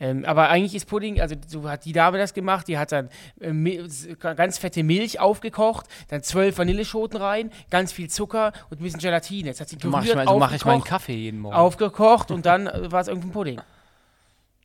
Ähm, 0.00 0.24
aber 0.24 0.48
eigentlich 0.48 0.74
ist 0.74 0.86
Pudding, 0.86 1.20
also 1.20 1.36
so 1.46 1.68
hat 1.68 1.84
die 1.84 1.92
Dame 1.92 2.18
das 2.18 2.34
gemacht, 2.34 2.66
die 2.66 2.76
hat 2.76 2.90
dann 2.90 3.08
äh, 3.40 3.76
s- 3.84 4.08
ganz 4.20 4.58
fette 4.58 4.82
Milch 4.82 5.20
aufgekocht, 5.20 5.86
dann 6.08 6.22
zwölf 6.24 6.58
Vanilleschoten 6.58 7.20
rein, 7.20 7.50
ganz 7.70 7.92
viel 7.92 8.10
Zucker 8.10 8.52
und 8.70 8.80
ein 8.80 8.82
bisschen 8.82 8.98
Gelatine. 8.98 9.48
Jetzt 9.48 9.60
hat 9.60 9.68
sie 9.68 9.76
So 9.80 9.88
mache 9.90 10.04
ich, 10.06 10.10
gerührt, 10.10 10.26
mal, 10.26 10.32
so 10.32 10.38
mach 10.40 10.52
ich 10.52 10.64
meinen 10.64 10.78
aufgekocht, 10.78 10.88
Kaffee 10.88 11.14
jeden 11.14 11.38
Morgen. 11.40 11.54
aufgekocht 11.54 12.30
und 12.32 12.46
dann 12.46 12.66
äh, 12.66 12.90
war 12.90 13.00
es 13.02 13.06
irgendein 13.08 13.30
Pudding. 13.32 13.60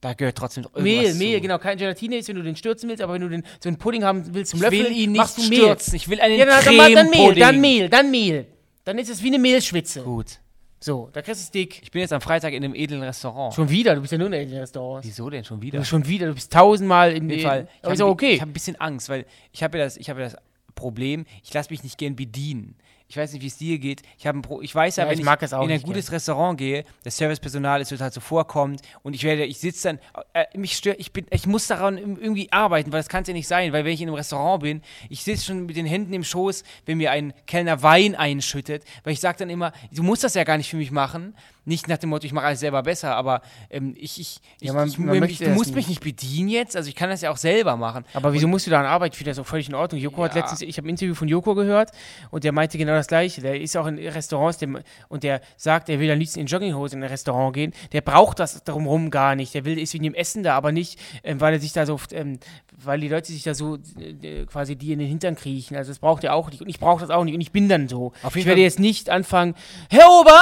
Da 0.01 0.13
gehört 0.13 0.37
trotzdem 0.37 0.65
Mehl, 0.75 0.95
irgendwas 0.95 1.17
Mehl, 1.19 1.35
zu. 1.35 1.41
genau, 1.41 1.57
kein 1.59 1.77
Gelatine 1.77 2.17
ist, 2.17 2.27
wenn 2.29 2.35
du 2.35 2.43
den 2.43 2.55
stürzen 2.55 2.87
willst, 2.89 3.03
aber 3.03 3.13
wenn 3.13 3.21
du 3.21 3.29
den, 3.29 3.43
so 3.59 3.67
einen 3.69 3.77
Pudding 3.77 4.03
haben 4.03 4.33
willst 4.33 4.51
zum 4.51 4.57
Ich 4.59 4.63
Löffeln, 4.63 4.85
will 4.85 4.91
ihn 4.91 5.11
nicht 5.11 5.19
machst 5.19 5.37
du 5.37 5.41
Mehl. 5.43 5.57
stürzen. 5.59 5.95
Ich 5.95 6.07
will 6.09 6.19
einen 6.21 6.37
Ja, 6.39 6.45
dann, 6.45 6.63
dann, 6.63 6.93
dann 6.95 7.09
Mehl, 7.09 7.35
dann 7.35 7.61
Mehl, 7.61 7.89
dann 7.89 8.09
Mehl. 8.11 8.45
Dann 8.85 8.97
ist 8.97 9.09
es 9.09 9.21
wie 9.21 9.27
eine 9.27 9.39
Mehlschwitze. 9.39 10.01
Gut. 10.01 10.39
So, 10.79 11.09
da 11.11 11.21
kriegst 11.23 11.41
du 11.41 11.43
es 11.45 11.51
dick. 11.51 11.81
Ich 11.81 11.89
bin 11.91 12.01
jetzt 12.01 12.13
am 12.13 12.21
Freitag 12.21 12.53
in 12.53 12.63
einem 12.63 12.75
edlen 12.75 13.01
Restaurant. 13.01 13.53
Schon 13.53 13.69
wieder, 13.69 13.95
du 13.95 14.01
bist 14.01 14.11
ja 14.11 14.17
nur 14.19 14.27
in 14.31 14.49
den 14.49 14.59
Restaurants. 14.59 15.07
Wieso 15.07 15.29
denn 15.29 15.43
schon 15.43 15.59
Du 15.59 15.65
wieder? 15.65 15.79
bist 15.79 15.89
schon 15.89 16.07
wieder, 16.07 16.27
du 16.27 16.33
bist 16.35 16.53
tausendmal 16.53 17.13
in 17.13 17.27
dem 17.29 17.39
Fall. 17.39 17.67
Aber 17.81 17.93
ist 17.93 18.01
auch 18.01 18.07
ein- 18.07 18.11
okay. 18.11 18.33
Ich 18.35 18.41
habe 18.41 18.51
ein 18.51 18.53
bisschen 18.53 18.75
Angst, 18.79 19.09
weil 19.09 19.25
ich 19.51 19.63
habe 19.63 19.77
ja 19.79 19.85
das, 19.85 19.97
ich 19.97 20.09
habe 20.09 20.21
ja 20.21 20.29
das 20.29 20.37
Problem, 20.75 21.25
ich 21.43 21.51
lasse 21.53 21.71
mich 21.71 21.83
nicht 21.83 21.97
gern 21.97 22.15
bedienen. 22.15 22.75
Ich 23.09 23.15
weiß 23.15 23.31
nicht, 23.33 23.41
wie 23.41 23.47
es 23.47 23.57
dir 23.57 23.79
geht. 23.79 24.01
Ich, 24.17 24.27
habe 24.27 24.37
ein 24.37 24.41
Pro 24.41 24.61
ich 24.61 24.73
weiß 24.75 24.97
ja, 24.97 25.03
Ja, 25.05 25.09
wenn 25.09 25.19
ich 25.19 25.25
ich, 25.41 25.69
in 25.69 25.71
ein 25.71 25.81
gutes 25.81 26.11
Restaurant 26.11 26.57
gehe, 26.57 26.83
das 27.03 27.15
Servicepersonal 27.15 27.81
ist 27.81 27.89
total 27.89 28.11
zuvorkommend 28.11 28.81
und 29.01 29.13
ich 29.13 29.23
werde, 29.23 29.45
ich 29.45 29.59
sitze 29.59 29.89
dann, 29.89 29.99
äh, 30.33 30.45
mich 30.57 30.75
stört, 30.75 30.99
ich 30.99 31.13
bin, 31.13 31.25
ich 31.29 31.47
muss 31.47 31.67
daran 31.67 31.97
irgendwie 31.97 32.51
arbeiten, 32.51 32.91
weil 32.91 32.99
das 32.99 33.07
kann 33.07 33.21
es 33.21 33.29
ja 33.29 33.33
nicht 33.33 33.47
sein, 33.47 33.71
weil 33.71 33.85
wenn 33.85 33.93
ich 33.93 34.01
in 34.01 34.09
einem 34.09 34.15
Restaurant 34.15 34.61
bin, 34.61 34.81
ich 35.09 35.23
sitze 35.23 35.45
schon 35.45 35.65
mit 35.65 35.77
den 35.77 35.85
Händen 35.85 36.11
im 36.13 36.23
Schoß, 36.23 36.63
wenn 36.85 36.97
mir 36.97 37.11
ein 37.11 37.33
Kellner 37.45 37.81
Wein 37.81 38.13
einschüttet, 38.15 38.83
weil 39.03 39.13
ich 39.13 39.21
sage 39.21 39.37
dann 39.39 39.49
immer, 39.49 39.71
du 39.91 40.03
musst 40.03 40.25
das 40.25 40.33
ja 40.33 40.43
gar 40.43 40.57
nicht 40.57 40.69
für 40.69 40.77
mich 40.77 40.91
machen. 40.91 41.33
Nicht 41.67 41.89
nach 41.89 41.97
dem 41.97 42.09
Motto, 42.11 42.25
ich 42.25 42.31
mache 42.31 42.45
alles 42.45 42.61
selber 42.61 42.81
besser, 42.81 43.13
aber 43.15 43.41
ähm, 43.69 43.93
ich, 43.97 44.19
ich, 44.21 44.39
ich, 44.61 44.67
Ja, 44.67 44.73
man- 44.73 44.87
ich, 44.87 44.97
man 44.97 45.21
ich, 45.23 45.37
du 45.39 45.49
musst 45.49 45.75
mich 45.75 45.87
nicht. 45.89 46.01
nicht 46.05 46.17
bedienen 46.17 46.47
jetzt, 46.47 46.77
also 46.77 46.87
ich 46.87 46.95
kann 46.95 47.09
das 47.09 47.19
ja 47.21 47.29
auch 47.29 47.35
selber 47.37 47.75
machen. 47.75 48.05
Aber 48.13 48.31
wieso 48.31 48.47
musst 48.47 48.65
du 48.67 48.71
daran 48.71 48.85
arbeiten? 48.85 49.11
Ich 49.11 49.17
finde 49.17 49.31
das 49.31 49.39
auch 49.39 49.45
völlig 49.45 49.67
in 49.67 49.75
Ordnung. 49.75 49.99
Joko 50.01 50.23
hat 50.23 50.33
Ja. 50.33 50.41
letztens, 50.41 50.61
ich 50.61 50.77
habe 50.77 50.87
ein 50.87 50.91
Interview 50.91 51.13
von 51.13 51.27
Joko 51.27 51.55
gehört 51.55 51.91
und 52.31 52.45
der 52.45 52.53
meinte 52.53 52.77
genau 52.77 52.93
das 52.93 53.07
Gleiche. 53.07 53.41
Der 53.41 53.59
ist 53.59 53.75
auch 53.75 53.85
in 53.85 53.97
Restaurants 53.99 54.57
der, 54.59 54.69
und 55.09 55.23
der 55.23 55.41
sagt, 55.57 55.89
er 55.89 55.99
will 55.99 56.09
am 56.09 56.17
liebsten 56.19 56.39
in 56.39 56.45
Jogginghose 56.47 56.95
in 56.95 57.03
ein 57.03 57.09
Restaurant 57.09 57.53
gehen. 57.53 57.73
Der 57.91 57.99
braucht 58.01 58.39
das 58.39 58.63
drumherum 58.63 59.09
gar 59.11 59.35
nicht. 59.35 59.53
Der 59.53 59.65
will, 59.65 59.77
ist 59.77 59.93
wegen 59.93 60.05
dem 60.05 60.13
Essen 60.13 60.43
da, 60.43 60.55
aber 60.55 60.71
nicht, 60.71 60.97
ähm, 61.25 61.41
weil 61.41 61.53
er 61.53 61.59
sich 61.59 61.73
da 61.73 61.85
so, 61.85 61.99
ähm, 62.13 62.39
weil 62.81 63.01
die 63.01 63.09
Leute 63.09 63.27
sich 63.33 63.43
da 63.43 63.53
so 63.53 63.77
äh, 64.21 64.45
quasi 64.45 64.77
die 64.77 64.93
in 64.93 64.99
den 64.99 65.07
Hintern 65.09 65.35
kriechen. 65.35 65.75
Also 65.75 65.91
das 65.91 65.99
braucht 65.99 66.23
er 66.23 66.33
auch 66.33 66.49
nicht 66.49 66.61
und 66.61 66.69
ich 66.69 66.79
brauche 66.79 67.01
das 67.01 67.09
auch 67.09 67.25
nicht 67.25 67.35
und 67.35 67.41
ich 67.41 67.51
bin 67.51 67.67
dann 67.67 67.89
so. 67.89 68.13
Auf 68.23 68.35
ich 68.35 68.35
jeden 68.37 68.47
werde 68.47 68.59
Fall- 68.59 68.63
jetzt 68.63 68.79
nicht 68.79 69.09
anfangen, 69.09 69.53
Herr 69.89 70.07
Ober, 70.09 70.39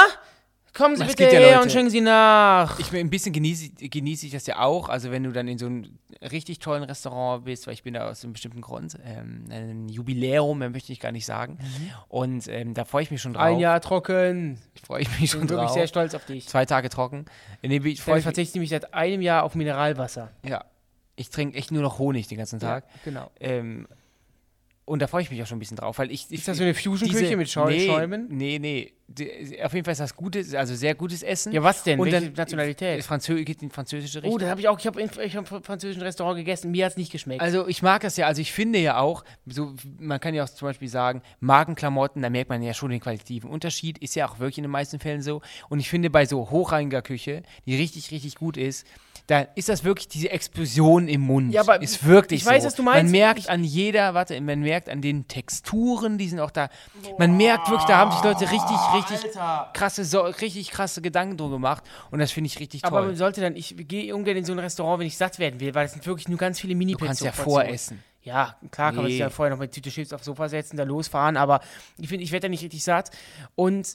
kommen 0.76 0.96
Sie 0.96 1.02
Es 1.02 1.08
bitte 1.08 1.24
ja 1.24 1.30
her 1.30 1.50
Leute- 1.52 1.62
und 1.62 1.72
schenken 1.72 1.90
Sie 1.90 2.00
nach. 2.00 2.78
Ich 2.78 2.92
ein 2.92 3.10
bisschen 3.10 3.32
genieße, 3.32 3.70
genieße 3.70 4.26
ich 4.26 4.32
das 4.32 4.46
ja 4.46 4.58
auch. 4.60 4.88
Also 4.88 5.10
wenn 5.10 5.22
du 5.24 5.32
dann 5.32 5.48
in 5.48 5.58
so 5.58 5.66
einem 5.66 5.98
richtig 6.30 6.58
tollen 6.58 6.82
Restaurant 6.84 7.44
bist, 7.44 7.66
weil 7.66 7.74
ich 7.74 7.82
bin 7.82 7.94
da 7.94 8.08
aus 8.08 8.22
einem 8.24 8.32
bestimmten 8.34 8.60
Grund, 8.60 8.98
ähm, 9.04 9.44
ein 9.50 9.88
Jubiläum, 9.88 10.58
mehr 10.58 10.70
möchte 10.70 10.92
ich 10.92 11.00
gar 11.00 11.12
nicht 11.12 11.26
sagen. 11.26 11.58
Und 12.08 12.46
ähm, 12.48 12.74
da 12.74 12.84
freue 12.84 13.02
ich 13.02 13.10
mich 13.10 13.20
schon 13.22 13.32
drauf. 13.34 13.42
Mhm. 13.44 13.54
Ein 13.54 13.58
Jahr 13.58 13.80
trocken. 13.80 14.58
freue 14.84 15.02
ich 15.02 15.08
mich 15.10 15.22
Ich 15.24 15.30
schon 15.30 15.40
bin 15.40 15.48
wirklich 15.50 15.66
drauf. 15.68 15.74
sehr 15.76 15.86
stolz 15.86 16.14
auf 16.14 16.24
dich. 16.26 16.46
Zwei 16.48 16.64
Tage 16.66 16.88
trocken. 16.88 17.24
Nee, 17.62 17.76
ich 17.78 17.84
Ich 17.84 18.02
freue 18.02 18.16
mich. 18.16 18.24
verzichte 18.24 18.56
nämlich 18.58 18.70
seit 18.70 18.94
einem 18.94 19.22
Jahr 19.22 19.42
auf 19.44 19.54
Mineralwasser. 19.54 20.30
Ja. 20.44 20.64
Ich 21.16 21.30
trinke 21.30 21.56
echt 21.56 21.72
nur 21.72 21.82
noch 21.82 21.98
Honig 21.98 22.28
den 22.28 22.36
ganzen 22.38 22.60
Tag. 22.60 22.84
genau. 23.04 23.30
Ähm, 23.40 23.88
und 24.86 25.02
da 25.02 25.08
freue 25.08 25.22
ich 25.22 25.30
mich 25.32 25.42
auch 25.42 25.46
schon 25.46 25.56
ein 25.56 25.58
bisschen 25.58 25.76
drauf, 25.76 25.98
weil 25.98 26.12
ich. 26.12 26.26
ich 26.30 26.38
Ist 26.38 26.48
das 26.48 26.58
so 26.58 26.62
eine 26.62 26.72
Fusion-Küche 26.72 27.36
mit 27.36 27.50
Schau 27.50 27.68
nee, 27.68 27.86
Schäumen? 27.86 28.28
Nee, 28.30 28.60
nee. 28.60 28.92
Die, 29.08 29.60
auf 29.62 29.74
jeden 29.74 29.84
Fall 29.84 29.92
ist 29.92 30.00
das 30.00 30.14
gutes, 30.14 30.54
also 30.54 30.76
sehr 30.76 30.94
gutes 30.94 31.24
Essen. 31.24 31.52
Ja, 31.52 31.62
was 31.62 31.82
denn? 31.82 31.98
Und 31.98 32.10
Welche 32.10 32.26
dann 32.26 32.34
Nationalität? 32.34 33.02
Franzö 33.04 33.42
geht 33.42 33.62
in 33.62 33.70
französische 33.70 34.18
Richtung. 34.18 34.34
Oh, 34.34 34.38
da 34.38 34.48
habe 34.48 34.60
ich 34.60 34.68
auch, 34.68 34.78
ich 34.78 34.86
habe 34.86 35.02
ich 35.02 35.36
hab 35.36 35.50
im 35.50 35.62
französischen 35.62 36.02
Restaurant 36.02 36.36
gegessen, 36.36 36.70
mir 36.70 36.84
hat 36.84 36.92
es 36.92 36.96
nicht 36.96 37.10
geschmeckt. 37.10 37.40
Also 37.40 37.66
ich 37.66 37.82
mag 37.82 38.02
das 38.02 38.16
ja, 38.16 38.26
also 38.26 38.40
ich 38.40 38.52
finde 38.52 38.78
ja 38.78 38.98
auch, 38.98 39.24
so, 39.44 39.74
man 39.98 40.20
kann 40.20 40.34
ja 40.34 40.44
auch 40.44 40.48
zum 40.48 40.66
Beispiel 40.66 40.88
sagen, 40.88 41.22
Markenklamotten, 41.40 42.22
da 42.22 42.30
merkt 42.30 42.50
man 42.50 42.62
ja 42.62 42.72
schon 42.72 42.90
den 42.90 43.00
qualitativen 43.00 43.50
Unterschied, 43.50 43.98
ist 43.98 44.14
ja 44.14 44.28
auch 44.28 44.38
wirklich 44.38 44.58
in 44.58 44.64
den 44.64 44.72
meisten 44.72 45.00
Fällen 45.00 45.22
so. 45.22 45.40
Und 45.68 45.80
ich 45.80 45.88
finde 45.88 46.10
bei 46.10 46.26
so 46.26 46.50
hochreiniger 46.50 47.02
Küche, 47.02 47.42
die 47.64 47.76
richtig, 47.76 48.10
richtig 48.12 48.36
gut 48.36 48.56
ist, 48.56 48.86
da 49.26 49.40
ist 49.56 49.68
das 49.68 49.82
wirklich 49.82 50.06
diese 50.06 50.30
Explosion 50.30 51.08
im 51.08 51.22
Mund. 51.22 51.52
Ja, 51.52 51.62
aber 51.62 51.82
ist 51.82 52.04
wirklich 52.04 52.42
ich 52.42 52.46
weiß, 52.46 52.62
so. 52.62 52.66
was 52.68 52.74
du 52.76 52.82
meinst. 52.84 53.02
Man 53.04 53.10
merkt 53.10 53.48
an 53.48 53.64
jeder, 53.64 54.14
warte, 54.14 54.40
man 54.40 54.60
merkt 54.60 54.88
an 54.88 55.02
den 55.02 55.26
Texturen, 55.26 56.16
die 56.16 56.28
sind 56.28 56.38
auch 56.38 56.52
da. 56.52 56.68
Man 57.18 57.36
merkt 57.36 57.68
wirklich, 57.68 57.88
da 57.88 57.98
haben 57.98 58.12
sich 58.12 58.22
Leute 58.22 58.42
richtig, 58.50 58.76
richtig 58.94 59.32
krasse, 59.72 60.04
so, 60.04 60.20
richtig 60.20 60.70
krasse 60.70 61.02
Gedanken 61.02 61.36
drum 61.36 61.50
gemacht. 61.50 61.82
Und 62.10 62.20
das 62.20 62.30
finde 62.30 62.46
ich 62.46 62.60
richtig 62.60 62.82
toll. 62.82 62.92
aber 62.96 63.06
man 63.06 63.16
sollte 63.16 63.40
dann, 63.40 63.56
ich 63.56 63.74
gehe 63.76 64.14
ungern 64.14 64.36
in 64.36 64.44
so 64.44 64.52
ein 64.52 64.60
Restaurant, 64.60 65.00
wenn 65.00 65.06
ich 65.08 65.16
satt 65.16 65.38
werden 65.40 65.58
will, 65.58 65.74
weil 65.74 65.86
es 65.86 65.92
sind 65.92 66.06
wirklich 66.06 66.28
nur 66.28 66.38
ganz 66.38 66.60
viele 66.60 66.76
mini 66.76 66.92
du 66.92 67.04
kannst 67.04 67.22
ja 67.22 67.32
voressen. 67.32 68.02
Ja, 68.22 68.56
klar 68.70 68.88
kann 68.90 68.96
man 69.02 69.06
sich 69.06 69.14
Nee. 69.14 69.20
ja 69.20 69.30
vorher 69.30 69.54
noch 69.54 69.60
mit 69.60 69.70
Tüte 69.72 69.88
Chips 69.90 70.12
aufs 70.12 70.24
Sofa 70.24 70.48
setzen, 70.48 70.76
da 70.76 70.82
losfahren, 70.82 71.36
aber 71.36 71.60
ich 71.96 72.08
finde, 72.08 72.24
ich 72.24 72.32
werde 72.32 72.46
da 72.46 72.48
nicht 72.48 72.62
richtig 72.62 72.82
satt. 72.82 73.10
Und 73.54 73.94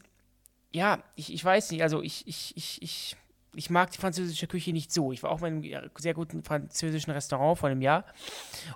ja, 0.72 1.00
ich, 1.16 1.34
ich 1.34 1.44
weiß 1.44 1.72
nicht, 1.72 1.84
also 1.84 2.02
ich, 2.02 2.26
ich, 2.28 2.56
ich, 2.56 2.82
ich 2.82 3.18
ich 3.54 3.70
mag 3.70 3.92
die 3.92 3.98
französische 3.98 4.48
Küche 4.48 4.72
nicht 4.72 4.94
so. 4.94 5.12
Ich 5.12 5.24
war 5.24 5.30
auch 5.30 5.42
mal 5.42 5.50
in 5.50 5.76
einem 5.76 5.90
sehr 5.98 6.14
guten 6.14 6.42
französischen 6.42 7.12
Restaurant 7.12 7.60
vor 7.60 7.68
einem 7.68 7.82
Jahr. 7.82 8.06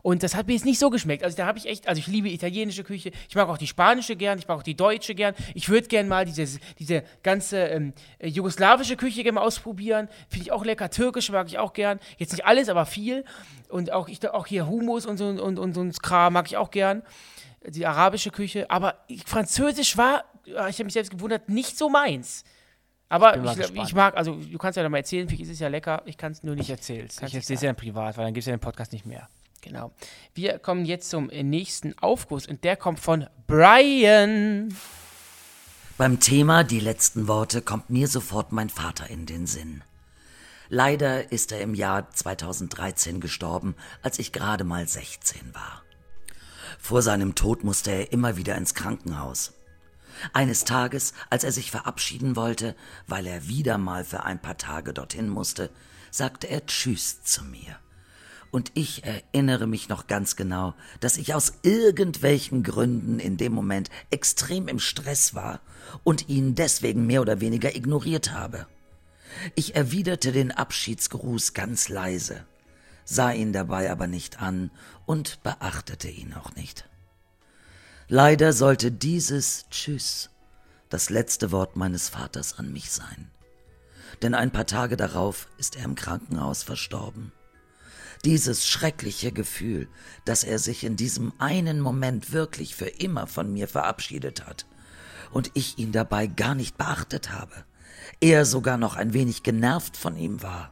Und 0.02 0.22
das 0.22 0.36
hat 0.36 0.48
mir 0.48 0.54
jetzt 0.54 0.66
nicht 0.66 0.80
so 0.80 0.90
geschmeckt. 0.90 1.24
Also 1.24 1.38
da 1.38 1.46
habe 1.46 1.58
ich 1.58 1.66
echt, 1.66 1.88
also 1.88 2.00
ich 2.00 2.08
liebe 2.08 2.30
italienische 2.30 2.84
Küche. 2.84 3.12
Ich 3.30 3.36
mag 3.36 3.48
auch 3.48 3.58
die 3.58 3.68
spanische 3.68 4.18
gern, 4.18 4.38
ich 4.38 4.50
mag 4.50 4.58
auch 4.58 4.64
die 4.64 4.76
deutsche 4.76 5.16
gern. 5.16 5.34
Ich 5.54 5.70
würde 5.70 5.88
gern 5.88 6.10
mal 6.10 6.26
diese, 6.26 6.60
diese 6.78 7.04
ganze 7.24 7.58
ähm, 7.58 7.94
äh, 8.20 8.28
jugoslawische 8.28 8.98
Küche 8.98 9.24
gerne 9.24 9.40
ausprobieren. 9.40 10.10
Finde 10.28 10.44
ich 10.44 10.52
auch 10.52 10.66
lecker. 10.66 10.90
Türkisch 10.90 11.32
mag 11.32 11.48
ich 11.48 11.58
auch 11.58 11.72
gern. 11.72 12.02
Jetzt 12.18 12.34
nicht 12.34 12.46
alles, 12.46 12.68
aber 12.68 12.86
viel. 12.86 13.24
Und 13.70 13.94
auch, 13.94 14.10
ich, 14.10 14.28
auch 14.30 14.46
hier 14.46 14.68
Hummus 14.68 15.06
und 15.06 15.16
so, 15.18 15.28
und, 15.28 15.58
und 15.58 15.74
so 15.74 15.82
ein 15.82 15.94
Kram 15.94 16.34
mag 16.34 16.48
ich 16.48 16.58
auch 16.58 16.70
gern. 16.70 17.02
Die 17.66 17.86
arabische 17.86 18.30
Küche. 18.30 18.70
Aber 18.70 18.96
Französisch 19.26 19.96
war, 19.96 20.26
ich 20.46 20.54
habe 20.54 20.84
mich 20.84 20.94
selbst 20.94 21.12
gewundert, 21.12 21.48
nicht 21.48 21.78
so 21.78 21.88
meins. 21.88 22.44
Aber 23.16 23.38
ich, 23.38 23.58
gespannt. 23.58 23.88
ich 23.88 23.96
mag, 23.96 24.18
also 24.18 24.36
du 24.36 24.58
kannst 24.58 24.78
ja 24.78 24.84
da 24.84 24.90
mal 24.90 24.98
erzählen, 24.98 25.28
vielleicht 25.28 25.44
ist 25.44 25.50
es 25.50 25.60
ja 25.60 25.68
lecker. 25.68 26.02
Ich 26.06 26.18
kann 26.18 26.32
es 26.32 26.44
nur 26.44 26.56
nicht 26.56 26.70
Ich. 26.70 26.78
Kannst 26.78 26.90
Ich 26.90 27.22
nicht 27.22 27.36
erzähl's 27.36 27.62
ja 27.62 27.70
dann 27.70 27.76
privat, 27.76 28.18
weil 28.18 28.26
dann 28.26 28.34
gibt's 28.34 28.48
ja 28.48 28.56
den 28.56 28.60
Podcast 28.60 28.92
nicht 28.92 29.06
mehr. 29.06 29.30
Genau. 29.62 29.92
Wir 30.34 30.60
kommen 30.60 30.86
jetzt 30.86 31.10
zum 31.10 31.30
äh, 31.30 31.42
nächsten 31.42 31.98
Aufguss 31.98 32.46
und 32.46 32.64
der 32.64 32.76
kommt 32.78 33.00
von 33.00 33.28
Brian. 33.48 34.76
Beim 35.98 36.20
Thema 36.20 36.64
die 36.64 36.80
letzten 36.80 37.28
Worte 37.28 37.62
kommt 37.62 37.90
mir 37.90 38.08
sofort 38.08 38.52
mein 38.52 38.70
Vater 38.70 39.10
in 39.10 39.26
den 39.26 39.48
Sinn. 39.48 39.82
Leider 40.70 41.32
ist 41.32 41.52
er 41.52 41.62
im 41.62 41.74
Jahr 41.74 42.12
2013 42.12 43.22
gestorben, 43.22 43.76
als 44.02 44.20
ich 44.20 44.32
gerade 44.32 44.64
mal 44.64 44.88
16 44.88 45.56
war. 45.56 45.84
Vor 46.80 47.02
seinem 47.02 47.34
Tod 47.34 47.64
musste 47.64 47.92
er 47.92 48.12
immer 48.12 48.38
wieder 48.38 48.56
ins 48.56 48.76
Krankenhaus. 48.76 49.55
Eines 50.34 50.64
Tages, 50.64 51.14
als 51.30 51.44
er 51.44 51.52
sich 51.52 51.72
verabschieden 51.72 52.36
wollte, 52.36 52.76
weil 53.08 53.28
er 53.28 53.48
wieder 53.48 53.78
mal 53.78 54.04
für 54.06 54.24
ein 54.24 54.42
paar 54.42 54.58
Tage 54.58 54.94
dorthin 54.94 55.30
musste, 55.30 55.70
sagte 56.12 56.48
er 56.48 56.66
Tschüss 56.66 57.24
zu 57.24 57.44
mir. 57.44 57.78
Und 58.52 58.72
ich 58.74 59.04
erinnere 59.04 59.68
mich 59.68 59.90
noch 59.90 60.08
ganz 60.08 60.38
genau, 60.38 60.76
dass 61.02 61.18
ich 61.18 61.34
aus 61.34 61.56
irgendwelchen 61.64 62.64
Gründen 62.64 63.20
in 63.20 63.36
dem 63.36 63.52
Moment 63.52 63.90
extrem 64.12 64.70
im 64.70 64.80
Stress 64.80 65.36
war 65.36 65.60
und 66.06 66.30
ihn 66.30 66.56
deswegen 66.56 67.06
mehr 67.06 67.22
oder 67.22 67.42
weniger 67.42 67.76
ignoriert 67.76 68.32
habe. 68.32 68.66
Ich 69.56 69.76
erwiderte 69.76 70.32
den 70.32 70.52
Abschiedsgruß 70.52 71.54
ganz 71.54 71.90
leise, 71.90 72.46
sah 73.04 73.32
ihn 73.32 73.52
dabei 73.52 73.92
aber 73.92 74.08
nicht 74.08 74.42
an 74.42 74.72
und 75.06 75.44
beachtete 75.44 76.10
ihn 76.10 76.34
auch 76.34 76.56
nicht. 76.56 76.88
Leider 78.08 78.54
sollte 78.54 78.92
dieses 78.92 79.66
Tschüss 79.72 80.30
das 80.90 81.10
letzte 81.10 81.52
Wort 81.52 81.76
meines 81.76 82.08
Vaters 82.10 82.60
an 82.60 82.72
mich 82.72 82.92
sein. 82.92 83.32
Denn 84.22 84.36
ein 84.36 84.52
paar 84.52 84.68
Tage 84.68 84.96
darauf 84.96 85.48
ist 85.58 85.76
er 85.76 85.86
im 85.86 85.96
Krankenhaus 85.96 86.62
verstorben. 86.62 87.32
Dieses 88.24 88.68
schreckliche 88.68 89.32
Gefühl, 89.32 89.90
dass 90.24 90.44
er 90.44 90.60
sich 90.60 90.84
in 90.84 90.96
diesem 90.96 91.34
einen 91.40 91.80
Moment 91.80 92.32
wirklich 92.32 92.76
für 92.76 92.86
immer 92.88 93.26
von 93.26 93.52
mir 93.52 93.68
verabschiedet 93.68 94.46
hat 94.46 94.68
und 95.32 95.50
ich 95.56 95.80
ihn 95.80 95.92
dabei 95.92 96.28
gar 96.28 96.54
nicht 96.54 96.78
beachtet 96.78 97.32
habe, 97.32 97.66
er 98.22 98.46
sogar 98.46 98.78
noch 98.78 98.96
ein 98.96 99.14
wenig 99.14 99.42
genervt 99.42 99.98
von 99.98 100.16
ihm 100.16 100.44
war, 100.44 100.72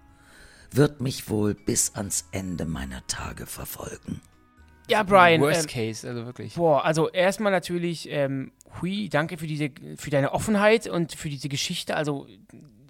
wird 0.71 1.01
mich 1.01 1.29
wohl 1.29 1.55
bis 1.55 1.95
ans 1.95 2.25
Ende 2.31 2.65
meiner 2.65 3.05
Tage 3.07 3.47
verfolgen. 3.47 4.21
Ja, 4.89 5.03
Brian. 5.03 5.41
Worst 5.41 5.63
ähm, 5.63 5.69
case, 5.69 6.07
also 6.07 6.25
wirklich. 6.25 6.55
Boah, 6.55 6.83
also 6.83 7.09
erstmal 7.09 7.51
natürlich, 7.51 8.09
ähm, 8.09 8.51
hui, 8.81 9.09
danke 9.09 9.37
für 9.37 9.47
diese, 9.47 9.71
für 9.97 10.09
deine 10.09 10.33
Offenheit 10.33 10.87
und 10.87 11.13
für 11.13 11.29
diese 11.29 11.49
Geschichte. 11.49 11.95
Also 11.95 12.27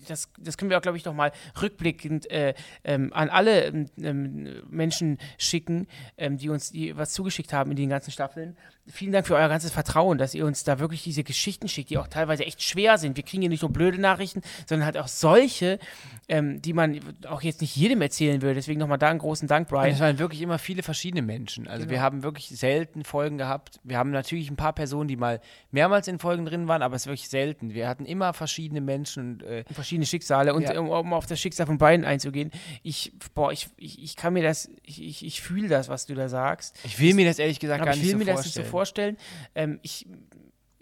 das, 0.09 0.29
das 0.37 0.57
können 0.57 0.69
wir 0.69 0.77
auch, 0.77 0.81
glaube 0.81 0.97
ich, 0.97 1.05
noch 1.05 1.13
mal 1.13 1.31
rückblickend 1.61 2.29
äh, 2.29 2.53
ähm, 2.83 3.11
an 3.13 3.29
alle 3.29 3.65
ähm, 3.65 3.85
ähm, 4.01 4.61
Menschen 4.69 5.17
schicken, 5.37 5.87
ähm, 6.17 6.37
die 6.37 6.49
uns 6.49 6.71
die 6.71 6.95
was 6.97 7.11
zugeschickt 7.11 7.53
haben 7.53 7.71
in 7.71 7.77
den 7.77 7.89
ganzen 7.89 8.11
Staffeln. 8.11 8.57
Vielen 8.85 9.13
Dank 9.13 9.25
für 9.25 9.35
euer 9.35 9.47
ganzes 9.47 9.71
Vertrauen, 9.71 10.17
dass 10.17 10.35
ihr 10.35 10.45
uns 10.45 10.65
da 10.65 10.77
wirklich 10.77 11.03
diese 11.03 11.23
Geschichten 11.23 11.69
schickt, 11.69 11.89
die 11.89 11.97
auch 11.97 12.07
teilweise 12.07 12.45
echt 12.45 12.61
schwer 12.61 12.97
sind. 12.97 13.15
Wir 13.15 13.23
kriegen 13.23 13.41
hier 13.41 13.49
nicht 13.49 13.61
nur 13.61 13.71
blöde 13.71 13.97
Nachrichten, 13.97 14.41
sondern 14.67 14.85
halt 14.85 14.97
auch 14.97 15.07
solche, 15.07 15.79
ähm, 16.27 16.61
die 16.61 16.73
man 16.73 16.99
auch 17.29 17.41
jetzt 17.41 17.61
nicht 17.61 17.77
jedem 17.77 18.01
erzählen 18.01 18.41
würde. 18.41 18.55
Deswegen 18.55 18.81
nochmal 18.81 18.97
da 18.97 19.09
einen 19.09 19.19
großen 19.19 19.47
Dank, 19.47 19.69
Brian. 19.69 19.89
es 19.89 20.01
waren 20.01 20.19
wirklich 20.19 20.41
immer 20.41 20.59
viele 20.59 20.83
verschiedene 20.83 21.21
Menschen. 21.21 21.67
Also 21.69 21.89
wir 21.89 22.01
haben 22.01 22.23
wirklich 22.23 22.49
selten 22.49 23.05
Folgen 23.05 23.37
gehabt. 23.37 23.79
Wir 23.83 23.97
haben 23.97 24.11
natürlich 24.11 24.51
ein 24.51 24.57
paar 24.57 24.73
Personen, 24.73 25.07
die 25.07 25.15
mal 25.15 25.39
mehrmals 25.71 26.09
in 26.09 26.19
Folgen 26.19 26.43
drin 26.45 26.67
waren, 26.67 26.81
aber 26.81 26.97
es 26.97 27.03
ist 27.03 27.07
wirklich 27.07 27.29
selten. 27.29 27.73
Wir 27.73 27.87
hatten 27.87 28.03
immer 28.05 28.33
verschiedene 28.33 28.81
Menschen. 28.81 29.33
Und, 29.33 29.43
äh, 29.43 29.63
verschiedene 29.71 29.92
Schicksale. 30.01 30.53
Und 30.53 30.63
Ja. 30.63 30.79
um, 30.79 31.13
auf 31.13 31.27
das 31.27 31.39
Schicksal 31.39 31.67
von 31.67 31.77
beiden 31.77 32.05
einzugehen, 32.05 32.49
ich, 32.81 33.13
boah, 33.35 33.51
ich, 33.51 33.69
ich, 33.77 34.01
ich 34.01 34.15
kann 34.15 34.33
mir 34.33 34.41
das, 34.41 34.69
ich, 34.83 35.01
ich, 35.03 35.25
ich 35.25 35.41
fühle 35.41 35.67
das, 35.67 35.89
was 35.89 36.05
du 36.07 36.15
da 36.15 36.27
sagst. 36.29 36.75
ich 36.83 36.99
will 36.99 37.13
mir 37.13 37.25
das 37.25 37.37
ehrlich 37.37 37.59
gesagt 37.59 37.83
gar 37.85 37.93
ich 37.93 38.01
nicht 38.01 38.05
will 38.13 38.19
so 38.19 38.25
mir 38.25 38.25
vorstellen. 38.33 38.37
das 38.37 38.45
nicht 38.55 38.65
so 38.65 38.71
vorstellen. 38.71 39.17
Ähm, 39.53 39.79
ich, 39.83 40.07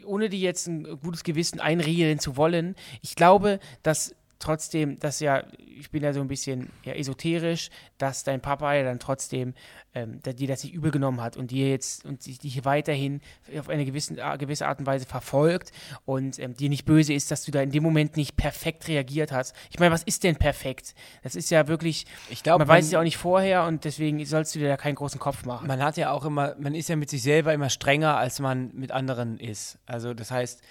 ohne 0.06 0.30
dir 0.30 0.39
jetzt 0.39 0.67
ein 0.67 1.00
gutes 1.02 1.24
Gewissen 1.24 1.60
einregeln 1.60 2.19
zu 2.19 2.38
wollen, 2.38 2.76
ich 3.02 3.15
glaube, 3.15 3.60
dass 3.84 4.15
trotzdem, 4.41 4.99
dass 4.99 5.19
ja, 5.19 5.43
ich 5.58 5.91
bin 5.91 6.04
ja 6.04 6.13
so 6.13 6.21
ein 6.21 6.27
bisschen 6.27 6.69
ja, 6.84 6.93
esoterisch, 6.93 7.69
dass 7.97 8.23
dein 8.23 8.41
Papa 8.41 8.73
ja 8.73 8.84
dann 8.84 8.99
trotzdem 8.99 9.54
ähm, 9.93 10.21
dir 10.21 10.47
das 10.47 10.63
nicht 10.63 10.73
übel 10.73 10.91
genommen 10.91 11.21
hat 11.21 11.38
und 11.38 11.51
dir 11.51 11.69
jetzt 11.69 12.06
und 12.06 12.25
dich, 12.25 12.65
weiterhin 12.65 13.21
auf 13.58 13.69
eine 13.69 13.86
gewisse, 13.86 14.15
gewisse 14.38 14.67
Art 14.67 14.80
und 14.80 14.86
Weise 14.86 15.06
verfolgt 15.06 15.71
und 16.06 16.39
ähm, 16.39 16.56
dir 16.56 16.69
nicht 16.69 16.86
böse 16.86 17.13
ist, 17.13 17.32
dass 17.32 17.43
du 17.43 17.51
da 17.51 17.62
in 17.62 17.71
dem 17.71 17.84
Moment 17.84 18.17
nicht 18.17 18.38
perfekt 18.38 18.88
reagiert 18.88 19.32
hast. 19.32 19.56
Ich 19.69 19.80
meine, 19.80 19.91
was 19.93 20.04
ist 20.04 20.23
denn 20.23 20.36
perfekt? 20.36 20.95
Das 21.23 21.36
ist 21.36 21.49
ja 21.49 21.67
wirklich, 21.67 22.06
Ich 22.30 22.43
glaube, 22.43 22.60
man 22.60 22.67
weiß 22.67 22.86
es 22.86 22.91
ja 22.91 22.99
auch 22.99 23.04
nicht 23.04 23.17
vorher 23.17 23.65
und 23.65 23.86
deswegen 23.86 24.23
sollst 24.25 24.56
du 24.56 24.60
dir 24.60 24.69
da 24.69 24.77
keinen 24.77 24.95
großen 24.95 25.19
Kopf 25.19 25.45
machen. 25.45 25.67
man 25.67 25.82
hat 25.84 25.97
ja 25.97 26.12
auch 26.12 26.25
immer, 26.25 26.56
man 26.60 26.75
ist 26.75 26.89
ja 26.89 26.95
mit 26.95 27.10
sich 27.10 27.21
selber 27.21 27.54
immer 27.54 27.69
strenger, 27.69 28.17
als 28.17 28.39
man 28.39 28.71
mit 28.73 28.91
anderen 28.91 29.39
ist. 29.39 29.77
Also 29.86 30.13
das 30.13 30.32
heißt, 30.32 30.62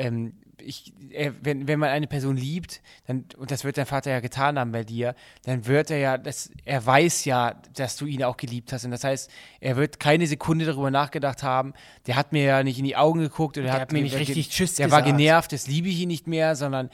ähm, 0.00 0.32
ich, 0.62 0.92
äh, 1.12 1.32
wenn, 1.42 1.66
wenn 1.68 1.78
man 1.78 1.88
eine 1.88 2.06
Person 2.06 2.36
liebt, 2.36 2.82
dann, 3.06 3.24
und 3.38 3.50
das 3.50 3.64
wird 3.64 3.78
dein 3.78 3.86
Vater 3.86 4.10
ja 4.10 4.20
getan 4.20 4.58
haben 4.58 4.72
bei 4.72 4.84
dir, 4.84 5.14
dann 5.44 5.66
wird 5.66 5.90
er 5.90 5.96
ja, 5.98 6.18
das, 6.18 6.50
er 6.66 6.84
weiß 6.84 7.24
ja, 7.24 7.54
dass 7.74 7.96
du 7.96 8.04
ihn 8.04 8.22
auch 8.24 8.36
geliebt 8.36 8.70
hast. 8.72 8.84
Und 8.84 8.90
das 8.90 9.02
heißt, 9.04 9.30
er 9.60 9.76
wird 9.76 9.98
keine 10.00 10.26
Sekunde 10.26 10.66
darüber 10.66 10.90
nachgedacht 10.90 11.42
haben, 11.42 11.72
der 12.06 12.16
hat 12.16 12.32
mir 12.32 12.44
ja 12.44 12.62
nicht 12.62 12.78
in 12.78 12.84
die 12.84 12.94
Augen 12.96 13.20
geguckt 13.20 13.56
oder 13.56 13.68
Der 13.68 13.72
hat 13.80 13.92
mir 13.92 14.02
nicht 14.02 14.12
der- 14.12 14.20
richtig 14.20 14.50
Tschüss 14.50 14.74
Der 14.74 14.90
war 14.90 15.00
gesagt. 15.00 15.16
genervt, 15.18 15.52
das 15.52 15.66
liebe 15.66 15.88
ich 15.88 15.98
ihn 16.00 16.08
nicht 16.08 16.26
mehr, 16.26 16.54
sondern 16.56 16.90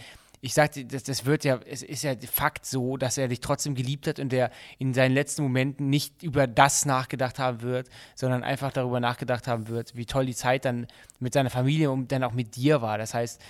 ich 0.46 0.54
sagte, 0.54 0.84
das, 0.84 1.02
das 1.02 1.24
wird 1.24 1.44
ja, 1.44 1.58
es 1.68 1.82
ist 1.82 2.04
ja 2.04 2.14
de 2.14 2.28
Fakt 2.28 2.66
so, 2.66 2.96
dass 2.96 3.18
er 3.18 3.26
dich 3.26 3.40
trotzdem 3.40 3.74
geliebt 3.74 4.06
hat 4.06 4.20
und 4.20 4.30
der 4.30 4.52
in 4.78 4.94
seinen 4.94 5.12
letzten 5.12 5.42
Momenten 5.42 5.90
nicht 5.90 6.22
über 6.22 6.46
das 6.46 6.86
nachgedacht 6.86 7.40
haben 7.40 7.62
wird, 7.62 7.88
sondern 8.14 8.44
einfach 8.44 8.70
darüber 8.72 9.00
nachgedacht 9.00 9.48
haben 9.48 9.66
wird, 9.66 9.96
wie 9.96 10.06
toll 10.06 10.24
die 10.26 10.36
Zeit 10.36 10.64
dann 10.64 10.86
mit 11.18 11.34
seiner 11.34 11.50
Familie 11.50 11.90
und 11.90 12.12
dann 12.12 12.22
auch 12.22 12.32
mit 12.32 12.54
dir 12.54 12.80
war. 12.80 12.96
Das 12.96 13.12
heißt, 13.12 13.42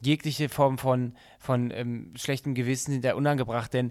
jegliche 0.00 0.48
Form 0.48 0.78
von, 0.78 1.14
von 1.40 1.72
ähm, 1.72 2.12
schlechtem 2.14 2.54
Gewissen 2.54 2.92
sind 2.92 3.04
da 3.04 3.14
unangebracht, 3.14 3.74
denn 3.74 3.90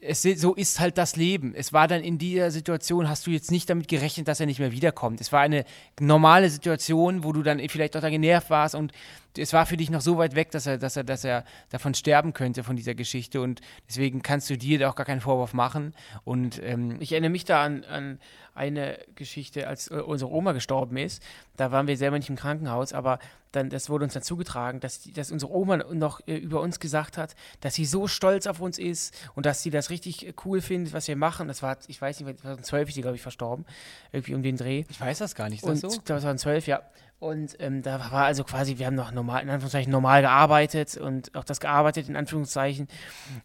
es, 0.00 0.22
so 0.22 0.54
ist 0.54 0.80
halt 0.80 0.96
das 0.96 1.16
Leben. 1.16 1.54
Es 1.54 1.72
war 1.72 1.88
dann 1.88 2.02
in 2.02 2.18
dieser 2.18 2.50
Situation, 2.50 3.08
hast 3.08 3.26
du 3.26 3.32
jetzt 3.32 3.50
nicht 3.50 3.68
damit 3.68 3.88
gerechnet, 3.88 4.28
dass 4.28 4.40
er 4.40 4.46
nicht 4.46 4.60
mehr 4.60 4.72
wiederkommt. 4.72 5.20
Es 5.20 5.32
war 5.32 5.40
eine 5.40 5.64
normale 5.98 6.48
Situation, 6.50 7.24
wo 7.24 7.32
du 7.32 7.42
dann 7.42 7.60
vielleicht 7.68 7.96
auch 7.96 8.00
da 8.00 8.10
genervt 8.10 8.48
warst 8.48 8.74
und 8.74 8.92
es 9.36 9.52
war 9.52 9.66
für 9.66 9.76
dich 9.76 9.90
noch 9.90 10.00
so 10.00 10.18
weit 10.18 10.34
weg, 10.34 10.50
dass 10.50 10.66
er, 10.66 10.78
dass 10.78 10.96
er, 10.96 11.04
dass 11.04 11.24
er 11.24 11.44
davon 11.70 11.94
sterben 11.94 12.32
könnte, 12.32 12.64
von 12.64 12.76
dieser 12.76 12.94
Geschichte. 12.94 13.40
Und 13.40 13.60
deswegen 13.88 14.22
kannst 14.22 14.50
du 14.50 14.56
dir 14.58 14.78
da 14.78 14.90
auch 14.90 14.94
gar 14.96 15.06
keinen 15.06 15.20
Vorwurf 15.20 15.52
machen. 15.54 15.94
Und 16.24 16.60
ähm, 16.62 16.96
Ich 17.00 17.12
erinnere 17.12 17.30
mich 17.30 17.44
da 17.44 17.62
an, 17.62 17.84
an 17.84 18.18
eine 18.54 18.98
Geschichte, 19.14 19.68
als 19.68 19.90
äh, 19.90 19.94
unsere 19.94 20.30
Oma 20.30 20.52
gestorben 20.52 20.96
ist. 20.96 21.22
Da 21.56 21.72
waren 21.72 21.86
wir 21.86 21.96
selber 21.96 22.18
nicht 22.18 22.28
im 22.28 22.36
Krankenhaus, 22.36 22.92
aber 22.92 23.18
dann, 23.52 23.70
das 23.70 23.88
wurde 23.88 24.04
uns 24.04 24.14
dann 24.14 24.22
zugetragen, 24.22 24.80
dass, 24.80 25.00
die, 25.00 25.12
dass 25.12 25.32
unsere 25.32 25.52
Oma 25.52 25.78
noch 25.78 26.20
äh, 26.26 26.36
über 26.36 26.60
uns 26.60 26.80
gesagt 26.80 27.16
hat, 27.16 27.34
dass 27.60 27.74
sie 27.74 27.84
so 27.84 28.06
stolz 28.06 28.46
auf 28.46 28.60
uns 28.60 28.78
ist 28.78 29.14
und 29.34 29.46
dass 29.46 29.62
sie 29.62 29.70
das 29.70 29.90
richtig 29.90 30.26
äh, 30.26 30.32
cool 30.44 30.60
findet, 30.60 30.92
was 30.92 31.08
wir 31.08 31.16
machen. 31.16 31.48
Das 31.48 31.62
war, 31.62 31.78
ich 31.86 32.00
weiß 32.00 32.20
nicht, 32.20 32.40
2012 32.40 32.88
ist 32.88 32.94
sie, 32.94 33.02
glaube 33.02 33.16
ich, 33.16 33.22
verstorben. 33.22 33.64
Irgendwie 34.12 34.34
um 34.34 34.42
den 34.42 34.56
Dreh. 34.56 34.84
ich 34.88 35.00
weiß 35.00 35.18
das 35.18 35.34
gar 35.34 35.48
nicht. 35.48 35.62
Ist 35.62 35.68
Und 35.68 35.82
das 35.82 35.94
so? 35.94 36.00
2012, 36.00 36.66
ja. 36.66 36.82
Und 37.20 37.56
ähm, 37.60 37.82
da 37.82 38.00
war 38.10 38.24
also 38.24 38.44
quasi, 38.44 38.78
wir 38.78 38.86
haben 38.86 38.94
noch 38.94 39.12
normal, 39.12 39.42
in 39.42 39.50
Anführungszeichen 39.50 39.92
normal 39.92 40.22
gearbeitet 40.22 40.96
und 40.96 41.34
auch 41.36 41.44
das 41.44 41.60
gearbeitet, 41.60 42.08
in 42.08 42.16
Anführungszeichen. 42.16 42.88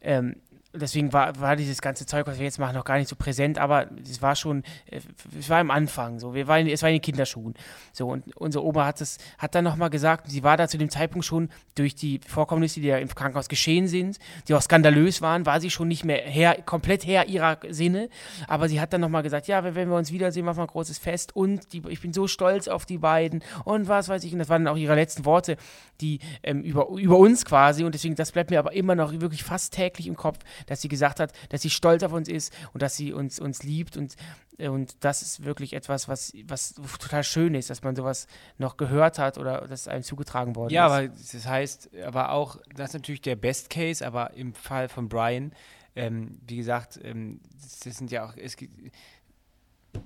Ähm, 0.02 0.38
deswegen 0.76 1.14
war, 1.14 1.40
war 1.40 1.56
dieses 1.56 1.82
ganze 1.82 2.06
Zeug, 2.06 2.28
was 2.28 2.38
wir 2.38 2.46
jetzt 2.46 2.60
machen, 2.60 2.76
noch 2.76 2.86
gar 2.86 2.98
nicht 2.98 3.08
so 3.08 3.16
präsent, 3.16 3.58
aber 3.58 3.90
es 4.02 4.22
war 4.22 4.36
schon, 4.36 4.64
äh, 4.90 5.00
es 5.38 5.50
war 5.50 5.62
im 5.62 5.72
Anfang 5.72 6.20
so. 6.20 6.34
Wir 6.34 6.48
waren, 6.48 6.68
es 6.68 6.82
war 6.82 6.90
in 6.90 6.96
den 6.96 7.02
Kinderschuhen. 7.02 7.54
So, 7.94 8.08
und 8.08 8.36
unsere 8.38 8.66
Oma 8.66 8.86
hat 8.86 9.02
es, 9.02 9.18
hat 9.38 9.56
dann 9.56 9.64
nochmal 9.64 9.90
gesagt, 9.90 10.30
sie 10.30 10.44
war 10.44 10.58
da 10.58 10.68
zu 10.68 10.78
dem 10.78 10.90
Zeitpunkt 10.90 11.26
schon 11.26 11.50
durch 11.76 11.96
die 11.96 12.20
Vorkommnisse, 12.26 12.80
die 12.80 12.88
ja 12.88 12.98
im 12.98 13.10
Krankenhaus 13.10 13.50
geschehen 13.50 13.88
sind, 13.88 14.18
die 14.48 14.54
auch 14.54 14.62
skandalös 14.62 15.22
waren, 15.22 15.46
war 15.46 15.60
sie 15.60 15.70
schon 15.70 15.88
nicht 15.88 16.06
mehr 16.06 16.22
her, 16.22 16.58
komplett 16.66 17.06
her 17.06 17.28
ihrer 17.28 17.60
Sinne. 17.70 18.10
Aber 18.48 18.70
sie 18.70 18.80
hat 18.82 18.94
dann 18.94 19.02
nochmal 19.02 19.24
gesagt, 19.24 19.48
ja, 19.48 19.64
wenn 19.64 19.90
wir 19.90 19.96
uns 19.96 20.12
wiedersehen, 20.12 20.46
machen 20.46 20.58
wir 20.58 20.64
ein 20.64 20.68
großes 20.68 20.98
Fest 20.98 21.36
und 21.36 21.74
die, 21.74 21.82
ich 21.90 22.02
bin 22.02 22.14
so 22.14 22.28
stolz 22.28 22.68
auf 22.68 22.86
die 22.86 22.98
beiden 22.98 23.44
und 23.64 23.88
was 23.88 24.10
weiß 24.10 24.24
ich. 24.24 24.34
Und 24.34 24.40
das 24.40 24.50
waren 24.50 24.68
auch 24.68 24.78
ihre 24.78 24.96
letzten 24.96 25.26
Worte, 25.26 25.58
die 26.02 26.20
ähm, 26.44 26.62
über, 26.62 26.90
über 26.90 27.18
uns 27.18 27.46
quasi. 27.46 27.84
Und 27.84 27.94
deswegen, 27.94 28.16
das 28.16 28.32
bleibt 28.32 28.50
mir 28.50 28.60
aber 28.60 28.74
immer 28.74 28.96
noch 28.96 29.12
wirklich 29.20 29.44
fast 29.44 29.74
täglich 29.74 30.08
im 30.08 30.16
Kopf, 30.16 30.40
dass 30.66 30.82
sie 30.82 30.88
gesagt 30.88 31.20
hat, 31.20 31.34
dass 31.50 31.62
sie 31.62 31.70
stolz 31.70 32.04
auf 32.04 32.14
uns 32.14 32.28
ist 32.28 32.54
und 32.74 32.82
dass 32.82 32.96
sie 32.96 33.14
uns, 33.14 33.40
uns 33.40 33.64
liebt 33.64 33.98
und 33.98 34.16
und 34.58 35.04
das 35.04 35.22
ist 35.22 35.44
wirklich 35.44 35.74
etwas, 35.74 36.08
was, 36.08 36.34
was 36.46 36.76
total 36.76 37.24
schön 37.24 37.56
ist, 37.56 37.70
dass 37.70 37.84
man 37.84 37.96
sowas 37.96 38.28
noch 38.58 38.78
gehört 38.78 39.20
hat 39.20 39.38
oder 39.38 39.68
dass 39.68 39.88
einem 39.88 40.04
zugetragen 40.04 40.56
worden 40.56 40.74
ja, 40.74 40.86
ist. 40.86 40.92
Ja, 40.92 40.98
aber 40.98 41.08
das 41.10 41.46
heißt, 41.46 41.90
aber 42.06 42.32
auch, 42.32 42.58
das 42.74 42.92
ist 42.92 42.94
natürlich 42.94 43.22
der 43.22 43.36
Best 43.36 43.70
Case, 43.70 44.06
aber 44.06 44.34
im 44.34 44.54
Fall 44.54 44.88
von 44.88 45.10
Brian, 45.10 45.52
ähm, 45.96 46.40
wie 46.48 46.58
gesagt, 46.58 47.00
ähm, 47.04 47.42
das 47.54 47.98
sind 47.98 48.12
ja 48.12 48.26
auch, 48.26 48.36
es 48.38 48.56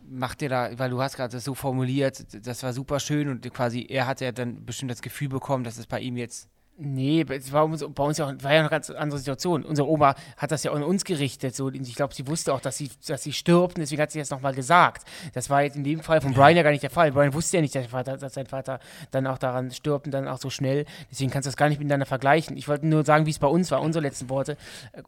macht 0.08 0.42
dir 0.42 0.50
da, 0.50 0.78
weil 0.78 0.90
du 0.90 1.02
hast 1.02 1.16
gerade 1.16 1.32
das 1.32 1.44
so 1.44 1.54
formuliert, 1.56 2.26
das 2.46 2.64
war 2.64 2.74
super 2.74 3.00
schön 3.00 3.30
und 3.30 3.52
quasi, 3.54 3.86
er 3.90 4.08
hat 4.08 4.22
ja 4.22 4.32
dann 4.32 4.66
bestimmt 4.66 4.92
das 4.92 5.02
Gefühl 5.02 5.30
bekommen, 5.30 5.64
dass 5.64 5.78
es 5.78 5.88
bei 5.88 6.00
ihm 6.00 6.18
jetzt 6.18 6.48
Nee, 6.82 7.26
es 7.28 7.52
war 7.52 7.68
bei 7.68 8.04
uns 8.04 8.20
ja 8.20 8.42
war 8.42 8.54
ja 8.54 8.62
eine 8.62 8.70
ganz 8.70 8.90
andere 8.90 9.20
Situation. 9.20 9.66
Unsere 9.66 9.90
Oma 9.90 10.16
hat 10.38 10.52
das 10.52 10.64
ja 10.64 10.72
auch 10.72 10.78
an 10.78 10.84
uns 10.84 11.04
gerichtet. 11.04 11.54
So. 11.54 11.70
Ich 11.70 11.94
glaube, 11.94 12.14
sie 12.14 12.26
wusste 12.26 12.54
auch, 12.54 12.62
dass 12.62 12.78
sie, 12.78 12.90
dass 13.06 13.22
sie 13.22 13.34
stirbt 13.34 13.76
und 13.76 13.82
deswegen 13.82 14.02
hat 14.02 14.12
sie 14.12 14.20
das 14.20 14.30
nochmal 14.30 14.54
gesagt. 14.54 15.04
Das 15.34 15.50
war 15.50 15.62
jetzt 15.62 15.76
in 15.76 15.84
dem 15.84 16.00
Fall 16.00 16.22
von 16.22 16.34
Brian 16.34 16.56
ja 16.56 16.64
gar 16.64 16.72
nicht 16.72 16.82
der 16.82 16.90
Fall. 16.90 17.12
Brian 17.12 17.34
wusste 17.34 17.58
ja 17.58 17.62
nicht, 17.62 17.76
dass, 17.76 17.88
Vater, 17.88 18.16
dass 18.16 18.34
sein 18.34 18.46
Vater 18.46 18.80
dann 19.12 19.28
auch 19.28 19.38
daran 19.38 19.72
stirbt 19.72 20.06
und 20.06 20.14
dann 20.14 20.30
auch 20.30 20.38
so 20.38 20.50
schnell. 20.50 20.86
Deswegen 21.12 21.32
kannst 21.32 21.48
du 21.48 21.50
das 21.50 21.58
gar 21.58 21.68
nicht 21.68 21.80
miteinander 21.80 22.06
vergleichen. 22.06 22.56
Ich 22.56 22.70
wollte 22.70 22.88
nur 22.88 23.04
sagen, 23.04 23.26
wie 23.26 23.32
es 23.32 23.40
bei 23.40 23.48
uns 23.48 23.72
war, 23.72 23.82
unsere 23.82 24.02
letzten 24.02 24.30
Worte. 24.30 24.56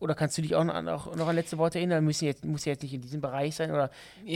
Oder 0.01 0.13
kannst 0.13 0.37
du 0.37 0.41
dich 0.41 0.55
auch 0.55 0.65
noch, 0.65 1.15
noch, 1.15 1.27
an 1.29 1.35
letzte 1.35 1.57
Worte 1.57 1.77
erinnern? 1.77 2.03
Müssen 2.03 2.25
jetzt, 2.25 2.43
muss 2.43 2.65
ja 2.65 2.73
jetzt 2.73 2.83
nicht 2.83 2.95
in 2.95 3.01
diesem 3.01 3.21
Bereich 3.21 3.55
sein. 3.55 3.71
Oder 3.71 3.91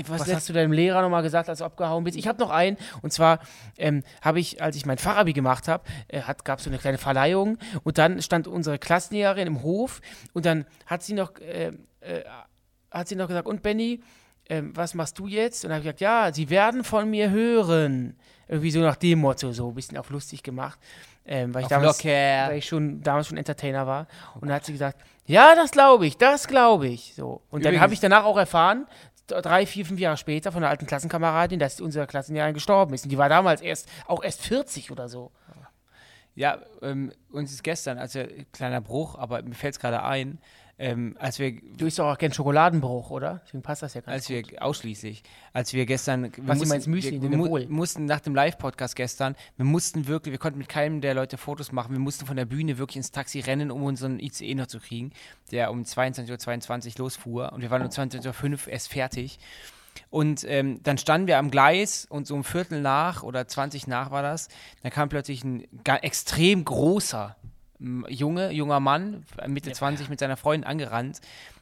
was, 0.07 0.21
was 0.21 0.33
hast 0.33 0.47
du 0.47 0.53
deinem 0.53 0.71
Lehrer 0.71 1.01
nochmal 1.01 1.21
gesagt, 1.21 1.49
als 1.49 1.59
du 1.59 1.65
abgehauen 1.65 2.05
bist? 2.05 2.15
Ich 2.17 2.29
habe 2.29 2.39
noch 2.39 2.49
einen. 2.49 2.77
Und 3.01 3.11
zwar 3.11 3.39
ähm, 3.77 4.03
habe 4.21 4.39
ich, 4.39 4.61
als 4.61 4.77
ich 4.77 4.85
mein 4.85 4.99
Fachabi 4.99 5.33
gemacht 5.33 5.67
habe, 5.67 5.83
äh, 6.07 6.21
gab 6.45 6.59
es 6.59 6.63
so 6.63 6.69
eine 6.69 6.79
kleine 6.79 6.97
Verleihung 6.97 7.24
und 7.83 7.97
dann 7.97 8.21
stand 8.21 8.47
unsere 8.47 8.79
Klassenlehrerin 8.79 9.47
im 9.47 9.63
Hof 9.63 10.01
und 10.33 10.45
dann 10.45 10.65
hat 10.85 11.03
sie 11.03 11.13
noch, 11.13 11.37
äh, 11.39 11.73
äh, 12.01 12.23
hat 12.91 13.07
sie 13.07 13.15
noch 13.15 13.27
gesagt, 13.27 13.47
und 13.47 13.61
Benny, 13.61 14.01
äh, 14.45 14.61
was 14.73 14.93
machst 14.93 15.17
du 15.19 15.27
jetzt? 15.27 15.63
Und 15.63 15.69
dann 15.69 15.77
habe 15.77 15.89
ich 15.89 15.95
gesagt, 15.95 16.01
ja, 16.01 16.33
sie 16.33 16.49
werden 16.49 16.83
von 16.83 17.09
mir 17.09 17.29
hören. 17.29 18.15
Irgendwie 18.47 18.71
so 18.71 18.79
nach 18.79 18.95
dem 18.95 19.19
Motto, 19.19 19.51
so 19.51 19.69
ein 19.69 19.75
bisschen 19.75 19.97
auf 19.97 20.09
lustig 20.09 20.43
gemacht. 20.43 20.79
Ähm, 21.25 21.53
weil, 21.53 21.63
ich 21.63 21.67
damals, 21.67 22.05
weil 22.05 22.57
ich 22.57 22.67
schon 22.67 23.01
damals 23.01 23.27
schon 23.27 23.37
Entertainer 23.37 23.87
war. 23.87 24.07
Und 24.35 24.47
dann 24.47 24.53
hat 24.57 24.65
sie 24.65 24.73
gesagt, 24.73 25.01
ja, 25.25 25.55
das 25.55 25.71
glaube 25.71 26.05
ich, 26.05 26.17
das 26.17 26.47
glaube 26.47 26.87
ich. 26.87 27.13
So. 27.15 27.41
Und 27.49 27.65
dann 27.65 27.79
habe 27.79 27.93
ich 27.93 27.99
danach 27.99 28.25
auch 28.25 28.37
erfahren, 28.37 28.85
drei, 29.27 29.65
vier, 29.65 29.85
fünf 29.85 29.99
Jahre 29.99 30.17
später 30.17 30.51
von 30.51 30.63
einer 30.63 30.69
alten 30.69 30.85
Klassenkameradin, 30.85 31.59
dass 31.59 31.81
unsere 31.81 32.05
Klassenlehrerin 32.05 32.53
gestorben 32.53 32.93
ist. 32.93 33.05
Und 33.05 33.09
die 33.09 33.17
war 33.17 33.29
damals 33.29 33.61
erst 33.61 33.89
auch 34.05 34.23
erst 34.23 34.41
40 34.41 34.91
oder 34.91 35.09
so. 35.09 35.31
Ja, 36.35 36.59
ähm, 36.81 37.11
uns 37.31 37.51
ist 37.51 37.63
gestern, 37.63 37.97
also 37.97 38.19
kleiner 38.51 38.81
Bruch, 38.81 39.15
aber 39.17 39.41
mir 39.41 39.55
fällt 39.55 39.75
es 39.75 39.79
gerade 39.79 40.03
ein, 40.03 40.39
ähm, 40.77 41.15
als 41.17 41.39
wir. 41.39 41.53
Du 41.77 41.85
isst 41.85 41.99
doch 41.99 42.11
auch 42.11 42.17
gern 42.17 42.33
Schokoladenbruch, 42.33 43.09
oder? 43.09 43.41
Deswegen 43.45 43.63
passt 43.63 43.81
das 43.81 43.93
ja 43.93 44.01
ganz 44.01 44.13
als 44.13 44.27
gut. 44.27 44.51
wir 44.51 44.61
ausschließlich, 44.63 45.23
als 45.53 45.71
wir 45.73 45.85
gestern. 45.85 46.23
Wir 46.23 46.31
Was 46.39 46.57
mussten, 46.57 46.69
meinst 46.69 46.87
Müsli, 46.87 47.21
wir, 47.21 47.29
mu 47.29 47.47
Bol? 47.47 47.65
mussten 47.67 48.03
nach 48.03 48.19
dem 48.19 48.35
Live-Podcast 48.35 48.97
gestern, 48.97 49.35
wir 49.55 49.65
mussten 49.65 50.07
wirklich, 50.07 50.33
wir 50.33 50.39
konnten 50.39 50.59
mit 50.59 50.67
keinem 50.67 50.99
der 50.99 51.13
Leute 51.13 51.37
Fotos 51.37 51.71
machen, 51.71 51.93
wir 51.93 51.99
mussten 51.99 52.25
von 52.25 52.35
der 52.35 52.45
Bühne 52.45 52.77
wirklich 52.77 52.97
ins 52.97 53.11
Taxi 53.11 53.39
rennen, 53.39 53.71
um 53.71 53.83
unseren 53.83 54.19
ICE 54.19 54.55
noch 54.55 54.67
zu 54.67 54.81
kriegen, 54.81 55.11
der 55.51 55.71
um 55.71 55.83
22.22 55.83 56.87
Uhr 56.87 57.05
losfuhr 57.05 57.53
und 57.53 57.61
wir 57.61 57.69
waren 57.71 57.81
um 57.81 57.87
22.05 57.87 58.51
Uhr 58.51 58.67
erst 58.67 58.89
fertig. 58.89 59.39
Und 60.09 60.43
ähm, 60.47 60.81
dann 60.83 60.97
standen 60.97 61.27
wir 61.27 61.37
am 61.37 61.51
Gleis 61.51 62.05
und 62.09 62.27
so 62.27 62.35
um 62.35 62.43
Viertel 62.43 62.81
nach 62.81 63.23
oder 63.23 63.47
20 63.47 63.87
nach 63.87 64.11
war 64.11 64.21
das, 64.21 64.49
dann 64.83 64.91
kam 64.91 65.09
plötzlich 65.09 65.43
ein 65.43 65.65
extrem 66.01 66.65
großer 66.65 67.35
Junge, 67.79 68.51
junger 68.51 68.79
Mann, 68.79 69.25
Mitte 69.47 69.69
ja. 69.69 69.75
20 69.75 70.09
mit 70.09 70.19
seiner 70.19 70.37
Freundin 70.37 70.65
angerannt. 70.65 71.19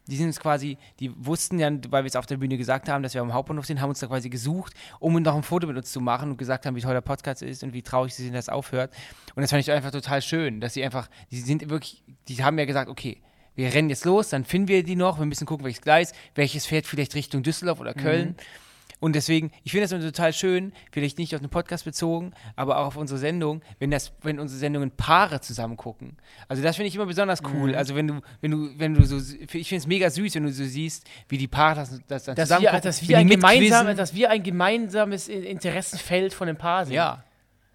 Die 0.07 0.15
sind 0.15 0.27
uns 0.27 0.39
quasi, 0.39 0.77
die 0.99 1.11
wussten 1.25 1.57
ja, 1.57 1.71
weil 1.89 2.03
wir 2.03 2.07
es 2.07 2.15
auf 2.15 2.25
der 2.25 2.37
Bühne 2.37 2.57
gesagt 2.57 2.87
haben, 2.87 3.03
dass 3.03 3.13
wir 3.13 3.21
am 3.21 3.33
Hauptbahnhof 3.33 3.65
sind, 3.65 3.81
haben 3.81 3.89
uns 3.89 3.99
da 3.99 4.07
quasi 4.07 4.29
gesucht, 4.29 4.73
um 4.99 5.13
noch 5.21 5.35
ein 5.35 5.43
Foto 5.43 5.65
mit 5.65 5.77
uns 5.77 5.91
zu 5.91 6.01
machen 6.01 6.31
und 6.31 6.37
gesagt 6.37 6.65
haben, 6.65 6.75
wie 6.75 6.81
toll 6.81 6.93
der 6.93 7.01
Podcast 7.01 7.41
ist 7.41 7.63
und 7.63 7.73
wie 7.73 7.81
traurig 7.81 8.13
sie 8.13 8.23
sind, 8.23 8.33
dass 8.33 8.45
es 8.45 8.49
aufhört. 8.49 8.93
Und 9.33 9.41
das 9.41 9.49
fand 9.49 9.61
ich 9.61 9.71
einfach 9.71 9.91
total 9.91 10.21
schön, 10.21 10.59
dass 10.59 10.73
sie 10.73 10.83
einfach, 10.83 11.09
die 11.31 11.39
sind 11.39 11.69
wirklich, 11.69 12.03
die 12.27 12.43
haben 12.43 12.59
ja 12.59 12.65
gesagt, 12.65 12.89
okay, 12.89 13.21
wir 13.55 13.73
rennen 13.73 13.89
jetzt 13.89 14.05
los, 14.05 14.29
dann 14.29 14.45
finden 14.45 14.67
wir 14.67 14.83
die 14.83 14.95
noch, 14.95 15.19
wir 15.19 15.25
müssen 15.25 15.45
gucken, 15.45 15.65
welches 15.65 15.81
Gleis, 15.81 16.13
welches 16.35 16.65
fährt 16.65 16.85
vielleicht 16.85 17.15
Richtung 17.15 17.43
Düsseldorf 17.43 17.79
oder 17.79 17.93
Köln. 17.93 18.29
Mhm. 18.29 18.35
Und 19.03 19.17
deswegen, 19.17 19.51
ich 19.65 19.73
finde 19.73 19.85
das 19.85 20.01
total 20.01 20.31
schön, 20.31 20.71
vielleicht 20.93 21.17
nicht 21.17 21.35
auf 21.35 21.41
den 21.41 21.49
Podcast 21.49 21.83
bezogen, 21.83 22.31
aber 22.55 22.77
auch 22.77 22.85
auf 22.85 22.95
unsere 22.95 23.19
Sendung, 23.19 23.61
wenn 23.77 23.91
das, 23.91 24.13
wenn 24.21 24.39
unsere 24.39 24.57
Sendungen 24.57 24.91
Paare 24.91 25.41
zusammen 25.41 25.75
gucken. 25.75 26.15
Also 26.47 26.63
das 26.63 26.77
finde 26.77 26.87
ich 26.87 26.95
immer 26.95 27.05
besonders 27.05 27.41
cool. 27.53 27.71
Mhm. 27.71 27.75
Also 27.75 27.95
wenn 27.95 28.07
du, 28.07 28.21
wenn 28.39 28.51
du, 28.51 28.79
wenn 28.79 28.93
du 28.93 29.03
so, 29.03 29.17
ich 29.17 29.67
finde 29.67 29.81
es 29.81 29.87
mega 29.87 30.09
süß, 30.09 30.35
wenn 30.35 30.43
du 30.43 30.53
so 30.53 30.63
siehst, 30.63 31.05
wie 31.27 31.37
die 31.37 31.49
Paare 31.49 31.81
das, 31.81 31.99
das 32.07 32.23
dann 32.23 32.35
dass 32.35 32.47
zusammen 32.47 32.61
wir, 32.63 32.69
gucken, 32.69 32.83
dass, 32.83 33.05
wir 33.05 33.17
ein 33.17 33.27
gemeinsam, 33.27 33.97
dass 33.97 34.15
wir 34.15 34.29
ein 34.29 34.41
gemeinsames 34.41 35.27
Interessenfeld 35.27 36.33
von 36.33 36.47
dem 36.47 36.55
Paar 36.55 36.85
sind. 36.85 36.95
Ja. 36.95 37.25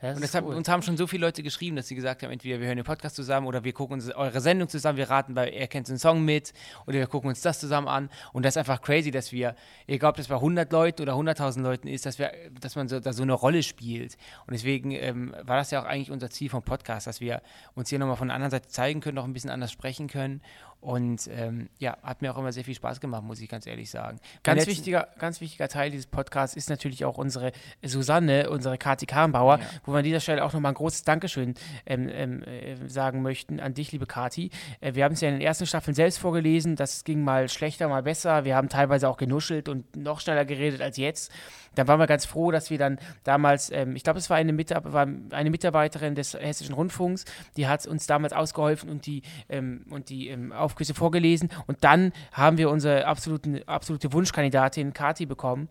Das 0.00 0.14
und 0.14 0.22
deshalb, 0.22 0.46
cool. 0.46 0.54
uns 0.54 0.68
haben 0.68 0.82
schon 0.82 0.96
so 0.96 1.08
viele 1.08 1.26
Leute 1.26 1.42
geschrieben, 1.42 1.74
dass 1.74 1.88
sie 1.88 1.96
gesagt 1.96 2.22
haben, 2.22 2.30
entweder 2.30 2.60
wir 2.60 2.68
hören 2.68 2.76
den 2.76 2.84
Podcast 2.84 3.16
zusammen 3.16 3.46
oder 3.48 3.64
wir 3.64 3.72
gucken 3.72 3.94
uns 3.94 4.10
eure 4.10 4.40
Sendung 4.40 4.68
zusammen, 4.68 4.96
wir 4.96 5.10
raten 5.10 5.34
bei 5.34 5.50
Er 5.50 5.66
kennt 5.66 5.88
den 5.88 5.98
Song 5.98 6.24
mit 6.24 6.52
oder 6.86 6.98
wir 6.98 7.06
gucken 7.08 7.28
uns 7.30 7.40
das 7.40 7.58
zusammen 7.58 7.88
an. 7.88 8.08
Und 8.32 8.44
das 8.44 8.54
ist 8.54 8.58
einfach 8.58 8.80
crazy, 8.80 9.10
dass 9.10 9.32
wir, 9.32 9.56
egal 9.88 10.10
ob 10.10 10.16
das 10.16 10.28
bei 10.28 10.36
100 10.36 10.70
Leuten 10.72 11.02
oder 11.02 11.14
100.000 11.14 11.62
Leuten 11.62 11.88
ist, 11.88 12.06
dass, 12.06 12.18
wir, 12.18 12.32
dass 12.60 12.76
man 12.76 12.88
so, 12.88 13.00
da 13.00 13.12
so 13.12 13.24
eine 13.24 13.32
Rolle 13.32 13.64
spielt. 13.64 14.16
Und 14.46 14.52
deswegen 14.52 14.92
ähm, 14.92 15.34
war 15.42 15.56
das 15.56 15.72
ja 15.72 15.82
auch 15.82 15.86
eigentlich 15.86 16.12
unser 16.12 16.30
Ziel 16.30 16.48
vom 16.48 16.62
Podcast, 16.62 17.08
dass 17.08 17.20
wir 17.20 17.42
uns 17.74 17.88
hier 17.88 17.98
nochmal 17.98 18.16
von 18.16 18.28
der 18.28 18.36
anderen 18.36 18.52
Seite 18.52 18.68
zeigen 18.68 19.00
können, 19.00 19.16
noch 19.16 19.24
ein 19.24 19.32
bisschen 19.32 19.50
anders 19.50 19.72
sprechen 19.72 20.06
können 20.06 20.42
und 20.80 21.28
ähm, 21.32 21.68
ja, 21.78 21.96
hat 22.02 22.22
mir 22.22 22.32
auch 22.32 22.38
immer 22.38 22.52
sehr 22.52 22.64
viel 22.64 22.74
Spaß 22.74 23.00
gemacht, 23.00 23.24
muss 23.24 23.40
ich 23.40 23.48
ganz 23.48 23.66
ehrlich 23.66 23.90
sagen. 23.90 24.18
Ganz 24.42 24.66
wichtiger, 24.66 25.08
ganz 25.18 25.40
wichtiger 25.40 25.68
Teil 25.68 25.90
dieses 25.90 26.06
Podcasts 26.06 26.56
ist 26.56 26.70
natürlich 26.70 27.04
auch 27.04 27.18
unsere 27.18 27.52
Susanne, 27.82 28.48
unsere 28.48 28.78
Kati 28.78 29.06
Karnbauer, 29.06 29.58
ja. 29.58 29.64
wo 29.84 29.92
wir 29.92 29.98
an 29.98 30.04
dieser 30.04 30.20
Stelle 30.20 30.44
auch 30.44 30.52
nochmal 30.52 30.72
ein 30.72 30.76
großes 30.76 31.02
Dankeschön 31.02 31.54
ähm, 31.84 32.08
ähm, 32.08 32.42
äh, 32.44 32.76
sagen 32.88 33.22
möchten 33.22 33.58
an 33.58 33.74
dich, 33.74 33.90
liebe 33.90 34.06
Kati. 34.06 34.50
Äh, 34.80 34.94
wir 34.94 35.04
haben 35.04 35.14
es 35.14 35.20
ja 35.20 35.28
in 35.28 35.34
den 35.34 35.42
ersten 35.42 35.66
Staffeln 35.66 35.94
selbst 35.94 36.18
vorgelesen, 36.18 36.76
das 36.76 37.02
ging 37.02 37.24
mal 37.24 37.48
schlechter, 37.48 37.88
mal 37.88 38.02
besser. 38.02 38.44
Wir 38.44 38.54
haben 38.54 38.68
teilweise 38.68 39.08
auch 39.08 39.16
genuschelt 39.16 39.68
und 39.68 39.96
noch 39.96 40.20
schneller 40.20 40.44
geredet 40.44 40.80
als 40.80 40.96
jetzt 40.96 41.32
da 41.78 41.86
waren 41.86 42.00
wir 42.00 42.08
ganz 42.08 42.26
froh, 42.26 42.50
dass 42.50 42.70
wir 42.70 42.78
dann 42.78 42.98
damals, 43.22 43.70
ähm, 43.70 43.94
ich 43.94 44.02
glaube, 44.02 44.18
es 44.18 44.28
war 44.28 44.36
eine, 44.36 44.52
Mitab 44.52 44.92
war 44.92 45.06
eine, 45.30 45.50
Mitarbeiterin 45.50 46.16
des 46.16 46.34
Hessischen 46.34 46.74
Rundfunks, 46.74 47.24
die 47.56 47.68
hat 47.68 47.86
uns 47.86 48.08
damals 48.08 48.32
ausgeholfen 48.32 48.90
und 48.90 49.06
die, 49.06 49.22
ähm, 49.48 49.86
und 49.88 50.08
die 50.08 50.28
ähm, 50.28 50.52
Aufgüsse 50.68 50.92
vorgelesen. 50.92 51.48
Und 51.66 51.82
dann 51.82 52.12
haben 52.32 52.58
wir 52.58 52.68
unsere 52.68 53.06
absoluten, 53.06 53.66
absolute 53.66 54.12
Wunschkandidatin 54.12 54.92
Kati 54.92 55.24
bekommen 55.24 55.68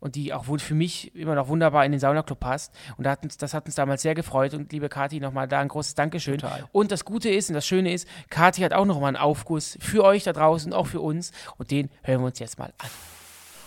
und 0.00 0.16
die 0.16 0.34
auch 0.34 0.48
wohl 0.48 0.58
für 0.58 0.74
mich 0.74 1.14
immer 1.14 1.36
noch 1.36 1.46
wunderbar 1.46 1.84
in 1.84 1.92
den 1.92 2.00
Saunaclub 2.00 2.40
passt. 2.40 2.74
Und 2.96 3.04
das 3.04 3.12
hat 3.12 3.22
uns, 3.22 3.36
das 3.36 3.54
hat 3.54 3.66
uns 3.66 3.76
damals 3.76 4.02
sehr 4.02 4.16
gefreut. 4.16 4.54
Und 4.54 4.72
liebe 4.72 4.88
Kati, 4.88 5.20
nochmal 5.20 5.46
da 5.46 5.60
ein 5.60 5.68
großes 5.68 5.94
Dankeschön. 5.94 6.38
Total. 6.38 6.64
Und 6.72 6.90
das 6.90 7.04
Gute 7.04 7.30
ist 7.30 7.48
und 7.48 7.54
das 7.54 7.66
Schöne 7.66 7.92
ist, 7.92 8.08
Kati 8.28 8.62
hat 8.62 8.72
auch 8.72 8.86
nochmal 8.86 9.08
einen 9.08 9.16
Aufguss 9.16 9.78
für 9.80 10.02
euch 10.02 10.24
da 10.24 10.32
draußen, 10.32 10.72
auch 10.72 10.88
für 10.88 11.00
uns. 11.00 11.30
Und 11.56 11.70
den 11.70 11.90
hören 12.02 12.20
wir 12.20 12.26
uns 12.26 12.40
jetzt 12.40 12.58
mal 12.58 12.72
an. 12.78 12.90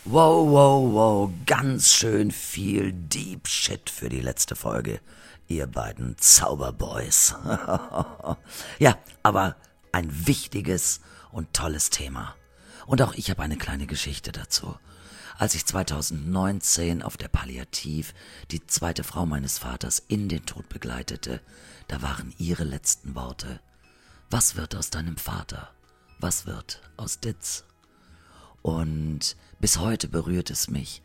Wow, 0.05 0.49
wow, 0.49 0.93
wow, 0.93 1.29
ganz 1.45 1.93
schön 1.93 2.31
viel 2.31 2.91
Deep 2.91 3.47
Shit 3.47 3.89
für 3.89 4.09
die 4.09 4.19
letzte 4.19 4.53
Folge, 4.53 4.99
ihr 5.47 5.65
beiden 5.65 6.17
Zauberboys. 6.17 7.33
ja, 8.79 8.97
aber 9.23 9.55
ein 9.93 10.27
wichtiges 10.27 10.99
und 11.31 11.53
tolles 11.53 11.89
Thema. 11.89 12.35
Und 12.85 13.01
auch 13.01 13.13
ich 13.13 13.29
habe 13.29 13.41
eine 13.41 13.57
kleine 13.57 13.87
Geschichte 13.87 14.33
dazu. 14.33 14.77
Als 15.37 15.55
ich 15.55 15.65
2019 15.65 17.01
auf 17.01 17.17
der 17.17 17.27
Palliativ 17.27 18.13
die 18.51 18.65
zweite 18.67 19.03
Frau 19.03 19.25
meines 19.25 19.57
Vaters 19.57 20.03
in 20.07 20.29
den 20.29 20.45
Tod 20.45 20.67
begleitete, 20.69 21.41
da 21.87 22.01
waren 22.01 22.33
ihre 22.37 22.63
letzten 22.63 23.15
Worte. 23.15 23.61
Was 24.29 24.55
wird 24.55 24.75
aus 24.75 24.89
deinem 24.89 25.17
Vater? 25.17 25.71
Was 26.19 26.45
wird 26.45 26.81
aus 26.97 27.19
Ditz? 27.19 27.65
Und 28.61 29.35
bis 29.59 29.79
heute 29.79 30.07
berührt 30.07 30.49
es 30.49 30.69
mich, 30.69 31.01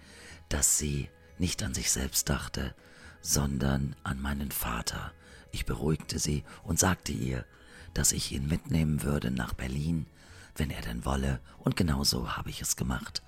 dass 0.49 0.79
sie 0.79 1.09
nicht 1.39 1.63
an 1.63 1.75
sich 1.75 1.91
selbst 1.91 2.29
dachte, 2.29 2.75
sondern 3.21 3.97
an 4.03 4.21
meinen 4.21 4.51
Vater. 4.51 5.13
Ich 5.53 5.65
beruhigte 5.65 6.19
sie 6.19 6.45
und 6.63 6.79
sagte 6.79 7.13
ihr, 7.13 7.45
dass 7.99 8.13
ich 8.13 8.31
ihn 8.31 8.47
mitnehmen 8.47 9.03
würde 9.03 9.33
nach 9.33 9.55
Berlin, 9.55 10.07
wenn 10.55 10.71
er 10.71 10.83
denn 10.83 11.05
wolle. 11.05 11.41
Und 11.59 11.75
genau 11.75 12.05
so 12.05 12.37
habe 12.37 12.49
ich 12.49 12.63
es 12.63 12.77
gemacht. 12.77 13.23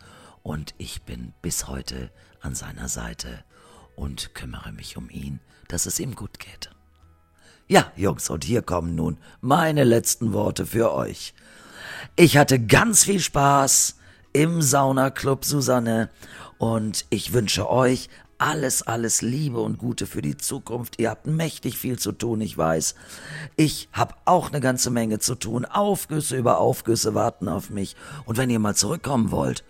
Und 0.44 0.74
ich 0.78 1.02
bin 1.02 1.33
bis 1.42 1.66
heute 1.66 2.12
an 2.40 2.54
seiner 2.54 2.88
Seite 2.88 3.42
und 3.96 4.33
kümmere 4.33 4.70
mich 4.70 4.96
um 4.96 5.11
ihn, 5.11 5.40
dass 5.66 5.87
es 5.87 5.98
ihm 5.98 6.14
gut 6.14 6.38
geht. 6.38 6.70
Ja, 7.66 7.90
Jungs, 7.96 8.30
und 8.30 8.44
hier 8.44 8.62
kommen 8.62 8.94
nun 8.94 9.18
meine 9.40 9.83
letzten 9.83 10.33
Worte 10.33 10.64
für 10.66 10.94
euch. 10.94 11.35
Ich 12.14 12.37
hatte 12.37 12.61
ganz 12.61 13.02
viel 13.02 13.18
Spaß 13.18 13.96
im 14.33 14.62
Saunaclub 14.62 15.44
Susanne 15.44 16.11
und 16.59 17.06
ich 17.11 17.33
wünsche 17.33 17.68
euch 17.68 18.09
alles, 18.40 18.83
alles 18.83 19.22
Liebe 19.22 19.61
und 19.61 19.79
Gute 19.79 20.07
für 20.07 20.22
die 20.22 20.37
Zukunft. 20.37 20.98
Ihr 20.98 21.11
habt 21.11 21.26
mächtig 21.26 21.79
viel 21.79 21.98
zu 21.98 22.12
tun, 22.12 22.40
ich 22.40 22.57
weiß. 22.57 22.94
Ich 23.57 23.88
habe 23.92 24.14
auch 24.24 24.48
eine 24.48 24.61
ganze 24.61 24.90
Menge 24.90 25.18
zu 25.18 25.35
tun. 25.35 25.64
Aufgüsse 25.64 26.37
über 26.37 26.59
Aufgüsse 26.59 27.14
warten 27.14 27.48
auf 27.48 27.70
mich. 27.70 27.96
Und 28.24 28.38
wenn 28.38 28.50
ihr 28.50 28.59
mal 28.59 28.74
zurückkommen 28.74 29.31
wollt, 29.31 29.64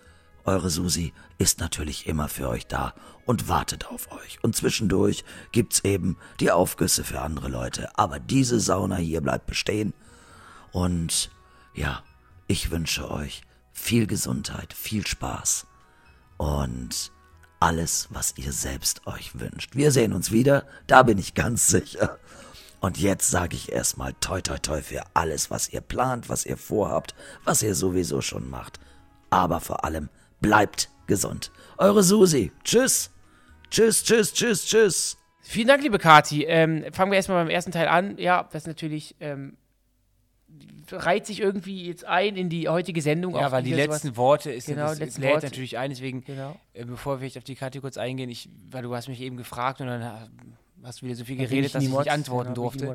eure 0.45 0.71
Susi 0.71 1.13
ist 1.39 1.59
natürlich 1.61 2.07
immer 2.07 2.29
für 2.29 2.49
euch 2.49 2.67
da 2.67 2.95
und 3.27 3.49
wartet 3.49 3.89
auf 3.89 4.11
euch. 4.13 4.39
Und 4.43 4.55
zwischendurch 4.55 5.25
gibt's 5.53 5.81
eben 5.81 6.17
die 6.39 6.51
Aufgüsse 6.51 7.03
für 7.05 7.21
andere 7.21 7.49
Leute. 7.49 7.91
Aber 7.99 8.21
diese 8.21 8.61
Sauna 8.61 8.97
hier 8.97 9.21
bleibt 9.21 9.47
bestehen. 9.47 9.95
Und 10.73 11.31
ja, 11.75 12.03
ich 12.47 12.71
wünsche 12.71 13.11
euch 13.11 13.43
viel 13.73 14.07
Gesundheit, 14.07 14.73
viel 14.73 15.07
Spaß 15.07 15.66
und 16.37 17.12
alles, 17.61 18.09
was 18.11 18.35
ihr 18.37 18.53
selbst 18.53 19.07
euch 19.07 19.39
wünscht. 19.39 19.77
Wir 19.77 19.93
sehen 19.93 20.13
uns 20.13 20.33
wieder, 20.33 20.65
da 20.87 21.03
bin 21.03 21.19
ich 21.19 21.35
ganz 21.35 21.69
sicher. 21.69 22.19
Und 22.81 22.99
jetzt 22.99 23.31
sage 23.31 23.55
ich 23.55 23.71
erstmal 23.71 24.15
toi 24.21 24.41
toi 24.41 24.59
toi 24.59 24.81
für 24.81 25.03
alles, 25.13 25.51
was 25.51 25.69
ihr 25.69 25.83
plant, 25.83 26.31
was 26.31 26.47
ihr 26.47 26.57
vorhabt, 26.57 27.15
was 27.45 27.63
ihr 27.63 27.75
sowieso 27.75 28.23
schon 28.23 28.49
macht. 28.49 28.81
Aber 29.29 29.61
vor 29.61 29.85
allem 29.85 30.09
bleibt 30.41 30.89
gesund. 31.07 31.53
Eure 31.77 32.03
Susi. 32.03 32.51
Tschüss. 32.65 33.11
Tschüss, 33.71 34.03
tschüss, 34.03 34.33
tschüss, 34.33 34.65
tschüss. 34.65 35.17
Vielen 35.43 35.69
Dank, 35.69 35.83
liebe 35.83 35.99
Kati. 35.99 36.45
Ähm, 36.45 36.85
fangen 36.93 37.13
wir 37.13 37.17
erstmal 37.17 37.45
beim 37.45 37.51
ersten 37.51 37.73
Teil 37.73 37.89
an. 37.89 38.17
Ja, 38.19 38.45
das 38.45 38.63
ist 38.63 38.67
natürlich 38.67 39.15
ähm, 39.21 39.57
reiht 40.91 41.27
sich 41.27 41.41
irgendwie 41.41 41.87
jetzt 41.87 42.05
ein 42.05 42.37
in 42.37 42.49
die 42.49 42.69
heutige 42.69 43.01
Sendung. 43.03 43.35
Ja, 43.35 43.53
weil 43.53 43.63
die 43.63 43.73
letzten 43.73 44.09
sowas- 44.09 44.17
Worte 44.17 44.53
ist 44.53 44.67
Genau, 44.67 44.89
das 44.89 44.99
letzten 44.99 45.23
lädt 45.23 45.33
Worte. 45.33 45.47
natürlich 45.47 45.79
ein, 45.79 45.91
deswegen, 45.91 46.25
Genau. 46.25 46.57
äh, 46.75 46.85
bevor 46.85 47.21
wir 47.21 47.29
jetzt 47.29 47.39
auf 47.39 47.45
die 47.45 47.55
Karte 47.55 47.81
kurz 47.81 47.97
eingehen, 47.97 48.29
ich, 48.31 48.49
weil 48.71 48.83
du 48.83 48.95
hast 48.95 49.09
mich 49.09 49.21
eben 49.21 49.37
gefragt 49.37 49.81
und 49.81 49.87
dann 49.87 50.29
hast 50.83 51.03
du 51.03 51.07
wieder 51.07 51.15
so 51.15 51.25
viel 51.25 51.37
geredet, 51.37 51.75
dass 51.75 51.83
ich 51.85 51.91
nicht 51.91 52.11
antworten 52.11 52.55
genau, 52.55 52.63
durfte. 52.71 52.87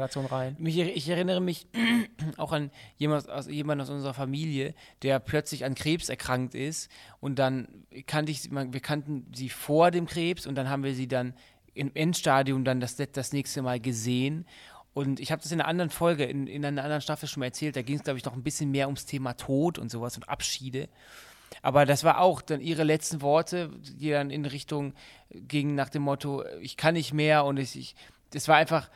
Mich, 0.58 0.78
ich 0.80 1.08
erinnere 1.08 1.40
mich 1.40 1.68
auch 2.38 2.52
an 2.52 2.72
jemand 2.98 3.30
aus, 3.30 3.48
jemand 3.48 3.82
aus 3.82 3.90
unserer 3.90 4.14
Familie, 4.16 4.74
der 5.04 5.20
plötzlich 5.20 5.66
an 5.66 5.76
Krebs 5.76 6.10
erkrankt 6.10 6.56
ist 6.56 6.90
und 7.20 7.38
dann 7.40 7.68
kannte 8.08 8.32
ich, 8.32 8.50
wir 8.52 8.80
kannten 8.82 9.28
sie 9.36 9.50
vor 9.50 9.92
dem 9.92 10.08
Krebs 10.08 10.48
und 10.48 10.56
dann 10.56 10.70
haben 10.70 10.84
wir 10.84 10.96
sie 10.96 11.08
dann 11.08 11.34
im 11.76 11.92
Endstadium 11.94 12.64
dann 12.64 12.80
das, 12.80 12.96
das 12.96 13.34
nächste 13.34 13.62
Mal 13.62 13.80
gesehen 13.80 14.46
und 14.96 15.20
ich 15.20 15.32
habe 15.32 15.42
das 15.44 15.52
in 15.52 15.60
einer 15.60 15.68
anderen 15.70 15.90
Folge, 15.92 16.24
in, 16.24 16.48
in 16.48 16.66
einer 16.66 16.82
anderen 16.82 17.02
Staffel 17.02 17.28
schon 17.28 17.42
mal 17.42 17.48
erzählt, 17.48 17.76
da 17.76 17.82
ging 17.84 17.98
es 17.98 18.04
glaube 18.04 18.18
ich 18.18 18.26
noch 18.26 18.34
ein 18.34 18.42
bisschen 18.44 18.72
mehr 18.72 18.88
ums 18.88 19.06
Thema 19.06 19.34
Tod 19.34 19.78
und 19.78 19.92
sowas 19.92 20.16
und 20.16 20.28
Abschiede. 20.28 20.88
Aber 21.62 21.86
das 21.86 22.04
war 22.04 22.20
auch 22.22 22.42
dann 22.42 22.62
ihre 22.62 22.84
letzten 22.84 23.22
Worte, 23.22 23.70
die 24.00 24.10
dann 24.10 24.32
in 24.32 24.46
Richtung 24.46 24.94
gingen 25.30 25.76
nach 25.76 25.90
dem 25.90 26.02
Motto, 26.02 26.44
ich 26.62 26.78
kann 26.78 26.94
nicht 26.96 27.14
mehr 27.14 27.44
und 27.46 27.58
ich, 27.58 27.78
ich 27.78 27.96
das 28.32 28.48
war 28.48 28.56
einfach, 28.56 28.90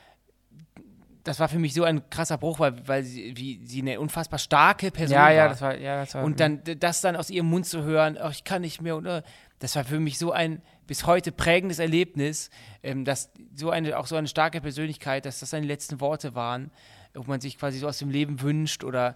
das 1.25 1.39
war 1.39 1.49
für 1.49 1.59
mich 1.59 1.73
so 1.73 1.83
ein 1.83 2.09
krasser 2.09 2.37
Bruch, 2.37 2.59
weil, 2.59 2.87
weil 2.87 3.03
sie, 3.03 3.35
wie, 3.35 3.59
sie 3.65 3.81
eine 3.81 3.99
unfassbar 3.99 4.39
starke 4.39 4.91
Person 4.91 5.15
Ja, 5.15 5.23
war. 5.23 5.31
ja, 5.31 5.47
das 5.49 5.61
war, 5.61 5.77
ja, 5.77 5.99
das 5.99 6.15
war. 6.15 6.23
Und 6.23 6.39
dann 6.39 6.61
das 6.79 7.01
dann 7.01 7.15
aus 7.17 7.29
ihrem 7.29 7.47
Mund 7.47 7.65
zu 7.65 7.83
hören, 7.83 8.17
oh, 8.23 8.29
ich 8.29 8.45
kann 8.45 8.61
nicht 8.61 8.81
mehr, 8.81 8.95
und, 8.95 9.05
äh, 9.05 9.21
das 9.59 9.75
war 9.75 9.83
für 9.83 9.99
mich 9.99 10.17
so 10.17 10.31
ein 10.31 10.61
bis 10.89 11.05
heute 11.05 11.31
prägendes 11.31 11.77
Erlebnis, 11.77 12.49
ähm, 12.81 13.05
dass 13.05 13.29
so 13.53 13.69
eine, 13.69 13.95
auch 13.97 14.07
so 14.07 14.15
eine 14.15 14.27
starke 14.27 14.59
Persönlichkeit, 14.59 15.23
dass 15.25 15.39
das 15.39 15.51
seine 15.51 15.67
letzten 15.67 16.01
Worte 16.01 16.33
waren, 16.33 16.71
wo 17.13 17.23
man 17.27 17.39
sich 17.39 17.59
quasi 17.59 17.77
so 17.77 17.87
aus 17.87 17.99
dem 17.99 18.09
Leben 18.09 18.41
wünscht 18.41 18.83
oder 18.83 19.15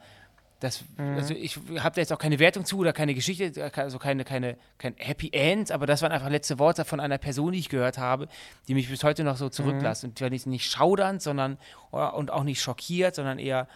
das, 0.59 0.83
Mhm. 0.97 1.15
also 1.15 1.33
ich 1.33 1.57
habe 1.79 1.95
da 1.95 2.01
jetzt 2.01 2.13
auch 2.13 2.19
keine 2.19 2.37
Wertung 2.37 2.63
zu 2.63 2.77
oder 2.77 2.93
keine 2.93 3.15
Geschichte, 3.15 3.71
also 3.75 3.97
keine, 3.97 4.23
keine, 4.23 4.55
kein 4.77 4.93
Happy 4.97 5.31
End, 5.33 5.71
aber 5.71 5.87
das 5.87 6.03
waren 6.03 6.11
einfach 6.11 6.29
letzte 6.29 6.59
Worte 6.59 6.85
von 6.85 6.99
einer 6.99 7.17
Person, 7.17 7.53
die 7.53 7.59
ich 7.59 7.69
gehört 7.69 7.97
habe, 7.97 8.27
die 8.67 8.75
mich 8.75 8.87
bis 8.87 9.03
heute 9.03 9.23
noch 9.23 9.37
so 9.37 9.49
zurücklassen. 9.49 10.11
Und 10.11 10.19
zwar 10.19 10.29
nicht, 10.29 10.45
nicht 10.45 10.69
schaudernd, 10.69 11.23
sondern 11.23 11.57
und 11.89 12.29
auch 12.29 12.43
nicht 12.43 12.61
schockiert, 12.61 13.15
sondern 13.15 13.39
eher 13.39 13.67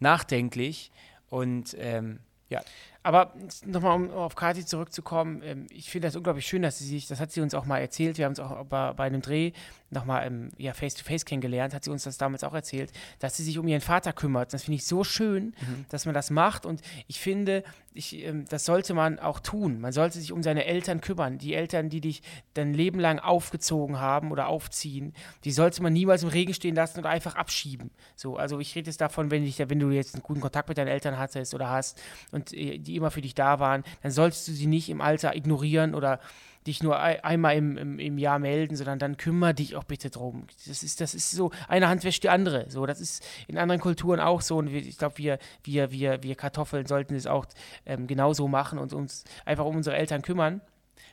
nachdenklich. 0.00 0.92
Und 1.30 1.74
ähm, 1.80 2.20
ja, 2.50 2.60
Aber 3.08 3.32
nochmal, 3.64 3.96
um 3.96 4.10
auf 4.10 4.34
Kati 4.34 4.66
zurückzukommen, 4.66 5.40
ähm, 5.42 5.66
ich 5.70 5.88
finde 5.88 6.08
das 6.08 6.16
unglaublich 6.16 6.46
schön, 6.46 6.60
dass 6.60 6.78
sie 6.78 6.84
sich, 6.84 7.06
das 7.06 7.20
hat 7.20 7.32
sie 7.32 7.40
uns 7.40 7.54
auch 7.54 7.64
mal 7.64 7.78
erzählt, 7.78 8.18
wir 8.18 8.26
haben 8.26 8.32
es 8.32 8.38
auch 8.38 8.66
bei, 8.66 8.92
bei 8.92 9.04
einem 9.04 9.22
Dreh 9.22 9.52
nochmal 9.88 10.26
ähm, 10.26 10.50
ja, 10.58 10.74
face-to-face 10.74 11.24
kennengelernt, 11.24 11.72
hat 11.72 11.84
sie 11.84 11.90
uns 11.90 12.04
das 12.04 12.18
damals 12.18 12.44
auch 12.44 12.52
erzählt, 12.52 12.92
dass 13.18 13.34
sie 13.38 13.44
sich 13.44 13.56
um 13.56 13.66
ihren 13.66 13.80
Vater 13.80 14.12
kümmert. 14.12 14.52
Das 14.52 14.64
finde 14.64 14.76
ich 14.76 14.84
so 14.84 15.04
schön, 15.04 15.54
dass 15.88 16.04
man 16.04 16.14
das 16.14 16.28
macht 16.28 16.66
und 16.66 16.82
ich 17.06 17.18
finde, 17.18 17.64
ich, 17.94 18.24
ähm, 18.24 18.44
das 18.48 18.64
sollte 18.64 18.94
man 18.94 19.18
auch 19.18 19.40
tun. 19.40 19.80
Man 19.80 19.92
sollte 19.92 20.18
sich 20.18 20.30
um 20.30 20.42
seine 20.42 20.66
Eltern 20.66 21.00
kümmern. 21.00 21.38
Die 21.38 21.54
Eltern, 21.54 21.88
die 21.88 22.00
dich 22.00 22.22
dein 22.54 22.74
Leben 22.74 23.00
lang 23.00 23.18
aufgezogen 23.18 23.98
haben 23.98 24.30
oder 24.30 24.48
aufziehen, 24.48 25.14
die 25.44 25.50
sollte 25.50 25.82
man 25.82 25.92
niemals 25.92 26.22
im 26.22 26.28
Regen 26.28 26.54
stehen 26.54 26.74
lassen 26.74 27.00
oder 27.00 27.08
einfach 27.08 27.34
abschieben. 27.34 27.90
So, 28.14 28.36
also 28.36 28.60
ich 28.60 28.74
rede 28.76 28.88
jetzt 28.88 29.00
davon, 29.00 29.30
wenn, 29.30 29.44
dich, 29.44 29.58
wenn 29.58 29.80
du 29.80 29.90
jetzt 29.90 30.14
einen 30.14 30.22
guten 30.22 30.40
Kontakt 30.40 30.68
mit 30.68 30.78
deinen 30.78 30.88
Eltern 30.88 31.18
hattest 31.18 31.54
oder 31.54 31.70
hast 31.70 32.00
und 32.30 32.52
äh, 32.52 32.78
die 32.78 32.94
immer 32.98 33.10
für 33.10 33.22
dich 33.22 33.34
da 33.34 33.58
waren, 33.60 33.82
dann 34.02 34.12
solltest 34.12 34.46
du 34.48 34.52
sie 34.52 34.66
nicht 34.66 34.90
im 34.90 35.00
Alter 35.00 35.34
ignorieren 35.34 35.94
oder 35.94 36.20
dich 36.66 36.82
nur 36.82 37.00
ei- 37.00 37.24
einmal 37.24 37.56
im, 37.56 37.78
im, 37.78 37.98
im 37.98 38.18
Jahr 38.18 38.38
melden, 38.38 38.76
sondern 38.76 38.98
dann 38.98 39.16
kümmere 39.16 39.54
dich 39.54 39.74
auch 39.76 39.84
bitte 39.84 40.10
drum. 40.10 40.46
Das 40.66 40.82
ist, 40.82 41.00
das 41.00 41.14
ist 41.14 41.30
so, 41.30 41.50
eine 41.66 41.88
Hand 41.88 42.04
wäscht 42.04 42.24
die 42.24 42.28
andere. 42.28 42.68
So, 42.68 42.84
das 42.84 43.00
ist 43.00 43.26
in 43.46 43.56
anderen 43.56 43.80
Kulturen 43.80 44.20
auch 44.20 44.42
so. 44.42 44.58
Und 44.58 44.70
wir, 44.70 44.80
ich 44.80 44.98
glaube, 44.98 45.16
wir, 45.16 45.38
wir, 45.64 45.90
wir, 45.90 46.22
wir 46.22 46.34
Kartoffeln 46.34 46.84
sollten 46.84 47.14
es 47.14 47.26
auch 47.26 47.46
ähm, 47.86 48.06
genauso 48.06 48.48
machen 48.48 48.78
und 48.78 48.92
uns 48.92 49.24
einfach 49.46 49.64
um 49.64 49.76
unsere 49.76 49.96
Eltern 49.96 50.20
kümmern. 50.20 50.60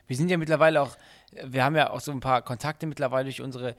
Wir 0.08 0.18
sind 0.18 0.30
ja 0.30 0.38
mittlerweile 0.38 0.82
auch, 0.82 0.98
wir 1.44 1.64
haben 1.64 1.76
ja 1.76 1.90
auch 1.92 2.02
so 2.02 2.12
ein 2.12 2.20
paar 2.20 2.42
Kontakte 2.42 2.86
mittlerweile 2.86 3.26
durch 3.26 3.42
unsere, 3.42 3.76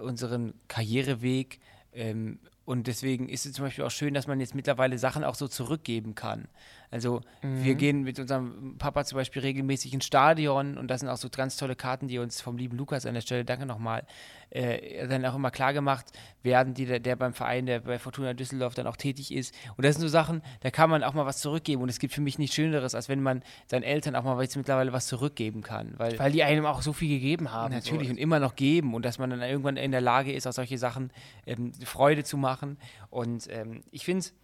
unseren 0.00 0.54
Karriereweg. 0.68 1.58
Ähm, 1.92 2.38
und 2.64 2.86
deswegen 2.88 3.28
ist 3.28 3.46
es 3.46 3.52
zum 3.54 3.64
Beispiel 3.64 3.84
auch 3.84 3.90
schön, 3.90 4.12
dass 4.14 4.26
man 4.26 4.38
jetzt 4.40 4.54
mittlerweile 4.54 4.98
Sachen 4.98 5.24
auch 5.24 5.34
so 5.34 5.48
zurückgeben 5.48 6.14
kann. 6.14 6.48
Also 6.90 7.20
wir 7.42 7.74
gehen 7.74 8.02
mit 8.02 8.18
unserem 8.18 8.76
Papa 8.78 9.04
zum 9.04 9.16
Beispiel 9.16 9.42
regelmäßig 9.42 9.92
ins 9.92 10.04
Stadion 10.04 10.78
und 10.78 10.88
das 10.88 11.00
sind 11.00 11.08
auch 11.08 11.16
so 11.16 11.28
ganz 11.28 11.56
tolle 11.56 11.76
Karten, 11.76 12.08
die 12.08 12.18
uns 12.18 12.40
vom 12.40 12.56
lieben 12.56 12.76
Lukas 12.76 13.06
an 13.06 13.14
der 13.14 13.20
Stelle, 13.20 13.44
danke 13.44 13.66
nochmal, 13.66 14.04
äh, 14.50 15.06
dann 15.08 15.24
auch 15.26 15.34
immer 15.34 15.50
klar 15.50 15.72
gemacht 15.72 16.06
werden, 16.42 16.74
die 16.74 16.86
der, 16.86 17.00
der 17.00 17.16
beim 17.16 17.34
Verein, 17.34 17.66
der 17.66 17.80
bei 17.80 17.98
Fortuna 17.98 18.34
Düsseldorf 18.34 18.74
dann 18.74 18.86
auch 18.86 18.96
tätig 18.96 19.32
ist. 19.32 19.54
Und 19.76 19.84
das 19.84 19.96
sind 19.96 20.02
so 20.02 20.08
Sachen, 20.08 20.42
da 20.60 20.70
kann 20.70 20.88
man 20.88 21.02
auch 21.02 21.14
mal 21.14 21.26
was 21.26 21.38
zurückgeben. 21.38 21.82
Und 21.82 21.88
es 21.88 21.98
gibt 21.98 22.14
für 22.14 22.20
mich 22.20 22.38
nichts 22.38 22.54
Schöneres, 22.54 22.94
als 22.94 23.08
wenn 23.08 23.20
man 23.22 23.42
seinen 23.66 23.82
Eltern 23.82 24.14
auch 24.14 24.22
mal 24.22 24.40
jetzt 24.40 24.56
mittlerweile 24.56 24.92
was 24.92 25.08
zurückgeben 25.08 25.62
kann. 25.62 25.94
Weil, 25.96 26.18
Weil 26.18 26.32
die 26.32 26.44
einem 26.44 26.66
auch 26.66 26.82
so 26.82 26.92
viel 26.92 27.08
gegeben 27.08 27.52
haben. 27.52 27.74
natürlich 27.74 28.06
So. 28.06 28.12
und 28.12 28.18
immer 28.18 28.38
noch 28.38 28.54
geben 28.54 28.94
und 28.94 29.04
dass 29.04 29.18
man 29.18 29.30
dann 29.30 29.42
irgendwann 29.42 29.76
in 29.76 29.90
der 29.90 30.00
Lage 30.00 30.32
ist, 30.32 30.46
aus 30.46 30.54
solche 30.54 30.78
Sachen 30.78 31.10
ähm, 31.46 31.72
Freude 31.84 32.24
zu 32.24 32.36
machen. 32.36 32.78
Und 33.10 33.48
ähm, 33.50 33.82
ich 33.90 34.04
finde 34.04 34.20
es 34.20 34.34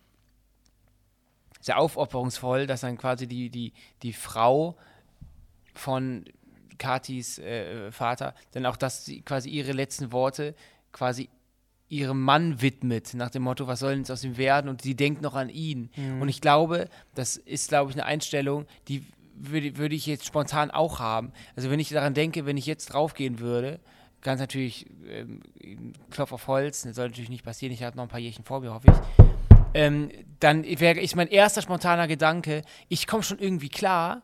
sehr 1.62 1.78
aufopferungsvoll, 1.78 2.66
dass 2.66 2.82
dann 2.82 2.98
quasi 2.98 3.26
die, 3.26 3.48
die, 3.48 3.72
die 4.02 4.12
Frau 4.12 4.76
von 5.72 6.26
Katis 6.76 7.38
äh, 7.38 7.90
Vater 7.92 8.34
dann 8.50 8.66
auch 8.66 8.76
das 8.76 9.06
sie 9.06 9.22
quasi 9.22 9.48
ihre 9.48 9.72
letzten 9.72 10.12
Worte 10.12 10.54
quasi 10.90 11.30
ihrem 11.88 12.22
Mann 12.22 12.62
widmet, 12.62 13.12
nach 13.12 13.28
dem 13.28 13.42
Motto, 13.42 13.66
was 13.66 13.80
soll 13.80 13.90
denn 13.90 14.00
jetzt 14.00 14.10
aus 14.10 14.24
ihm 14.24 14.38
werden? 14.38 14.70
Und 14.70 14.80
sie 14.80 14.94
denkt 14.94 15.20
noch 15.20 15.34
an 15.34 15.50
ihn. 15.50 15.90
Und 16.20 16.28
ich 16.30 16.40
glaube, 16.40 16.88
das 17.14 17.36
ist, 17.36 17.68
glaube 17.68 17.90
ich, 17.90 17.96
eine 17.96 18.06
Einstellung, 18.06 18.64
die 18.88 19.04
würde, 19.34 19.76
würde 19.76 19.94
ich 19.94 20.06
jetzt 20.06 20.24
spontan 20.24 20.70
auch 20.70 21.00
haben. 21.00 21.32
Also 21.54 21.70
wenn 21.70 21.80
ich 21.80 21.90
daran 21.90 22.14
denke, 22.14 22.46
wenn 22.46 22.56
ich 22.56 22.64
jetzt 22.64 22.86
draufgehen 22.86 23.40
würde, 23.40 23.78
ganz 24.22 24.40
natürlich, 24.40 24.86
ähm, 25.06 25.40
Klopf 26.10 26.32
auf 26.32 26.46
Holz, 26.46 26.82
das 26.82 26.96
soll 26.96 27.08
natürlich 27.08 27.30
nicht 27.30 27.44
passieren, 27.44 27.74
ich 27.74 27.82
habe 27.82 27.96
noch 27.96 28.04
ein 28.04 28.08
paar 28.08 28.20
Jährchen 28.20 28.44
vor 28.44 28.60
mir, 28.60 28.72
hoffe 28.72 28.88
ich. 28.90 29.51
Ähm, 29.74 30.10
dann 30.40 30.64
wäre 30.64 31.00
ich 31.00 31.14
mein 31.14 31.28
erster 31.28 31.62
spontaner 31.62 32.08
Gedanke, 32.08 32.62
ich 32.88 33.06
komme 33.06 33.22
schon 33.22 33.38
irgendwie 33.38 33.68
klar, 33.68 34.22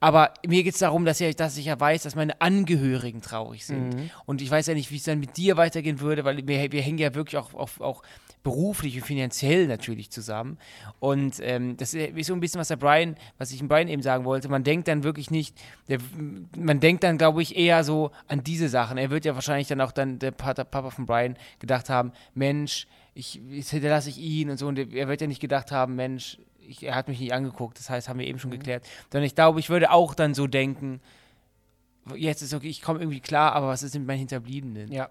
aber 0.00 0.34
mir 0.44 0.64
geht 0.64 0.74
es 0.74 0.80
darum, 0.80 1.04
dass, 1.04 1.20
ich, 1.20 1.36
dass 1.36 1.56
ich 1.56 1.66
ja 1.66 1.78
weiß, 1.78 2.02
dass 2.02 2.16
meine 2.16 2.40
Angehörigen 2.40 3.20
traurig 3.22 3.64
sind. 3.64 3.94
Und 4.26 4.42
ich 4.42 4.50
weiß 4.50 4.66
ja 4.66 4.74
nicht, 4.74 4.90
wie 4.90 4.96
es 4.96 5.04
dann 5.04 5.20
mit 5.20 5.36
dir 5.36 5.56
weitergehen 5.56 6.00
würde, 6.00 6.24
weil 6.24 6.44
wir, 6.44 6.72
wir 6.72 6.82
hängen 6.82 6.98
ja 6.98 7.14
wirklich 7.14 7.36
auch, 7.36 7.54
auch, 7.54 7.70
auch 7.78 8.02
beruflich 8.42 8.96
und 8.96 9.06
finanziell 9.06 9.68
natürlich 9.68 10.10
zusammen. 10.10 10.58
Und 10.98 11.36
ähm, 11.40 11.76
das 11.76 11.94
ist 11.94 12.26
so 12.26 12.34
ein 12.34 12.40
bisschen, 12.40 12.60
was 12.60 12.66
der 12.66 12.76
Brian, 12.76 13.14
was 13.38 13.52
ich 13.52 13.58
dem 13.58 13.68
Brian 13.68 13.86
eben 13.86 14.02
sagen 14.02 14.24
wollte. 14.24 14.48
Man 14.48 14.64
denkt 14.64 14.88
dann 14.88 15.04
wirklich 15.04 15.30
nicht, 15.30 15.56
der, 15.88 15.98
man 16.56 16.80
denkt 16.80 17.04
dann, 17.04 17.16
glaube 17.16 17.40
ich, 17.40 17.56
eher 17.56 17.84
so 17.84 18.10
an 18.26 18.42
diese 18.42 18.68
Sachen. 18.68 18.98
Er 18.98 19.10
wird 19.10 19.24
ja 19.24 19.36
wahrscheinlich 19.36 19.68
dann 19.68 19.80
auch 19.80 19.92
dann, 19.92 20.18
der 20.18 20.32
Papa 20.32 20.90
von 20.90 21.06
Brian, 21.06 21.36
gedacht 21.60 21.88
haben, 21.88 22.10
Mensch, 22.34 22.88
ich, 23.14 23.40
jetzt 23.50 23.70
hinterlasse 23.70 24.08
ich 24.08 24.18
ihn 24.18 24.50
und 24.50 24.58
so. 24.58 24.66
Und 24.66 24.78
er 24.78 25.08
wird 25.08 25.20
ja 25.20 25.26
nicht 25.26 25.40
gedacht 25.40 25.70
haben, 25.72 25.96
Mensch, 25.96 26.38
ich, 26.60 26.82
er 26.82 26.94
hat 26.94 27.08
mich 27.08 27.20
nicht 27.20 27.32
angeguckt. 27.32 27.78
Das 27.78 27.90
heißt, 27.90 28.08
haben 28.08 28.18
wir 28.18 28.26
eben 28.26 28.38
schon 28.38 28.50
geklärt. 28.50 28.86
Sondern 29.10 29.26
ich 29.26 29.34
glaube, 29.34 29.60
ich 29.60 29.70
würde 29.70 29.90
auch 29.90 30.14
dann 30.14 30.34
so 30.34 30.46
denken, 30.46 31.00
jetzt 32.16 32.42
ist 32.42 32.54
okay, 32.54 32.68
ich 32.68 32.82
komme 32.82 33.00
irgendwie 33.00 33.20
klar, 33.20 33.52
aber 33.52 33.68
was 33.68 33.82
ist 33.82 33.94
mit 33.94 34.06
meinen 34.06 34.18
Hinterbliebenen? 34.18 34.90
Ja. 34.90 35.10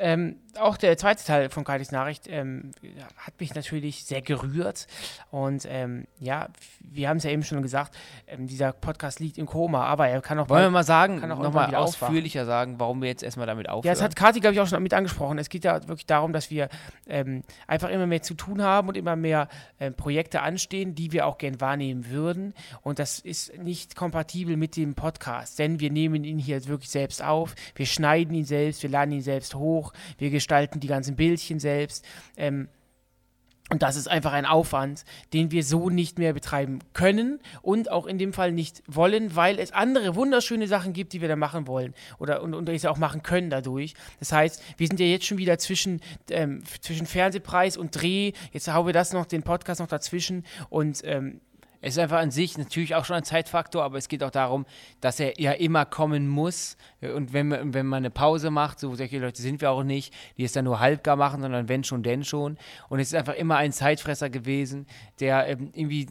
Ähm, 0.00 0.36
auch 0.58 0.76
der 0.76 0.96
zweite 0.96 1.24
Teil 1.24 1.50
von 1.50 1.62
Kaitis 1.62 1.92
Nachricht 1.92 2.26
ähm, 2.26 2.72
hat 3.16 3.38
mich 3.38 3.54
natürlich 3.54 4.04
sehr 4.04 4.22
gerührt. 4.22 4.86
Und 5.30 5.66
ähm, 5.68 6.06
ja, 6.18 6.48
wir 6.80 7.08
haben 7.08 7.18
es 7.18 7.24
ja 7.24 7.30
eben 7.30 7.42
schon 7.42 7.62
gesagt, 7.62 7.96
ähm, 8.26 8.46
dieser 8.46 8.72
Podcast 8.72 9.20
liegt 9.20 9.38
im 9.38 9.46
Koma, 9.46 9.84
aber 9.84 10.08
er 10.08 10.22
kann 10.22 10.38
auch. 10.38 10.48
Wollen 10.48 10.64
wir 10.64 10.70
mal 10.70 10.84
sagen, 10.84 11.20
kann 11.20 11.30
auch 11.30 11.42
nochmal 11.42 11.74
ausführlicher 11.74 12.46
sagen, 12.46 12.76
warum 12.78 13.02
wir 13.02 13.08
jetzt 13.08 13.22
erstmal 13.22 13.46
damit 13.46 13.68
aufhören? 13.68 13.84
Ja, 13.84 13.92
das 13.92 14.02
hat 14.02 14.16
Kathi, 14.16 14.40
glaube 14.40 14.54
ich, 14.54 14.60
auch 14.60 14.66
schon 14.66 14.82
mit 14.82 14.94
angesprochen. 14.94 15.38
Es 15.38 15.50
geht 15.50 15.64
ja 15.64 15.86
wirklich 15.86 16.06
darum, 16.06 16.32
dass 16.32 16.50
wir 16.50 16.68
ähm, 17.06 17.42
einfach 17.66 17.90
immer 17.90 18.06
mehr 18.06 18.22
zu 18.22 18.34
tun 18.34 18.62
haben 18.62 18.88
und 18.88 18.96
immer 18.96 19.16
mehr 19.16 19.48
ähm, 19.78 19.94
Projekte 19.94 20.40
anstehen, 20.40 20.94
die 20.94 21.12
wir 21.12 21.26
auch 21.26 21.38
gern 21.38 21.60
wahrnehmen 21.60 22.08
würden. 22.08 22.54
Und 22.82 22.98
das 22.98 23.18
ist 23.18 23.56
nicht 23.58 23.96
kompatibel 23.96 24.56
mit 24.56 24.76
dem 24.76 24.94
Podcast, 24.94 25.58
denn 25.58 25.78
wir 25.78 25.90
nehmen 25.90 26.24
ihn 26.24 26.38
hier 26.38 26.66
wirklich 26.66 26.90
selbst 26.90 27.22
auf, 27.22 27.54
wir 27.74 27.86
schneiden 27.86 28.34
ihn 28.34 28.44
selbst, 28.44 28.82
wir 28.82 28.90
laden 28.90 29.12
ihn 29.12 29.22
selbst 29.22 29.54
hoch, 29.54 29.89
wir 30.18 30.30
gestalten 30.30 30.80
die 30.80 30.88
ganzen 30.88 31.16
Bildchen 31.16 31.60
selbst. 31.60 32.04
Ähm, 32.36 32.68
und 33.70 33.82
das 33.82 33.94
ist 33.94 34.08
einfach 34.08 34.32
ein 34.32 34.46
Aufwand, 34.46 35.04
den 35.32 35.52
wir 35.52 35.62
so 35.62 35.90
nicht 35.90 36.18
mehr 36.18 36.32
betreiben 36.32 36.80
können 36.92 37.38
und 37.62 37.90
auch 37.90 38.06
in 38.06 38.18
dem 38.18 38.32
Fall 38.32 38.50
nicht 38.50 38.82
wollen, 38.88 39.36
weil 39.36 39.60
es 39.60 39.70
andere 39.70 40.16
wunderschöne 40.16 40.66
Sachen 40.66 40.92
gibt, 40.92 41.12
die 41.12 41.20
wir 41.20 41.28
da 41.28 41.36
machen 41.36 41.68
wollen 41.68 41.94
oder 42.18 42.42
und, 42.42 42.52
und 42.52 42.68
es 42.68 42.84
auch 42.84 42.98
machen 42.98 43.22
können 43.22 43.48
dadurch. 43.48 43.94
Das 44.18 44.32
heißt, 44.32 44.60
wir 44.76 44.88
sind 44.88 44.98
ja 44.98 45.06
jetzt 45.06 45.24
schon 45.24 45.38
wieder 45.38 45.56
zwischen, 45.58 46.00
ähm, 46.30 46.64
zwischen 46.80 47.06
Fernsehpreis 47.06 47.76
und 47.76 48.00
Dreh. 48.00 48.32
Jetzt 48.52 48.66
haben 48.66 48.86
wir 48.86 48.92
das 48.92 49.12
noch, 49.12 49.24
den 49.24 49.44
Podcast 49.44 49.80
noch 49.80 49.86
dazwischen 49.86 50.44
und 50.68 51.02
ähm, 51.04 51.40
Es 51.82 51.94
ist 51.94 51.98
einfach 51.98 52.18
an 52.18 52.30
sich 52.30 52.58
natürlich 52.58 52.94
auch 52.94 53.04
schon 53.06 53.16
ein 53.16 53.24
Zeitfaktor, 53.24 53.82
aber 53.82 53.96
es 53.96 54.08
geht 54.08 54.22
auch 54.22 54.30
darum, 54.30 54.66
dass 55.00 55.18
er 55.18 55.40
ja 55.40 55.52
immer 55.52 55.86
kommen 55.86 56.28
muss. 56.28 56.76
Und 57.00 57.32
wenn 57.32 57.48
man, 57.48 57.72
wenn 57.72 57.86
man 57.86 57.98
eine 57.98 58.10
Pause 58.10 58.50
macht, 58.50 58.78
so 58.78 58.94
solche 58.94 59.18
Leute 59.18 59.40
sind 59.40 59.62
wir 59.62 59.70
auch 59.70 59.82
nicht, 59.82 60.12
die 60.36 60.44
es 60.44 60.52
dann 60.52 60.66
nur 60.66 60.80
halbgar 60.80 61.16
machen, 61.16 61.40
sondern 61.40 61.68
wenn 61.68 61.82
schon, 61.82 62.02
denn 62.02 62.22
schon. 62.22 62.58
Und 62.90 63.00
es 63.00 63.08
ist 63.08 63.14
einfach 63.14 63.34
immer 63.34 63.56
ein 63.56 63.72
Zeitfresser 63.72 64.28
gewesen, 64.28 64.86
der 65.20 65.48
ähm, 65.48 65.70
irgendwie 65.74 66.06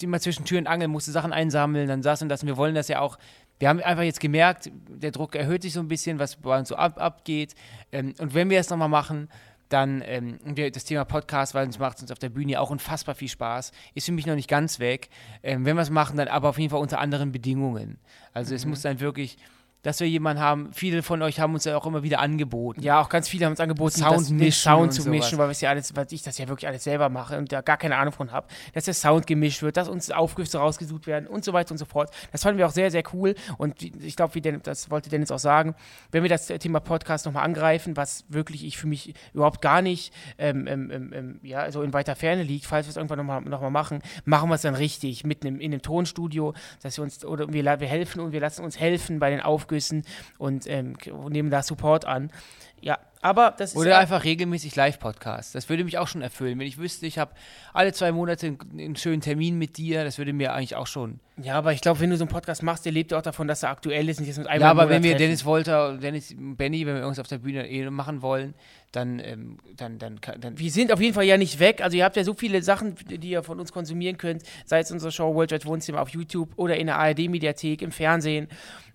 immer 0.00 0.20
zwischen 0.20 0.44
Tür 0.44 0.58
und 0.58 0.68
Angel 0.68 0.88
musste 0.88 1.10
Sachen 1.10 1.32
einsammeln, 1.32 1.88
dann 1.88 2.02
saß 2.02 2.22
und 2.22 2.28
das. 2.28 2.42
Und 2.42 2.48
wir 2.48 2.56
wollen 2.56 2.76
das 2.76 2.88
ja 2.88 3.00
auch. 3.00 3.18
Wir 3.58 3.68
haben 3.68 3.80
einfach 3.80 4.04
jetzt 4.04 4.20
gemerkt, 4.20 4.70
der 4.88 5.10
Druck 5.10 5.34
erhöht 5.34 5.62
sich 5.62 5.72
so 5.72 5.80
ein 5.80 5.88
bisschen, 5.88 6.20
was 6.20 6.36
bei 6.36 6.56
uns 6.56 6.68
so 6.68 6.76
ab, 6.76 7.00
abgeht. 7.00 7.56
Ähm, 7.90 8.14
und 8.18 8.34
wenn 8.34 8.50
wir 8.50 8.60
es 8.60 8.70
nochmal 8.70 8.88
machen, 8.88 9.28
dann 9.68 10.02
ähm, 10.04 10.38
das 10.72 10.84
Thema 10.84 11.04
Podcast, 11.04 11.54
weil 11.54 11.66
uns 11.66 11.78
macht 11.78 12.00
uns 12.00 12.10
auf 12.10 12.18
der 12.18 12.30
Bühne 12.30 12.60
auch 12.60 12.70
unfassbar 12.70 13.14
viel 13.14 13.28
Spaß, 13.28 13.72
ist 13.94 14.06
für 14.06 14.12
mich 14.12 14.26
noch 14.26 14.34
nicht 14.34 14.48
ganz 14.48 14.78
weg. 14.78 15.08
Ähm, 15.42 15.64
wenn 15.64 15.76
wir 15.76 15.82
es 15.82 15.90
machen, 15.90 16.16
dann 16.16 16.28
aber 16.28 16.48
auf 16.48 16.58
jeden 16.58 16.70
Fall 16.70 16.80
unter 16.80 16.98
anderen 16.98 17.32
Bedingungen. 17.32 17.98
Also 18.32 18.54
es 18.54 18.66
muss 18.66 18.82
dann 18.82 19.00
wirklich, 19.00 19.38
dass 19.82 20.00
wir 20.00 20.08
jemanden 20.08 20.42
haben, 20.42 20.70
viele 20.72 21.02
von 21.02 21.22
euch 21.22 21.40
haben 21.40 21.54
uns 21.54 21.64
ja 21.64 21.76
auch 21.76 21.86
immer 21.86 22.02
wieder 22.02 22.18
angeboten. 22.18 22.82
Ja, 22.82 23.00
auch 23.00 23.08
ganz 23.08 23.28
viele 23.28 23.44
haben 23.46 23.52
uns 23.52 23.60
angeboten, 23.60 23.98
Sound 23.98 24.16
das, 24.16 24.30
mischen 24.30 24.52
Sound 24.52 24.82
und 24.82 24.90
zu 24.92 25.02
sowas. 25.02 25.10
mischen, 25.10 25.38
weil, 25.38 25.52
ja 25.52 25.70
alles, 25.70 25.94
weil 25.94 26.06
ich 26.10 26.22
das 26.22 26.38
ja 26.38 26.48
wirklich 26.48 26.66
alles 26.66 26.84
selber 26.84 27.08
mache 27.08 27.38
und 27.38 27.52
da 27.52 27.60
gar 27.60 27.76
keine 27.76 27.96
Ahnung 27.96 28.12
von 28.12 28.32
habe, 28.32 28.48
dass 28.74 28.84
der 28.84 28.94
Sound 28.94 29.26
gemischt 29.26 29.62
wird, 29.62 29.76
dass 29.76 29.88
uns 29.88 30.10
Aufgüsse 30.10 30.58
rausgesucht 30.58 31.06
werden 31.06 31.26
und 31.26 31.44
so 31.44 31.52
weiter 31.52 31.72
und 31.72 31.78
so 31.78 31.84
fort. 31.84 32.10
Das 32.32 32.42
fanden 32.42 32.58
wir 32.58 32.66
auch 32.66 32.72
sehr, 32.72 32.90
sehr 32.90 33.02
cool 33.12 33.34
und 33.56 33.82
ich 33.82 34.16
glaube, 34.16 34.34
wie 34.34 34.40
Dennis, 34.40 34.62
das 34.64 34.90
wollte 34.90 35.10
Dennis 35.10 35.30
auch 35.30 35.38
sagen, 35.38 35.74
wenn 36.10 36.22
wir 36.22 36.30
das 36.30 36.46
Thema 36.46 36.80
Podcast 36.80 37.26
nochmal 37.26 37.44
angreifen, 37.44 37.96
was 37.96 38.24
wirklich 38.28 38.64
ich 38.64 38.78
für 38.78 38.86
mich 38.86 39.14
überhaupt 39.32 39.60
gar 39.60 39.80
nicht 39.80 40.12
ähm, 40.38 40.66
ähm, 40.66 40.90
ähm, 40.90 41.12
ähm, 41.12 41.40
ja, 41.42 41.70
so 41.70 41.82
in 41.82 41.92
weiter 41.92 42.16
Ferne 42.16 42.42
liegt, 42.42 42.66
falls 42.66 42.86
wir 42.86 42.90
es 42.90 42.96
irgendwann 42.96 43.18
nochmal 43.18 43.40
noch 43.42 43.60
mal 43.60 43.70
machen, 43.70 44.00
machen 44.24 44.48
wir 44.48 44.56
es 44.56 44.62
dann 44.62 44.74
richtig, 44.74 45.24
mitten 45.24 45.46
im, 45.46 45.60
in 45.60 45.70
dem 45.70 45.82
Tonstudio, 45.82 46.54
dass 46.82 46.96
wir 46.96 47.04
uns, 47.04 47.24
oder 47.24 47.52
wir, 47.52 47.64
wir 47.80 47.88
helfen 47.88 48.20
und 48.20 48.32
wir 48.32 48.40
lassen 48.40 48.64
uns 48.64 48.78
helfen 48.78 49.18
bei 49.18 49.30
den 49.30 49.40
Aufgüssen 49.68 50.02
und 50.38 50.66
ähm, 50.66 50.96
nehmen 51.28 51.50
da 51.50 51.62
Support 51.62 52.04
an. 52.06 52.30
Ja, 52.80 52.98
aber 53.20 53.52
das 53.58 53.70
ist 53.70 53.76
Oder 53.76 53.90
ja, 53.90 53.98
einfach 53.98 54.22
regelmäßig 54.22 54.76
Live-Podcasts. 54.76 55.52
Das 55.52 55.68
würde 55.68 55.82
mich 55.82 55.98
auch 55.98 56.06
schon 56.06 56.22
erfüllen. 56.22 56.58
Wenn 56.60 56.66
ich 56.68 56.78
wüsste, 56.78 57.06
ich 57.06 57.18
habe 57.18 57.32
alle 57.72 57.92
zwei 57.92 58.12
Monate 58.12 58.46
einen, 58.46 58.58
einen 58.72 58.96
schönen 58.96 59.20
Termin 59.20 59.58
mit 59.58 59.76
dir, 59.76 60.04
das 60.04 60.18
würde 60.18 60.32
mir 60.32 60.52
eigentlich 60.52 60.76
auch 60.76 60.86
schon. 60.86 61.18
Ja, 61.36 61.56
aber 61.56 61.72
ich 61.72 61.80
glaube, 61.80 61.98
wenn 61.98 62.10
du 62.10 62.16
so 62.16 62.22
einen 62.22 62.30
Podcast 62.30 62.62
machst, 62.62 62.84
der 62.84 62.92
lebt 62.92 63.10
ja 63.10 63.18
auch 63.18 63.22
davon, 63.22 63.48
dass 63.48 63.64
er 63.64 63.70
aktuell 63.70 64.08
ist 64.08 64.20
und 64.20 64.26
jetzt 64.26 64.38
mit 64.38 64.46
einem 64.46 64.62
Ja, 64.62 64.70
aber 64.70 64.88
wenn 64.88 65.02
wir 65.02 65.16
Dennis 65.16 65.44
Wolter, 65.44 65.98
Dennis 65.98 66.32
Benny, 66.36 66.86
wenn 66.86 66.94
wir 66.94 67.00
irgendwas 67.00 67.18
auf 67.18 67.26
der 67.26 67.38
Bühne 67.38 67.68
eh 67.68 67.90
machen 67.90 68.22
wollen, 68.22 68.54
dann, 68.92 69.20
ähm, 69.20 69.58
dann, 69.76 69.98
dann, 69.98 70.18
dann 70.40 70.58
Wir 70.58 70.70
sind 70.70 70.92
auf 70.92 71.00
jeden 71.00 71.14
Fall 71.14 71.24
ja 71.24 71.36
nicht 71.36 71.58
weg. 71.58 71.82
Also 71.82 71.96
ihr 71.96 72.04
habt 72.04 72.16
ja 72.16 72.24
so 72.24 72.34
viele 72.34 72.62
Sachen, 72.62 72.94
die 73.08 73.30
ihr 73.30 73.42
von 73.42 73.60
uns 73.60 73.72
konsumieren 73.72 74.16
könnt, 74.16 74.42
sei 74.64 74.80
es 74.80 74.90
unsere 74.90 75.12
Show 75.12 75.34
World 75.34 75.52
Wide 75.52 75.66
Wohnzimmer 75.66 76.00
auf 76.00 76.08
YouTube 76.08 76.50
oder 76.56 76.76
in 76.76 76.86
der 76.86 76.98
ARD-Mediathek, 76.98 77.82
im 77.82 77.92
Fernsehen. 77.92 78.48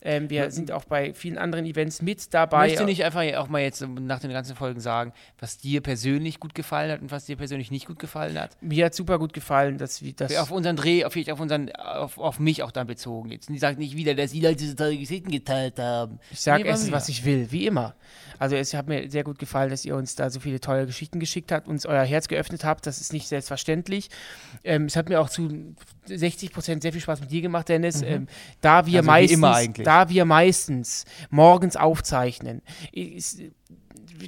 Ähm, 0.06 0.30
wir 0.30 0.52
sind 0.52 0.72
auch 0.72 0.84
bei 0.84 1.14
vielen 1.14 1.38
anderen 1.38 1.66
Events 1.66 2.02
mit 2.02 2.34
dabei. 2.34 2.64
Möchtest 2.64 2.82
du 2.82 2.86
nicht 2.86 3.06
einfach 3.06 3.24
auch 3.38 3.48
mal 3.48 3.62
jetzt 3.62 3.88
nach 3.88 4.20
den 4.20 4.32
ganzen 4.32 4.56
Folgen 4.56 4.82
sagen, 4.82 5.14
was 5.40 5.58
dir 5.60 5.80
persönlich 5.80 6.42
gut 6.42 6.54
gefallen 6.56 6.92
hat 6.92 7.02
und 7.02 7.12
was 7.12 7.26
dir 7.26 7.38
persönlich 7.38 7.72
nicht 7.72 7.88
gut 7.88 8.00
gefallen 8.00 8.38
hat? 8.38 8.58
Mir 8.62 8.86
hat 8.86 8.96
super 8.96 9.18
gut 9.18 9.32
gefallen, 9.32 9.78
dass 9.78 10.02
wir 10.02 10.12
das. 10.12 10.36
Auf 10.36 10.52
unseren 10.52 10.76
Dreh, 10.76 11.06
auf, 11.06 11.16
auf, 11.16 11.40
unseren, 11.40 11.72
auf, 11.76 12.18
auf 12.18 12.40
mich 12.40 12.64
auch 12.64 12.72
dann 12.72 12.86
bezogen. 12.88 13.32
Jetzt 13.32 13.50
sagt 13.60 13.80
nicht 13.80 13.96
wieder, 13.96 14.14
dass 14.14 14.32
die 14.32 14.42
Leute 14.42 14.56
diese 14.58 14.76
Geschichten 14.98 15.32
geteilt 15.32 15.80
haben. 15.80 16.20
Ich 16.32 16.42
sage 16.42 16.64
Nee, 16.64 16.70
mir. 16.70 16.92
was 16.92 17.08
ich 17.08 17.24
will, 17.24 17.48
wie 17.52 17.66
immer. 17.66 17.96
Also 18.40 18.58
es 18.58 18.74
hat 18.74 18.88
mir 18.90 19.10
sehr 19.10 19.24
gut 19.24 19.40
gefallen, 19.40 19.70
dass 19.70 19.83
ihr 19.86 19.96
uns 19.96 20.16
da 20.16 20.30
so 20.30 20.40
viele 20.40 20.60
tolle 20.60 20.86
Geschichten 20.86 21.20
geschickt 21.20 21.52
habt, 21.52 21.68
uns 21.68 21.86
euer 21.86 22.04
Herz 22.04 22.28
geöffnet 22.28 22.64
habt. 22.64 22.86
Das 22.88 23.02
ist 23.02 23.14
nicht 23.14 23.28
selbstverständlich. 23.28 24.10
Ähm, 24.64 24.86
es 24.86 24.96
hat 24.96 25.10
mir 25.10 25.22
auch 25.22 25.30
zu 25.30 25.76
60 26.06 26.52
Prozent 26.52 26.84
sehr 26.84 26.92
viel 26.92 27.02
Spaß 27.02 27.22
mit 27.22 27.32
dir 27.32 27.42
gemacht, 27.42 27.70
Dennis. 27.70 28.02
Ähm, 28.02 28.28
da 28.62 28.86
wir 28.86 29.00
Also 29.00 29.08
meistens, 29.38 29.76
da 29.84 30.10
wir 30.10 30.26
meistens 30.26 31.06
morgens 31.30 31.76
aufzeichnen, 31.76 32.62
ist, 32.92 33.42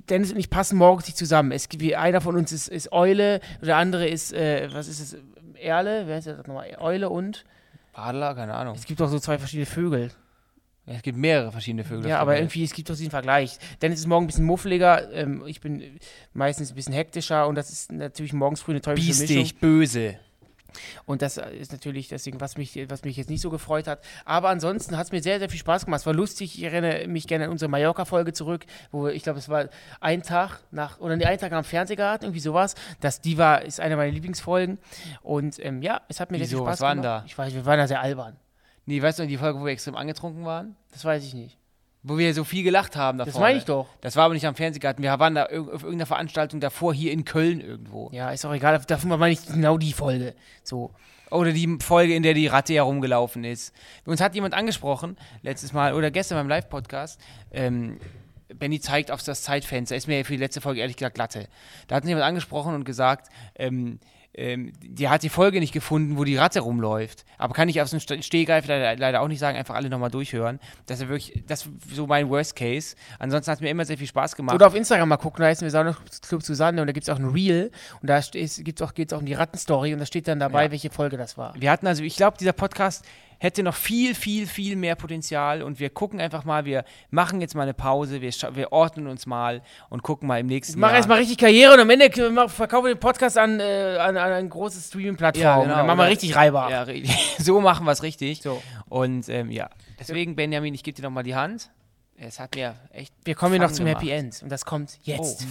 Dennis 0.10 0.32
und 0.32 0.40
ich 0.40 0.50
passen 0.50 0.78
morgens 0.78 1.06
nicht 1.06 1.18
zusammen. 1.18 1.52
Es 1.52 1.68
einer 1.96 2.22
von 2.22 2.36
uns 2.36 2.52
ist, 2.52 2.68
ist 2.68 2.92
Eule, 2.92 3.40
der 3.62 3.78
andere 3.78 4.08
ist, 4.08 4.34
äh, 4.34 4.70
was 4.72 4.88
ist 4.88 5.00
es, 5.00 5.18
Erle, 5.56 6.08
wer 6.08 6.18
ist 6.18 6.28
das 6.28 6.46
nochmal? 6.48 6.76
Eule 6.80 7.10
und? 7.10 7.46
Adler, 7.94 8.36
keine 8.36 8.54
Ahnung. 8.54 8.76
Es 8.76 8.86
gibt 8.86 9.02
auch 9.02 9.08
so 9.08 9.20
zwei 9.20 9.38
verschiedene 9.38 9.66
Vögel. 9.66 10.12
Es 10.88 11.02
gibt 11.02 11.18
mehrere 11.18 11.52
verschiedene 11.52 11.84
Vögel. 11.84 12.10
Ja, 12.10 12.20
aber 12.20 12.38
irgendwie, 12.38 12.64
es 12.64 12.74
gibt 12.74 12.90
doch 12.90 12.96
diesen 12.96 13.10
Vergleich. 13.10 13.58
Dennis 13.82 14.00
ist 14.00 14.08
morgen 14.08 14.26
ein 14.26 14.28
bisschen 14.28 14.46
muffeliger, 14.46 15.12
ähm, 15.12 15.44
ich 15.48 15.60
bin 15.60 16.00
meistens 16.34 16.72
ein 16.72 16.76
bisschen 16.76 16.94
hektischer 16.94 17.48
und 17.48 17.56
das 17.56 17.72
ist 17.72 17.92
natürlich 17.92 18.34
morgens 18.34 18.62
früh 18.62 18.74
eine 18.74 18.82
teuflische 18.82 19.22
Mischung. 19.22 19.38
Biestig, 19.38 19.60
böse. 19.60 20.20
Und 21.06 21.22
das 21.22 21.38
ist 21.38 21.72
natürlich 21.72 22.10
deswegen, 22.10 22.42
was 22.42 22.58
mich, 22.58 22.78
was 22.90 23.04
mich 23.04 23.18
jetzt 23.18 23.30
nicht 23.30 23.42
so 23.42 23.50
gefreut 23.50 23.88
hat. 23.88 24.02
Aber 24.26 24.50
ansonsten 24.50 24.98
hat 24.98 25.06
es 25.06 25.12
mir 25.12 25.22
sehr, 25.22 25.40
sehr 25.40 25.50
viel 25.50 25.60
Spaß 25.60 25.86
gemacht. 25.86 26.02
Es 26.02 26.06
war 26.06 26.14
lustig. 26.14 26.58
Ich 26.58 26.64
erinnere 26.64 27.08
mich 27.08 27.28
gerne 27.28 27.46
an 27.46 27.52
unsere 27.52 27.70
Mallorca-Folge 27.70 28.34
zurück, 28.34 28.66
wo 28.92 29.08
ich 29.08 29.24
glaube, 29.24 29.40
es 29.40 29.50
war 29.50 29.70
ein 30.02 30.24
Tag 30.24 30.60
nach, 30.72 31.00
oder 31.00 31.16
nee, 31.16 31.26
ein 31.26 31.38
Tag 31.38 31.52
am 31.54 31.64
Fernsehgarten, 31.64 32.26
irgendwie 32.26 32.42
sowas. 32.42 32.76
Das, 33.00 33.22
die 33.22 33.38
war, 33.38 33.64
ist 33.64 33.80
eine 33.80 33.96
meiner 33.96 34.12
Lieblingsfolgen. 34.12 34.78
Und 35.22 35.64
ähm, 35.64 35.82
ja, 35.82 36.02
es 36.10 36.20
hat 36.20 36.32
mir 36.32 36.38
sehr 36.38 36.48
Wieso? 36.48 36.58
viel 36.58 36.66
Spaß 36.66 36.82
Was 36.82 36.90
denn 36.90 37.02
gemacht. 37.02 37.22
da? 37.22 37.26
Ich 37.26 37.38
weiß, 37.38 37.54
wir 37.54 37.66
waren 37.66 37.80
da 37.80 37.88
sehr 37.88 38.02
albern. 38.02 38.36
Nee, 38.86 39.02
weißt 39.02 39.20
du, 39.20 39.28
die 39.28 39.38
Folge, 39.38 39.60
wo 39.60 39.66
wir 39.66 39.72
extrem 39.72 39.96
angetrunken 39.96 40.46
waren? 40.46 40.76
Das 40.92 41.04
weiß 41.06 41.24
ich 41.26 41.34
nicht. 41.34 41.58
Wo 42.04 42.18
wir 42.20 42.34
so 42.36 42.44
viel 42.44 42.64
gelacht 42.64 42.96
haben 42.96 43.18
davor. 43.18 43.34
Das 43.34 43.42
meine 43.42 43.58
ich 43.58 43.66
doch. 43.66 43.88
Das 44.02 44.16
war 44.16 44.26
aber 44.26 44.36
nicht 44.36 44.46
am 44.46 44.54
Fernsehgarten. 44.56 45.02
Wir 45.04 45.18
waren 45.18 45.34
da 45.34 45.46
irg- 45.48 45.72
auf 45.72 45.82
irgendeiner 45.82 46.06
Veranstaltung 46.06 46.60
davor 46.60 46.94
hier 46.94 47.12
in 47.12 47.26
Köln 47.26 47.62
irgendwo. 47.62 48.10
Ja, 48.12 48.30
ist 48.30 48.46
auch 48.46 48.54
egal. 48.54 48.80
Davon 48.86 49.10
meine 49.18 49.34
ich 49.34 49.44
genau 49.46 49.80
die 49.80 49.92
Folge. 49.94 50.36
So. 50.64 50.92
Oder 51.32 51.52
die 51.52 51.78
Folge, 51.82 52.14
in 52.14 52.22
der 52.22 52.36
die 52.36 52.46
Ratte 52.46 52.74
herumgelaufen 52.76 53.44
ist. 53.44 53.74
Uns 54.06 54.22
hat 54.22 54.36
jemand 54.36 54.54
angesprochen, 54.54 55.18
letztes 55.42 55.74
Mal 55.74 55.96
oder 55.96 56.12
gestern 56.12 56.38
beim 56.38 56.48
Live-Podcast, 56.48 57.20
ähm, 57.52 57.98
Benny 58.54 58.80
zeigt 58.80 59.10
auf 59.10 59.24
das 59.24 59.42
Zeitfenster, 59.42 59.96
ist 59.96 60.08
mir 60.08 60.24
für 60.24 60.34
die 60.34 60.40
letzte 60.40 60.62
Folge 60.62 60.82
ehrlich 60.82 60.98
gesagt 60.98 61.16
glatte. 61.16 61.48
Da 61.88 61.96
hat 61.96 62.04
uns 62.04 62.10
jemand 62.10 62.28
angesprochen 62.28 62.76
und 62.76 62.84
gesagt, 62.86 63.30
ähm, 63.56 64.00
ähm, 64.38 64.74
der 64.82 65.10
hat 65.10 65.24
die 65.24 65.30
Folge 65.30 65.60
nicht 65.60 65.72
gefunden, 65.74 66.18
wo 66.18 66.24
die 66.24 66.36
Ratte 66.36 66.60
rumläuft. 66.60 67.26
Aber 67.38 67.54
kann 67.54 67.70
ich 67.70 67.82
aus 67.82 67.92
dem 67.92 68.00
Ste- 68.00 68.22
Stehgreif 68.22 68.68
leider, 68.68 68.96
leider 68.98 69.22
auch 69.22 69.28
nicht 69.28 69.40
sagen, 69.40 69.58
einfach 69.58 69.76
alle 69.76 69.90
nochmal 69.90 70.12
durchhören. 70.12 70.60
Das 70.88 71.00
ist 71.00 71.08
wirklich, 71.08 71.44
das 71.48 71.66
ist 71.66 71.96
so 71.96 72.06
mein 72.08 72.30
Worst 72.30 72.56
Case. 72.56 72.96
Ansonsten 73.20 73.52
hat 73.52 73.58
es 73.58 73.62
mir 73.62 73.70
immer 73.70 73.86
sehr 73.86 73.98
viel 73.98 74.08
Spaß 74.08 74.36
gemacht. 74.36 74.56
Oder 74.56 74.68
auf 74.68 74.76
Instagram 74.76 75.10
mal 75.10 75.18
gucken, 75.18 75.42
da 75.42 75.48
heißen 75.48 75.66
wir 75.66 75.72
Sauna 75.72 75.96
Club 76.28 76.44
Susanne 76.44 76.82
und 76.82 76.88
da 76.88 76.94
gibt 76.94 77.08
es 77.08 77.14
auch 77.14 77.20
ein 77.20 77.26
Reel 77.26 77.72
und 78.02 78.10
da 78.10 78.20
geht 78.20 78.76
es 78.76 78.82
auch, 78.82 78.94
geht's 78.94 79.14
auch 79.14 79.20
um 79.20 79.26
die 79.26 79.34
Rattenstory 79.34 79.94
und 79.94 80.00
da 80.00 80.06
steht 80.06 80.28
dann 80.28 80.40
dabei, 80.40 80.66
Ja. 80.66 80.72
welche 80.72 80.90
Folge 80.90 81.18
das 81.18 81.38
war. 81.38 81.54
Wir 81.58 81.72
hatten 81.72 81.88
also, 81.88 82.04
ich 82.04 82.16
glaube, 82.16 82.38
dieser 82.38 82.54
Podcast 82.54 83.06
hätte 83.40 83.64
noch 83.64 83.76
viel, 83.76 84.16
viel, 84.16 84.48
viel 84.48 84.76
mehr 84.76 84.96
Potenzial 84.96 85.62
und 85.64 85.80
wir 85.80 85.90
gucken 85.90 86.20
einfach 86.20 86.46
mal, 86.46 86.66
wir 86.66 86.84
machen 87.10 87.42
jetzt 87.42 87.56
mal 87.56 87.64
eine 87.64 87.74
Pause, 87.74 88.22
wir, 88.22 88.32
wir 88.54 88.72
ordnen 88.72 89.08
uns 89.08 89.26
mal 89.26 89.62
und 89.90 90.04
gucken 90.04 90.28
mal 90.28 90.40
im 90.40 90.48
nächsten 90.48 90.80
Mach 90.80 90.90
Jahr. 90.90 90.98
erstmal 90.98 91.18
richtig 91.20 91.38
Karriere 91.38 91.74
und 91.74 91.80
am 91.80 91.90
Ende 91.90 92.10
mach- 92.32 92.50
verkaufen 92.50 92.86
wir 92.86 92.96
den 92.96 93.00
Podcast 93.00 93.38
an, 93.38 93.60
äh, 93.60 93.98
an, 94.00 94.18
an 94.18 94.32
eine 94.32 94.50
große 94.50 94.80
Streaming-Plattform. 94.82 95.44
Ja, 95.44 95.62
genau, 95.62 95.76
Dann 95.76 95.88
machen 95.88 96.00
wir 96.00 96.08
richtig 96.08 96.36
reibbar. 96.36 96.70
Ja, 96.72 96.86
so 97.40 97.62
machen 97.62 97.86
wir 97.86 97.92
es 97.92 98.04
richtig. 98.04 98.42
So. 98.42 98.62
Und 98.88 99.30
ähm, 99.30 99.52
ja, 99.52 99.70
deswegen, 100.00 100.36
Benjamin, 100.36 100.74
ich 100.74 100.84
gebe 100.84 100.96
dir 100.96 101.04
nochmal 101.04 101.24
die 101.24 101.36
Hand. 101.36 101.70
Es 102.18 102.40
hat 102.40 102.56
mir 102.56 102.76
echt. 102.94 103.14
Wir 103.26 103.36
kommen 103.36 103.52
hier 103.54 103.62
noch 103.62 103.72
zum 103.72 103.86
gemacht. 103.86 104.02
Happy 104.04 104.12
End 104.14 104.42
und 104.42 104.50
das 104.50 104.64
kommt 104.64 105.00
jetzt. 105.04 105.46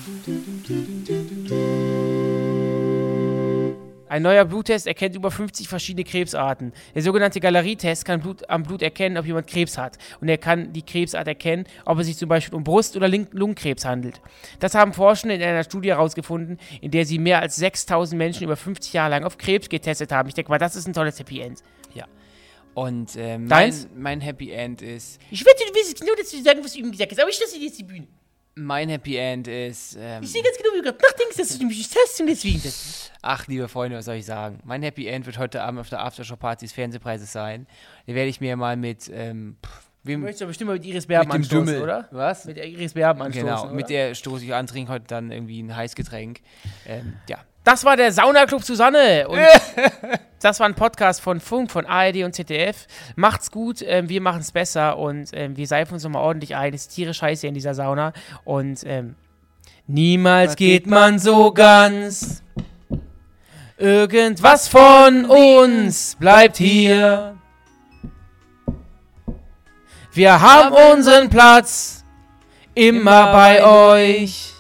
Ein 4.08 4.22
neuer 4.22 4.44
Bluttest 4.44 4.86
erkennt 4.86 5.14
über 5.16 5.30
50 5.30 5.68
verschiedene 5.68 6.04
Krebsarten. 6.04 6.72
Der 6.94 7.02
sogenannte 7.02 7.40
Galerietest 7.40 8.04
kann 8.04 8.20
Blut, 8.20 8.48
am 8.50 8.62
Blut 8.62 8.82
erkennen, 8.82 9.16
ob 9.16 9.26
jemand 9.26 9.46
Krebs 9.46 9.78
hat. 9.78 9.98
Und 10.20 10.28
er 10.28 10.38
kann 10.38 10.72
die 10.72 10.82
Krebsart 10.82 11.26
erkennen, 11.26 11.64
ob 11.84 11.98
es 11.98 12.06
sich 12.06 12.16
zum 12.16 12.28
Beispiel 12.28 12.54
um 12.54 12.64
Brust- 12.64 12.96
oder 12.96 13.08
Lung- 13.08 13.28
Lungenkrebs 13.32 13.84
handelt. 13.84 14.20
Das 14.60 14.74
haben 14.74 14.92
Forschende 14.92 15.34
in 15.36 15.42
einer 15.42 15.64
Studie 15.64 15.88
herausgefunden, 15.88 16.58
in 16.80 16.90
der 16.90 17.06
sie 17.06 17.18
mehr 17.18 17.40
als 17.40 17.56
6000 17.56 18.18
Menschen 18.18 18.44
über 18.44 18.56
50 18.56 18.92
Jahre 18.92 19.10
lang 19.10 19.24
auf 19.24 19.38
Krebs 19.38 19.68
getestet 19.68 20.12
haben. 20.12 20.28
Ich 20.28 20.34
denke 20.34 20.50
mal, 20.50 20.58
das 20.58 20.76
ist 20.76 20.86
ein 20.86 20.92
tolles 20.92 21.18
Happy 21.18 21.40
End. 21.40 21.60
Und 22.74 23.14
ähm, 23.16 23.42
mein, 23.42 23.48
Deins? 23.48 23.88
mein 23.94 24.20
Happy 24.20 24.50
End 24.50 24.82
ist. 24.82 25.20
Ich 25.30 25.44
wette, 25.46 25.62
du 25.68 25.74
willst 25.74 26.04
nur, 26.04 26.16
dass 26.16 26.30
du 26.30 26.42
sagen, 26.42 26.58
was 26.62 26.72
du 26.72 26.80
ihm 26.80 26.90
gesagt 26.90 27.12
hast, 27.12 27.20
aber 27.20 27.30
ich 27.30 27.38
lasse 27.40 27.56
dir 27.56 27.66
jetzt 27.66 27.78
die 27.78 27.84
Bühne. 27.84 28.08
Mein 28.56 28.88
Happy 28.88 29.16
End 29.16 29.48
ist. 29.48 29.96
Ähm, 30.00 30.22
Ich 30.22 30.30
sehe 30.32 30.42
ganz 30.42 30.56
genau, 30.56 30.70
wie 30.74 30.78
du 30.78 30.82
gerade 30.84 30.98
nachdenkst, 31.02 31.36
dass 31.36 31.58
du 31.58 31.66
mich 31.66 31.88
testest 31.88 32.20
und 32.20 32.26
deswegen 32.28 32.62
das. 32.62 33.10
ach, 33.22 33.46
liebe 33.48 33.66
Freunde, 33.68 33.96
was 33.96 34.04
soll 34.04 34.14
ich 34.14 34.26
sagen? 34.26 34.60
Mein 34.64 34.82
Happy 34.82 35.06
End 35.08 35.26
wird 35.26 35.38
heute 35.38 35.62
Abend 35.62 35.80
auf 35.80 35.88
der 35.88 36.00
Aftershow-Party 36.04 36.64
des 36.66 36.72
Fernsehpreises 36.72 37.32
sein. 37.32 37.66
Da 38.06 38.14
werde 38.14 38.28
ich 38.28 38.40
mir 38.40 38.56
mal 38.56 38.76
mit. 38.76 39.10
Ähm, 39.12 39.56
pff, 39.64 39.80
Du 40.04 40.10
wem, 40.10 40.20
möchtest 40.20 40.42
doch 40.42 40.48
bestimmt 40.48 40.68
mal 40.68 40.74
mit 40.74 40.84
Iris 40.84 41.06
Berben 41.06 41.28
mit 41.28 41.34
dem 41.34 41.40
anstoßen, 41.40 41.66
Dümmel. 41.66 41.82
oder? 41.82 42.08
Was? 42.10 42.44
Mit 42.44 42.58
Iris 42.58 42.92
Berben 42.92 43.22
anstoßen, 43.22 43.46
Genau, 43.48 43.62
oder? 43.64 43.72
mit 43.72 43.88
der 43.88 44.14
stoße 44.14 44.44
ich 44.44 44.52
an, 44.54 44.66
trinke 44.66 44.92
heute 44.92 45.06
dann 45.06 45.32
irgendwie 45.32 45.62
ein 45.62 45.74
Heißgetränk. 45.74 46.40
Ähm, 46.86 47.14
ja. 47.26 47.38
Das 47.64 47.82
war 47.84 47.96
der 47.96 48.12
Saunaclub 48.12 48.62
Susanne. 48.62 49.26
Und 49.26 49.40
das 50.40 50.60
war 50.60 50.66
ein 50.66 50.74
Podcast 50.74 51.22
von 51.22 51.40
Funk, 51.40 51.70
von 51.70 51.86
ARD 51.86 52.22
und 52.22 52.34
ZDF. 52.34 52.86
Macht's 53.16 53.50
gut, 53.50 53.82
ähm, 53.82 54.10
wir 54.10 54.20
machen's 54.20 54.52
besser 54.52 54.98
und 54.98 55.30
ähm, 55.32 55.56
wir 55.56 55.66
seifen 55.66 55.94
uns 55.94 56.04
nochmal 56.04 56.22
ordentlich 56.22 56.54
ein. 56.54 56.74
Es 56.74 56.82
ist 56.82 56.94
tierisch 56.94 57.16
scheiße 57.16 57.46
in 57.46 57.54
dieser 57.54 57.74
Sauna. 57.74 58.12
Und 58.44 58.80
ähm, 58.84 59.14
niemals 59.86 60.56
geht 60.56 60.86
man 60.86 61.18
so 61.18 61.52
ganz. 61.52 62.42
Irgendwas 63.76 64.68
von 64.68 65.24
uns 65.24 66.16
bleibt 66.16 66.58
hier. 66.58 67.36
Wir 70.12 70.40
haben 70.40 70.74
unseren 70.92 71.28
Platz 71.28 72.04
immer 72.74 73.32
bei 73.32 73.64
euch. 73.64 74.53